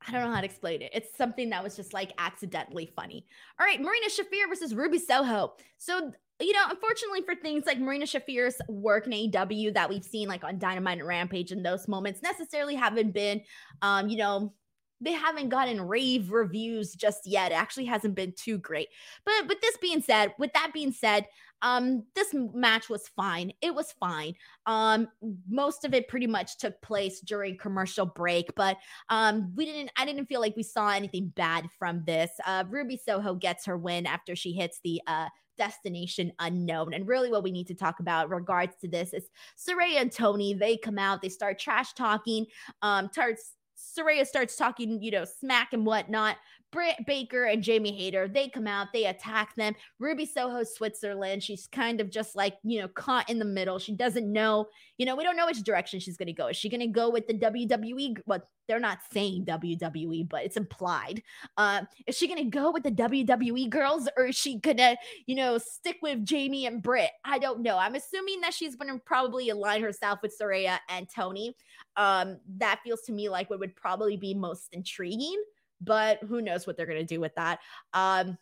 I 0.08 0.12
don't 0.12 0.24
know 0.24 0.34
how 0.34 0.40
to 0.40 0.46
explain 0.46 0.82
it. 0.82 0.92
It's 0.94 1.16
something 1.18 1.50
that 1.50 1.64
was 1.64 1.76
just 1.76 1.94
like 1.94 2.14
accidentally 2.18 2.92
funny. 2.96 3.26
All 3.60 3.66
right, 3.66 3.82
Marina 3.82 4.08
Shafir 4.08 4.48
versus 4.48 4.74
Ruby 4.74 4.98
Soho. 4.98 5.54
So, 5.78 6.12
you 6.40 6.54
know, 6.54 6.64
unfortunately 6.70 7.22
for 7.22 7.36
things 7.36 7.66
like 7.66 7.80
Marina 7.80 8.06
Shafir's 8.06 8.56
work 8.70 9.08
in 9.08 9.14
AEW 9.14 9.74
that 9.74 9.90
we've 9.90 10.04
seen 10.04 10.30
like 10.30 10.46
on 10.46 10.58
Dynamite 10.58 11.00
and 11.00 11.08
Rampage 11.08 11.52
and 11.52 11.66
those 11.66 11.88
moments 11.90 12.22
necessarily 12.22 12.76
haven't 12.76 13.14
been, 13.14 13.42
um, 13.82 14.08
you 14.08 14.18
know, 14.18 14.54
they 15.02 15.12
haven't 15.14 15.50
gotten 15.50 15.82
rave 15.82 16.32
reviews 16.32 16.94
just 16.94 17.26
yet. 17.26 17.52
It 17.52 17.56
actually 17.56 17.86
hasn't 17.86 18.16
been 18.16 18.34
too 18.34 18.58
great. 18.58 18.90
But 19.26 19.48
but 19.48 19.62
this 19.62 19.78
being 19.78 20.02
said, 20.02 20.34
with 20.38 20.54
that 20.54 20.72
being 20.74 20.92
said, 20.92 21.26
um 21.62 22.04
this 22.16 22.34
match 22.34 22.90
was 22.90 23.08
fine. 23.16 23.52
It 23.62 23.74
was 23.74 23.92
fine. 24.00 24.34
Um 24.66 25.08
most 25.50 25.86
of 25.86 25.94
it 25.94 26.08
pretty 26.08 26.28
much 26.28 26.58
took 26.58 26.82
place 26.82 27.20
during 27.22 27.58
commercial 27.58 28.06
break, 28.06 28.54
but 28.56 28.78
um 29.10 29.54
we 29.56 29.66
didn't 29.66 29.92
I 29.98 30.06
didn't 30.06 30.28
feel 30.28 30.42
like 30.42 30.56
we 30.56 30.64
saw 30.64 30.90
anything 30.90 31.34
bad 31.36 31.68
from 31.78 32.04
this. 32.06 32.32
Uh 32.46 32.64
Ruby 32.70 32.98
Soho 32.98 33.36
gets 33.36 33.66
her 33.66 33.78
win 33.78 34.06
after 34.06 34.36
she 34.36 34.54
hits 34.54 34.80
the 34.84 35.02
uh 35.08 35.28
destination 35.60 36.32
unknown. 36.40 36.94
And 36.94 37.08
really, 37.08 37.30
what 37.30 37.44
we 37.44 37.52
need 37.52 37.68
to 37.68 37.76
talk 37.76 38.00
about 38.00 38.32
regards 38.32 38.76
to 38.78 38.88
this 38.88 39.14
is 39.14 39.30
Saraya 39.58 40.02
and 40.02 40.12
Toni. 40.12 40.56
They 40.56 40.78
come 40.78 40.98
out, 40.98 41.22
they 41.22 41.30
start 41.30 41.60
trash 41.60 41.94
talking. 41.94 42.48
Um, 42.82 43.10
starts 43.12 43.52
Saraya 43.80 44.26
starts 44.26 44.56
talking, 44.56 45.02
you 45.02 45.12
know, 45.12 45.26
smack 45.26 45.74
and 45.74 45.86
whatnot. 45.86 46.38
Britt 46.72 47.06
Baker 47.08 47.46
and 47.46 47.64
Jamie 47.64 47.96
Hayter, 47.96 48.28
they 48.28 48.48
come 48.48 48.68
out, 48.68 48.88
they 48.94 49.06
attack 49.06 49.56
them. 49.56 49.76
Ruby 50.00 50.26
Soho, 50.26 50.64
Switzerland, 50.64 51.42
she's 51.42 51.68
kind 51.68 52.00
of 52.00 52.10
just 52.10 52.36
like, 52.36 52.58
you 52.64 52.80
know, 52.80 52.88
caught 52.88 53.30
in 53.30 53.40
the 53.40 53.46
middle. 53.46 53.80
She 53.80 53.94
doesn't 53.94 54.32
know, 54.32 54.68
you 54.98 55.06
know, 55.06 55.16
we 55.16 55.24
don't 55.24 55.38
know 55.38 55.48
which 55.48 55.64
direction 55.64 56.00
she's 56.00 56.18
going 56.18 56.28
to 56.28 56.34
go. 56.34 56.48
Is 56.48 56.58
she 56.58 56.70
going 56.70 56.82
to 56.82 56.88
go 56.88 57.10
with 57.10 57.28
the 57.28 57.34
WWE? 57.34 58.18
Well, 58.26 58.44
they're 58.68 58.80
not 58.80 59.00
saying 59.12 59.46
WWE, 59.46 60.30
but 60.30 60.44
it's 60.44 60.56
implied. 60.56 61.24
Uh, 61.58 61.82
is 62.06 62.16
she 62.16 62.28
going 62.28 62.44
to 62.44 62.56
go 62.56 62.70
with 62.72 62.84
the 62.84 62.92
WWE 62.92 63.68
girls 63.68 64.08
or 64.16 64.28
is 64.28 64.36
she 64.36 64.60
going 64.60 64.78
to, 64.78 64.96
you 65.26 65.36
know, 65.36 65.58
stick 65.58 65.98
with 66.04 66.24
Jamie 66.24 66.68
and 66.68 66.84
Britt? 66.84 67.10
I 67.26 67.40
don't 67.40 67.62
know. 67.62 67.80
I'm 67.80 67.96
assuming 67.96 68.42
that 68.42 68.54
she's 68.54 68.76
going 68.76 68.94
to 68.94 69.00
probably 69.04 69.50
align 69.50 69.82
herself 69.82 70.20
with 70.22 70.38
Saraya 70.40 70.78
and 70.88 71.10
Toni. 71.10 71.56
Um, 71.98 72.38
that 72.58 72.82
feels 72.84 73.02
to 73.02 73.12
me 73.12 73.28
like 73.28 73.50
what 73.50 73.60
would 73.60 73.76
probably 73.76 74.18
be 74.18 74.36
most 74.36 74.70
intriguing 74.72 75.42
but 75.82 76.20
who 76.24 76.42
knows 76.42 76.66
what 76.66 76.78
they're 76.78 76.86
going 76.86 77.00
to 77.00 77.06
do 77.06 77.20
with 77.20 77.36
that. 77.36 77.60
Um, 77.94 78.38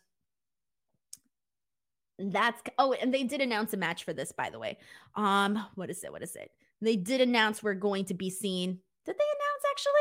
that's 2.18 2.60
oh, 2.78 2.92
and 2.94 3.14
they 3.14 3.22
did 3.22 3.40
announce 3.40 3.72
a 3.74 3.76
match 3.76 4.04
for 4.04 4.12
this, 4.12 4.32
by 4.32 4.50
the 4.50 4.58
way. 4.58 4.78
Um, 5.14 5.64
what 5.76 5.90
is 5.90 6.02
it? 6.02 6.12
What 6.12 6.22
is 6.22 6.34
it? 6.34 6.50
They 6.80 6.96
did 6.96 7.20
announce 7.20 7.62
we're 7.62 7.74
going 7.74 8.04
to 8.06 8.14
be 8.14 8.30
seen. 8.30 8.78
Did 9.06 9.16
they 9.16 9.24
announce 9.24 9.62
actually? 9.70 9.92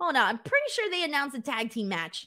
Hold 0.00 0.16
on, 0.16 0.22
I'm 0.22 0.38
pretty 0.38 0.70
sure 0.70 0.90
they 0.90 1.04
announced 1.04 1.36
a 1.36 1.40
tag 1.40 1.70
team 1.70 1.88
match. 1.88 2.26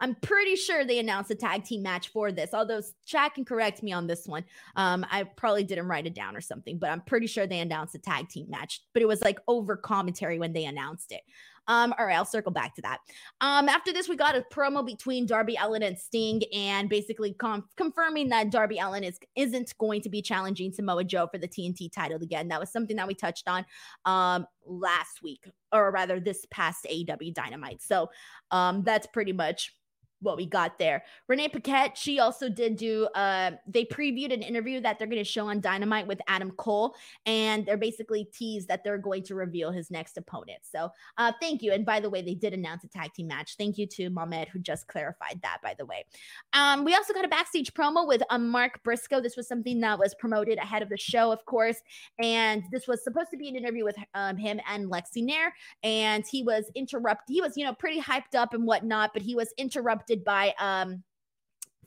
I'm 0.00 0.14
pretty 0.16 0.56
sure 0.56 0.84
they 0.84 0.98
announced 0.98 1.30
a 1.30 1.34
tag 1.34 1.64
team 1.64 1.82
match 1.82 2.08
for 2.08 2.30
this. 2.30 2.50
Although 2.52 2.82
Jack 3.06 3.36
can 3.36 3.44
correct 3.44 3.82
me 3.82 3.92
on 3.92 4.06
this 4.06 4.26
one. 4.26 4.44
Um, 4.74 5.06
I 5.10 5.22
probably 5.24 5.64
didn't 5.64 5.88
write 5.88 6.06
it 6.06 6.14
down 6.14 6.36
or 6.36 6.42
something, 6.42 6.78
but 6.78 6.90
I'm 6.90 7.00
pretty 7.00 7.26
sure 7.26 7.46
they 7.46 7.60
announced 7.60 7.94
a 7.94 7.98
tag 7.98 8.28
team 8.28 8.50
match. 8.50 8.82
But 8.92 9.02
it 9.02 9.08
was 9.08 9.22
like 9.22 9.38
over 9.48 9.76
commentary 9.76 10.38
when 10.38 10.52
they 10.52 10.66
announced 10.66 11.12
it. 11.12 11.22
Um, 11.68 11.94
all 11.98 12.06
right, 12.06 12.16
I'll 12.16 12.24
circle 12.24 12.52
back 12.52 12.74
to 12.76 12.82
that. 12.82 12.98
Um, 13.40 13.68
after 13.68 13.92
this, 13.92 14.08
we 14.08 14.16
got 14.16 14.36
a 14.36 14.44
promo 14.52 14.84
between 14.84 15.26
Darby 15.26 15.56
Allin 15.60 15.82
and 15.82 15.98
Sting, 15.98 16.42
and 16.54 16.88
basically 16.88 17.32
com- 17.34 17.68
confirming 17.76 18.28
that 18.30 18.50
Darby 18.50 18.78
Allin 18.78 19.04
is 19.04 19.18
isn't 19.34 19.74
going 19.78 20.00
to 20.02 20.08
be 20.08 20.22
challenging 20.22 20.72
Samoa 20.72 21.04
Joe 21.04 21.26
for 21.26 21.38
the 21.38 21.48
TNT 21.48 21.92
title 21.92 22.22
again. 22.22 22.48
That 22.48 22.60
was 22.60 22.70
something 22.70 22.96
that 22.96 23.08
we 23.08 23.14
touched 23.14 23.48
on 23.48 23.64
um 24.04 24.46
last 24.64 25.22
week, 25.22 25.44
or 25.72 25.90
rather 25.90 26.20
this 26.20 26.46
past 26.50 26.86
AEW 26.90 27.34
Dynamite. 27.34 27.82
So 27.82 28.10
um, 28.50 28.82
that's 28.82 29.06
pretty 29.08 29.32
much 29.32 29.72
what 30.20 30.36
we 30.36 30.46
got 30.46 30.78
there. 30.78 31.02
Renee 31.28 31.48
Paquette, 31.48 31.96
she 31.96 32.18
also 32.18 32.48
did 32.48 32.76
do 32.76 33.06
uh 33.14 33.52
they 33.66 33.84
previewed 33.84 34.32
an 34.32 34.42
interview 34.42 34.80
that 34.80 34.98
they're 34.98 35.08
going 35.08 35.18
to 35.18 35.24
show 35.24 35.48
on 35.48 35.60
Dynamite 35.60 36.06
with 36.06 36.20
Adam 36.28 36.50
Cole 36.52 36.94
and 37.26 37.66
they're 37.66 37.76
basically 37.76 38.24
teased 38.32 38.68
that 38.68 38.82
they're 38.82 38.98
going 38.98 39.22
to 39.24 39.34
reveal 39.34 39.70
his 39.70 39.90
next 39.90 40.16
opponent. 40.16 40.58
So, 40.62 40.90
uh 41.18 41.32
thank 41.40 41.62
you. 41.62 41.72
And 41.72 41.84
by 41.84 42.00
the 42.00 42.10
way, 42.10 42.22
they 42.22 42.34
did 42.34 42.54
announce 42.54 42.84
a 42.84 42.88
tag 42.88 43.12
team 43.12 43.28
match. 43.28 43.56
Thank 43.56 43.78
you 43.78 43.86
to 43.88 44.10
Mohamed 44.10 44.48
who 44.48 44.58
just 44.58 44.88
clarified 44.88 45.40
that 45.42 45.58
by 45.62 45.74
the 45.78 45.86
way. 45.86 46.04
Um 46.52 46.84
we 46.84 46.94
also 46.94 47.12
got 47.12 47.24
a 47.24 47.28
backstage 47.28 47.74
promo 47.74 48.06
with 48.06 48.22
um, 48.30 48.48
Mark 48.48 48.82
Briscoe. 48.84 49.20
This 49.20 49.36
was 49.36 49.48
something 49.48 49.80
that 49.80 49.98
was 49.98 50.14
promoted 50.14 50.58
ahead 50.58 50.82
of 50.82 50.88
the 50.88 50.96
show, 50.96 51.32
of 51.32 51.44
course, 51.44 51.80
and 52.18 52.62
this 52.72 52.86
was 52.86 53.02
supposed 53.04 53.30
to 53.30 53.36
be 53.36 53.48
an 53.48 53.56
interview 53.56 53.84
with 53.84 53.96
um, 54.14 54.36
him 54.36 54.60
and 54.68 54.90
Lexy 54.90 55.22
Nair 55.22 55.52
and 55.82 56.24
he 56.30 56.42
was 56.42 56.70
interrupted. 56.74 57.32
He 57.32 57.40
was, 57.40 57.56
you 57.56 57.64
know, 57.64 57.74
pretty 57.74 58.00
hyped 58.00 58.34
up 58.34 58.54
and 58.54 58.66
whatnot, 58.66 59.10
but 59.12 59.22
he 59.22 59.34
was 59.34 59.52
interrupted 59.58 60.05
interrupted 60.08 60.24
by 60.24 60.54
um 60.58 61.02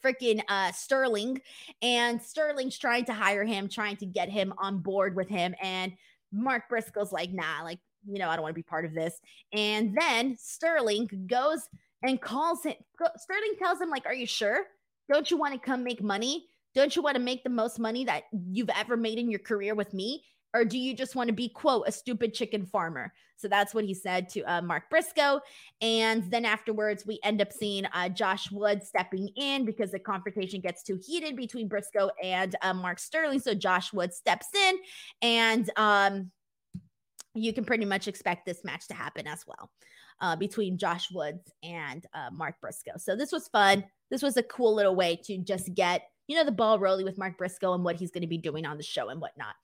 freaking 0.04 0.42
uh 0.48 0.72
Sterling 0.72 1.42
and 1.82 2.22
Sterling's 2.22 2.78
trying 2.78 3.06
to 3.06 3.14
hire 3.14 3.44
him, 3.44 3.68
trying 3.68 3.98
to 3.98 4.06
get 4.06 4.30
him 4.30 4.54
on 4.58 4.80
board 4.80 5.16
with 5.16 5.28
him 5.30 5.56
and 5.62 5.94
Mark 6.32 6.70
Briscoe's 6.70 7.12
like, 7.12 7.32
"Nah, 7.32 7.64
like, 7.64 7.80
you 8.08 8.20
know, 8.20 8.30
I 8.30 8.36
don't 8.36 8.44
want 8.44 8.54
to 8.54 8.60
be 8.60 8.64
part 8.64 8.86
of 8.86 8.94
this." 8.94 9.20
And 9.52 9.98
then 10.00 10.38
Sterling 10.38 11.10
goes 11.28 11.68
and 12.04 12.22
calls 12.22 12.64
him 12.64 12.76
Sterling 13.18 13.56
tells 13.58 13.82
him 13.82 13.90
like, 13.90 14.06
"Are 14.06 14.14
you 14.14 14.28
sure? 14.28 14.66
Don't 15.12 15.30
you 15.32 15.38
want 15.38 15.54
to 15.54 15.60
come 15.60 15.84
make 15.84 16.02
money? 16.04 16.46
Don't 16.76 16.96
you 16.96 17.02
want 17.02 17.16
to 17.16 17.22
make 17.22 17.44
the 17.44 17.50
most 17.50 17.80
money 17.80 18.06
that 18.06 18.26
you've 18.32 18.70
ever 18.70 18.96
made 18.96 19.18
in 19.18 19.30
your 19.30 19.40
career 19.40 19.76
with 19.76 19.94
me?" 19.94 20.24
Or 20.54 20.66
do 20.66 20.78
you 20.78 20.94
just 20.94 21.16
want 21.16 21.28
to 21.28 21.34
be 21.34 21.50
quote 21.50 21.88
a 21.88 21.92
stupid 21.92 22.34
chicken 22.34 22.66
farmer? 22.66 23.14
So 23.38 23.48
that's 23.48 23.74
what 23.74 23.86
he 23.86 23.94
said 23.94 24.28
to 24.30 24.42
uh, 24.42 24.62
mark 24.62 24.90
briscoe. 24.90 25.40
And 25.82 26.30
then 26.30 26.44
afterwards 26.44 27.06
we 27.06 27.20
end 27.24 27.42
up 27.42 27.54
seeing 27.54 27.86
uh, 27.86 28.10
josh 28.10 28.52
wood 28.52 28.84
stepping 28.84 29.30
in 29.38 29.64
because 29.64 29.92
the 29.92 30.00
confrontation 30.00 30.60
gets 30.60 30.84
too 30.84 31.00
heated 31.06 31.36
between 31.36 31.68
briscoe 31.68 32.10
and 32.22 32.56
uh, 32.62 32.74
mark 32.74 33.00
sterling. 33.00 33.40
So 33.40 33.54
josh 33.54 33.94
wood 33.94 34.14
steps 34.14 34.48
in 34.54 34.76
and 35.22 35.70
um, 35.78 36.32
you 37.34 37.54
can 37.54 37.64
pretty 37.64 37.86
much 37.86 38.08
expect 38.08 38.46
this 38.46 38.64
match 38.66 38.88
to 38.90 38.94
happen 38.94 39.26
as 39.26 39.46
well 39.48 39.70
uh, 40.20 40.36
between 40.36 40.78
josh 40.78 41.10
woods 41.12 41.52
and 41.64 42.06
uh, 42.14 42.30
mark 42.34 42.56
briscoe. 42.60 42.98
So 42.98 43.16
this 43.16 43.32
was 43.32 43.48
fun. 43.48 43.86
This 44.10 44.22
was 44.22 44.36
a 44.36 44.44
cool 44.44 44.76
little 44.76 44.96
way 44.96 45.20
to 45.26 45.38
just 45.38 45.74
get 45.74 46.04
you 46.28 46.36
know 46.36 46.46
the 46.46 46.52
ball 46.52 46.78
rolling 46.78 47.06
with 47.06 47.18
mark 47.18 47.38
briscoe 47.38 47.74
and 47.74 47.84
what 47.84 47.96
he's 47.96 48.12
going 48.12 48.22
to 48.22 48.28
be 48.28 48.38
doing 48.38 48.66
on 48.66 48.78
the 48.78 48.84
show 48.84 49.10
and 49.10 49.20
whatnot 49.20 49.56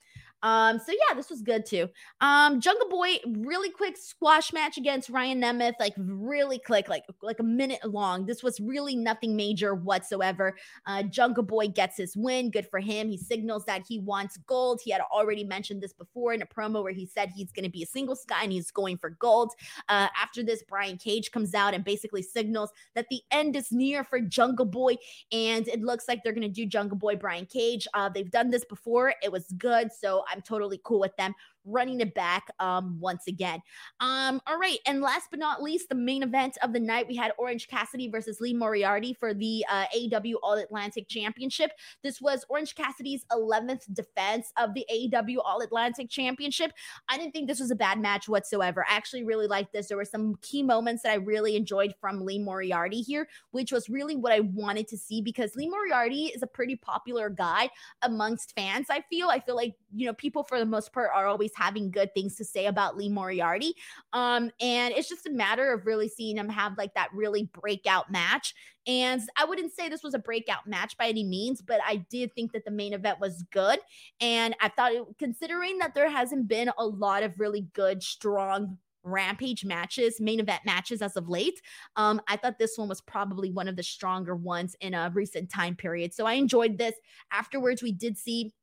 um, 0.46 0.78
so 0.78 0.92
yeah, 0.92 1.16
this 1.16 1.32
was 1.32 1.42
good 1.42 1.66
too. 1.66 1.90
Um, 2.22 2.62
Jungle 2.62 2.88
Boy, 2.88 3.18
really 3.26 3.72
quick 3.72 3.98
squash 3.98 4.54
match 4.54 4.78
against 4.78 5.10
Ryan 5.10 5.42
Nemeth, 5.42 5.74
like 5.80 5.96
really 5.98 6.60
quick, 6.60 6.88
like 6.88 7.04
like 7.24 7.40
a 7.40 7.44
minute 7.44 7.84
long. 7.84 8.28
This 8.28 8.44
was 8.44 8.60
really 8.60 8.96
nothing 8.96 9.36
major 9.36 9.74
whatsoever. 9.74 10.56
Uh, 10.86 11.02
Jungle 11.02 11.42
Boy 11.42 11.70
gets 11.70 11.98
his 11.98 12.16
win. 12.16 12.52
Good 12.52 12.68
for 12.70 12.80
him. 12.80 13.10
He 13.10 13.18
signals 13.18 13.66
that 13.66 13.86
he 13.90 13.98
wants 13.98 14.38
gold. 14.46 14.82
He 14.86 14.92
had 14.92 15.02
already 15.12 15.44
mentioned 15.44 15.82
this 15.82 15.94
before 15.94 16.32
in 16.36 16.44
a 16.44 16.46
promo 16.46 16.84
where 16.84 16.94
he 16.94 17.08
said 17.08 17.32
he's 17.36 17.52
going 17.52 17.66
to 17.66 17.72
be 17.72 17.82
a 17.82 17.88
singles 17.88 18.24
guy 18.24 18.44
and 18.44 18.52
he's 18.52 18.70
going 18.70 19.00
for 19.00 19.10
gold. 19.10 19.52
Uh, 19.90 20.10
after 20.22 20.44
this, 20.44 20.64
Brian 20.70 20.98
Cage 21.00 21.32
comes 21.32 21.56
out 21.56 21.74
and 21.74 21.84
basically 21.84 22.22
signals 22.22 22.70
that 22.94 23.08
the 23.10 23.22
end 23.32 23.56
is 23.56 23.72
near 23.72 24.04
for 24.04 24.20
Jungle 24.20 24.68
Boy, 24.68 24.98
and 25.32 25.68
it 25.68 25.82
looks 25.82 26.08
like 26.08 26.24
they're 26.24 26.34
going 26.34 26.44
to 26.44 26.50
do 26.50 26.68
Jungle 26.68 27.00
Boy 27.00 27.16
Brian 27.16 27.48
Cage. 27.48 27.88
Uh, 27.96 28.10
they've 28.10 28.30
done 28.30 28.52
this 28.52 28.64
before. 28.66 29.16
It 29.24 29.32
was 29.32 29.52
good, 29.58 29.92
so 29.92 30.24
I'm 30.36 30.42
totally 30.42 30.80
cool 30.84 31.00
with 31.00 31.16
them 31.16 31.34
running 31.66 32.02
it 32.02 32.14
back 32.14 32.48
um, 32.60 32.98
once 33.00 33.28
again. 33.28 33.62
Um, 34.00 34.42
all 34.48 34.58
right. 34.58 34.78
And 34.86 35.02
last 35.02 35.28
but 35.32 35.40
not 35.40 35.62
least, 35.62 35.90
the 35.90 35.96
main 35.96 36.24
event 36.24 36.58
of 36.62 36.74
the 36.74 36.80
night, 36.80 37.08
we 37.08 37.16
had 37.16 37.34
Orange 37.38 37.68
Cassidy 37.68 38.10
versus 38.10 38.40
Lee 38.40 38.54
Moriarty 38.54 39.14
for 39.14 39.34
the 39.34 39.66
uh, 39.70 39.86
AEW 39.96 40.36
All 40.44 40.54
Atlantic 40.54 41.08
Championship. 41.08 41.72
This 42.04 42.22
was 42.22 42.46
Orange 42.50 42.76
Cassidy's 42.76 43.26
11th 43.32 43.94
defense 43.94 44.52
of 44.58 44.74
the 44.74 44.86
AEW 44.92 45.38
All 45.44 45.62
Atlantic 45.62 46.10
Championship. 46.10 46.72
I 47.10 47.18
didn't 47.18 47.32
think 47.32 47.48
this 47.48 47.60
was 47.60 47.72
a 47.72 47.76
bad 47.76 48.00
match 48.00 48.30
whatsoever. 48.30 48.86
I 48.90 48.96
actually 48.96 49.24
really 49.24 49.48
liked 49.48 49.74
this. 49.74 49.88
There 49.88 49.98
were 49.98 50.06
some 50.06 50.36
key 50.42 50.64
moments 50.64 51.04
that 51.04 51.12
I 51.12 51.16
really 51.16 51.56
enjoyed 51.56 51.94
from 52.00 52.26
Lee 52.26 52.40
Moriarty 52.40 53.02
here, 53.02 53.28
which 53.52 53.72
was 53.72 53.90
really 53.90 54.16
what 54.16 54.32
I 54.32 54.42
wanted 54.42 54.88
to 54.90 54.98
see 54.98 55.22
because 55.22 55.56
Lee 55.56 55.70
Moriarty 55.70 56.26
is 56.26 56.44
a 56.44 56.48
pretty 56.48 56.76
popular 56.76 57.30
guy 57.30 57.70
amongst 58.04 58.54
fans. 58.56 58.88
I 58.90 59.04
feel, 59.10 59.30
I 59.30 59.40
feel 59.40 59.56
like, 59.56 59.76
you 59.96 60.06
know, 60.06 60.14
people 60.14 60.44
for 60.44 60.60
the 60.60 60.66
most 60.66 60.94
part 60.94 61.10
are 61.14 61.28
always 61.28 61.52
having 61.56 61.92
good 61.92 62.14
things 62.14 62.36
to 62.36 62.46
say 62.46 62.68
about 62.68 62.98
Lee 62.98 63.10
Moriarty. 63.10 63.74
Um, 64.14 64.52
and 64.62 64.94
it's 64.94 65.10
just 65.10 65.26
a 65.26 65.32
matter 65.32 65.74
of 65.74 65.86
really 65.86 66.08
seeing 66.08 66.38
him 66.38 66.50
have 66.50 66.78
like 66.78 66.94
that 66.94 67.10
really 67.14 67.50
breakout 67.60 68.12
match. 68.12 68.54
And 68.88 69.22
I 69.38 69.46
wouldn't 69.46 69.74
say 69.74 69.90
this 69.90 70.04
was 70.04 70.14
a 70.14 70.20
breakout 70.20 70.68
match 70.68 70.96
by 70.98 71.08
any 71.08 71.24
means, 71.24 71.62
but 71.62 71.80
I 71.86 72.06
did 72.10 72.34
think 72.36 72.52
that 72.54 72.66
the 72.66 72.72
main 72.72 72.94
event 72.94 73.20
was 73.20 73.44
good. 73.52 73.80
And 74.22 74.56
I 74.62 74.70
thought, 74.70 74.92
it, 74.92 75.04
considering 75.18 75.80
that 75.80 75.96
there 75.96 76.10
hasn't 76.10 76.48
been 76.48 76.70
a 76.78 76.86
lot 76.86 77.24
of 77.24 77.40
really 77.40 77.68
good, 77.74 78.04
strong 78.04 78.78
rampage 79.06 79.64
matches, 79.64 80.20
main 80.20 80.40
event 80.40 80.62
matches 80.66 81.02
as 81.02 81.16
of 81.16 81.30
late. 81.30 81.62
Um, 81.96 82.20
I 82.28 82.38
thought 82.38 82.60
this 82.60 82.78
one 82.78 82.90
was 82.90 83.02
probably 83.02 83.52
one 83.52 83.68
of 83.68 83.76
the 83.76 83.84
stronger 83.84 84.36
ones 84.36 84.76
in 84.82 84.94
a 84.94 85.12
recent 85.14 85.52
time 85.52 85.76
period. 85.76 86.14
So 86.14 86.26
I 86.26 86.34
enjoyed 86.34 86.78
this. 86.78 86.96
Afterwards, 87.32 87.82
we 87.82 87.92
did 87.92 88.18
see 88.18 88.54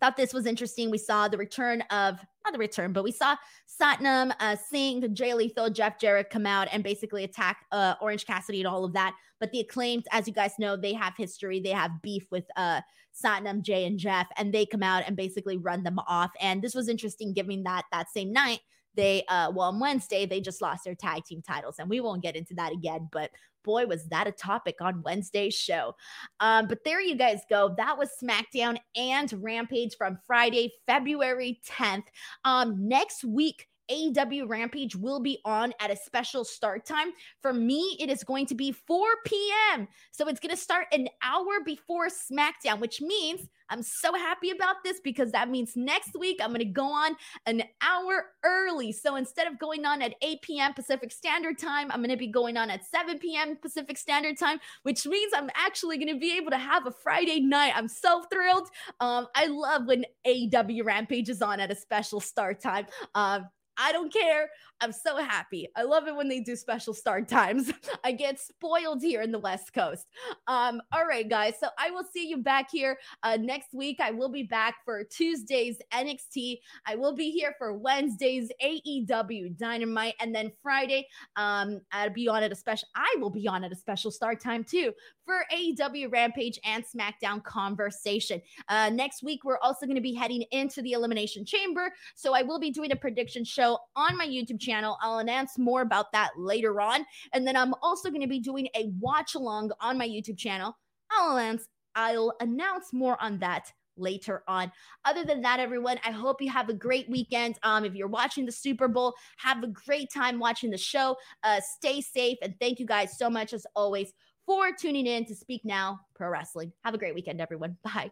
thought 0.00 0.16
this 0.16 0.32
was 0.32 0.46
interesting. 0.46 0.90
We 0.90 0.98
saw 0.98 1.28
the 1.28 1.38
return 1.38 1.82
of 1.90 2.18
not 2.44 2.52
the 2.52 2.58
return, 2.58 2.92
but 2.92 3.02
we 3.04 3.10
saw 3.12 3.36
Satnam, 3.80 4.32
uh, 4.38 4.56
Singh, 4.56 5.14
Jay 5.14 5.34
Lethal, 5.34 5.70
Jeff 5.70 5.98
Jarrett 5.98 6.30
come 6.30 6.46
out 6.46 6.68
and 6.70 6.84
basically 6.84 7.24
attack 7.24 7.64
uh, 7.72 7.94
Orange 8.00 8.26
Cassidy 8.26 8.60
and 8.60 8.68
all 8.68 8.84
of 8.84 8.92
that. 8.92 9.14
But 9.40 9.50
the 9.50 9.60
acclaimed, 9.60 10.06
as 10.12 10.26
you 10.26 10.32
guys 10.32 10.52
know, 10.58 10.76
they 10.76 10.92
have 10.92 11.14
history. 11.16 11.60
They 11.60 11.70
have 11.70 12.02
beef 12.02 12.24
with 12.30 12.44
uh, 12.56 12.80
Satnam, 13.14 13.62
Jay, 13.62 13.84
and 13.84 13.98
Jeff, 13.98 14.28
and 14.36 14.52
they 14.52 14.64
come 14.64 14.82
out 14.82 15.04
and 15.06 15.16
basically 15.16 15.58
run 15.58 15.82
them 15.82 15.98
off. 16.06 16.30
And 16.40 16.62
this 16.62 16.74
was 16.74 16.88
interesting, 16.88 17.32
given 17.32 17.64
that 17.64 17.84
that 17.92 18.10
same 18.10 18.32
night 18.32 18.60
they 18.96 19.24
uh 19.28 19.52
well 19.54 19.68
on 19.68 19.78
Wednesday 19.78 20.26
they 20.26 20.40
just 20.40 20.62
lost 20.62 20.84
their 20.84 20.94
tag 20.94 21.22
team 21.24 21.42
titles 21.42 21.76
and 21.78 21.88
we 21.88 22.00
won't 22.00 22.22
get 22.22 22.34
into 22.34 22.54
that 22.54 22.72
again 22.72 23.08
but 23.12 23.30
boy, 23.66 23.84
was 23.86 24.06
that 24.06 24.26
a 24.26 24.32
topic 24.32 24.76
on 24.80 25.02
Wednesday's 25.02 25.54
show. 25.54 25.94
Um, 26.40 26.68
but 26.68 26.84
there 26.84 27.02
you 27.02 27.16
guys 27.16 27.40
go. 27.50 27.74
That 27.76 27.98
was 27.98 28.10
SmackDown 28.22 28.78
and 28.96 29.30
Rampage 29.42 29.96
from 29.98 30.18
Friday, 30.26 30.72
February 30.86 31.60
10th. 31.68 32.04
Um, 32.44 32.88
next 32.88 33.24
week, 33.24 33.68
AEW 33.90 34.48
Rampage 34.48 34.96
will 34.96 35.20
be 35.20 35.40
on 35.44 35.72
at 35.80 35.90
a 35.90 35.96
special 35.96 36.44
start 36.44 36.84
time. 36.86 37.12
For 37.42 37.52
me, 37.52 37.96
it 38.00 38.10
is 38.10 38.24
going 38.24 38.46
to 38.46 38.54
be 38.54 38.72
4 38.72 39.06
p.m. 39.24 39.88
So 40.12 40.28
it's 40.28 40.40
going 40.40 40.54
to 40.54 40.60
start 40.60 40.86
an 40.92 41.08
hour 41.22 41.60
before 41.64 42.08
SmackDown, 42.08 42.80
which 42.80 43.00
means 43.00 43.48
I'm 43.68 43.82
so 43.82 44.14
happy 44.14 44.50
about 44.50 44.76
this 44.84 45.00
because 45.02 45.32
that 45.32 45.50
means 45.50 45.72
next 45.76 46.16
week 46.18 46.38
I'm 46.40 46.50
going 46.50 46.60
to 46.60 46.64
go 46.64 46.86
on 46.86 47.16
an 47.46 47.64
hour 47.82 48.26
early. 48.44 48.92
So 48.92 49.16
instead 49.16 49.46
of 49.46 49.58
going 49.58 49.84
on 49.84 50.02
at 50.02 50.14
8 50.22 50.42
p.m. 50.42 50.74
Pacific 50.74 51.10
Standard 51.10 51.58
Time, 51.58 51.90
I'm 51.90 52.00
going 52.00 52.10
to 52.10 52.16
be 52.16 52.28
going 52.28 52.56
on 52.56 52.70
at 52.70 52.84
7 52.84 53.18
p.m. 53.18 53.56
Pacific 53.56 53.98
Standard 53.98 54.38
Time, 54.38 54.58
which 54.82 55.06
means 55.06 55.32
I'm 55.34 55.50
actually 55.54 55.98
going 55.98 56.12
to 56.12 56.20
be 56.20 56.36
able 56.36 56.50
to 56.50 56.58
have 56.58 56.86
a 56.86 56.92
Friday 56.92 57.40
night. 57.40 57.72
I'm 57.74 57.88
so 57.88 58.24
thrilled. 58.32 58.68
Um, 59.00 59.26
I 59.34 59.46
love 59.46 59.86
when 59.86 60.04
AEW 60.26 60.84
Rampage 60.84 61.28
is 61.28 61.42
on 61.42 61.60
at 61.60 61.70
a 61.70 61.76
special 61.76 62.20
start 62.20 62.60
time. 62.60 62.86
Um, 63.14 63.46
I 63.78 63.92
don't 63.92 64.12
care. 64.12 64.48
I'm 64.80 64.92
so 64.92 65.16
happy. 65.16 65.68
I 65.74 65.82
love 65.82 66.06
it 66.06 66.14
when 66.14 66.28
they 66.28 66.40
do 66.40 66.54
special 66.54 66.92
start 66.92 67.28
times. 67.36 67.72
I 68.04 68.12
get 68.12 68.38
spoiled 68.38 69.02
here 69.02 69.22
in 69.22 69.32
the 69.32 69.38
West 69.38 69.72
Coast. 69.72 70.06
Um, 70.46 70.80
all 70.92 71.06
right, 71.06 71.28
guys. 71.28 71.54
So 71.58 71.68
I 71.78 71.90
will 71.90 72.04
see 72.04 72.28
you 72.28 72.38
back 72.38 72.70
here 72.70 72.98
uh, 73.22 73.38
next 73.40 73.72
week. 73.72 73.98
I 74.00 74.10
will 74.10 74.28
be 74.28 74.42
back 74.42 74.76
for 74.84 75.02
Tuesdays 75.04 75.78
NXT. 75.92 76.58
I 76.86 76.96
will 76.96 77.14
be 77.14 77.30
here 77.30 77.54
for 77.58 77.74
Wednesdays 77.74 78.50
AEW 78.62 79.56
Dynamite, 79.56 80.14
and 80.20 80.34
then 80.34 80.52
Friday, 80.62 81.06
um, 81.36 81.80
I'll 81.92 82.10
be 82.10 82.28
on 82.28 82.42
at 82.42 82.52
a 82.52 82.56
special. 82.56 82.88
I 82.94 83.14
will 83.18 83.30
be 83.30 83.48
on 83.48 83.64
at 83.64 83.72
a 83.72 83.76
special 83.76 84.10
start 84.10 84.40
time 84.40 84.64
too 84.64 84.92
for 85.24 85.44
AEW 85.52 86.12
Rampage 86.12 86.58
and 86.64 86.84
SmackDown 86.84 87.42
conversation. 87.42 88.40
Uh, 88.68 88.90
next 88.90 89.22
week, 89.22 89.40
we're 89.44 89.58
also 89.58 89.86
going 89.86 89.96
to 89.96 90.02
be 90.02 90.14
heading 90.14 90.42
into 90.52 90.82
the 90.82 90.92
Elimination 90.92 91.44
Chamber, 91.44 91.90
so 92.14 92.34
I 92.34 92.42
will 92.42 92.60
be 92.60 92.70
doing 92.70 92.92
a 92.92 92.96
prediction 92.96 93.44
show 93.44 93.78
on 93.96 94.16
my 94.16 94.26
YouTube 94.26 94.60
channel. 94.66 94.96
I'll 95.00 95.18
announce 95.18 95.58
more 95.58 95.82
about 95.82 96.12
that 96.12 96.30
later 96.36 96.80
on. 96.80 97.04
And 97.32 97.46
then 97.46 97.56
I'm 97.56 97.74
also 97.82 98.10
going 98.10 98.22
to 98.22 98.26
be 98.26 98.40
doing 98.40 98.68
a 98.74 98.90
watch 99.00 99.34
along 99.34 99.70
on 99.80 99.96
my 99.98 100.08
YouTube 100.08 100.38
channel. 100.38 100.76
I'll 101.10 101.36
announce 101.36 101.66
I'll 101.94 102.34
announce 102.40 102.92
more 102.92 103.16
on 103.22 103.38
that 103.38 103.72
later 103.96 104.42
on. 104.46 104.70
Other 105.06 105.24
than 105.24 105.40
that, 105.42 105.60
everyone, 105.60 105.98
I 106.04 106.10
hope 106.10 106.42
you 106.42 106.50
have 106.50 106.68
a 106.68 106.74
great 106.74 107.08
weekend. 107.08 107.58
Um, 107.62 107.86
if 107.86 107.94
you're 107.94 108.06
watching 108.06 108.44
the 108.44 108.52
Super 108.52 108.86
Bowl, 108.86 109.14
have 109.38 109.62
a 109.62 109.68
great 109.68 110.12
time 110.12 110.38
watching 110.38 110.70
the 110.70 110.76
show. 110.78 111.16
Uh, 111.42 111.60
stay 111.60 112.02
safe, 112.02 112.36
and 112.42 112.54
thank 112.60 112.78
you 112.78 112.86
guys 112.86 113.16
so 113.16 113.30
much 113.30 113.54
as 113.54 113.66
always 113.74 114.12
for 114.44 114.72
tuning 114.72 115.06
in 115.06 115.24
to 115.24 115.34
Speak 115.34 115.62
Now 115.64 116.00
Pro 116.14 116.28
Wrestling. 116.28 116.72
Have 116.84 116.94
a 116.94 116.98
great 116.98 117.14
weekend, 117.14 117.40
everyone. 117.40 117.78
Bye. 117.82 118.10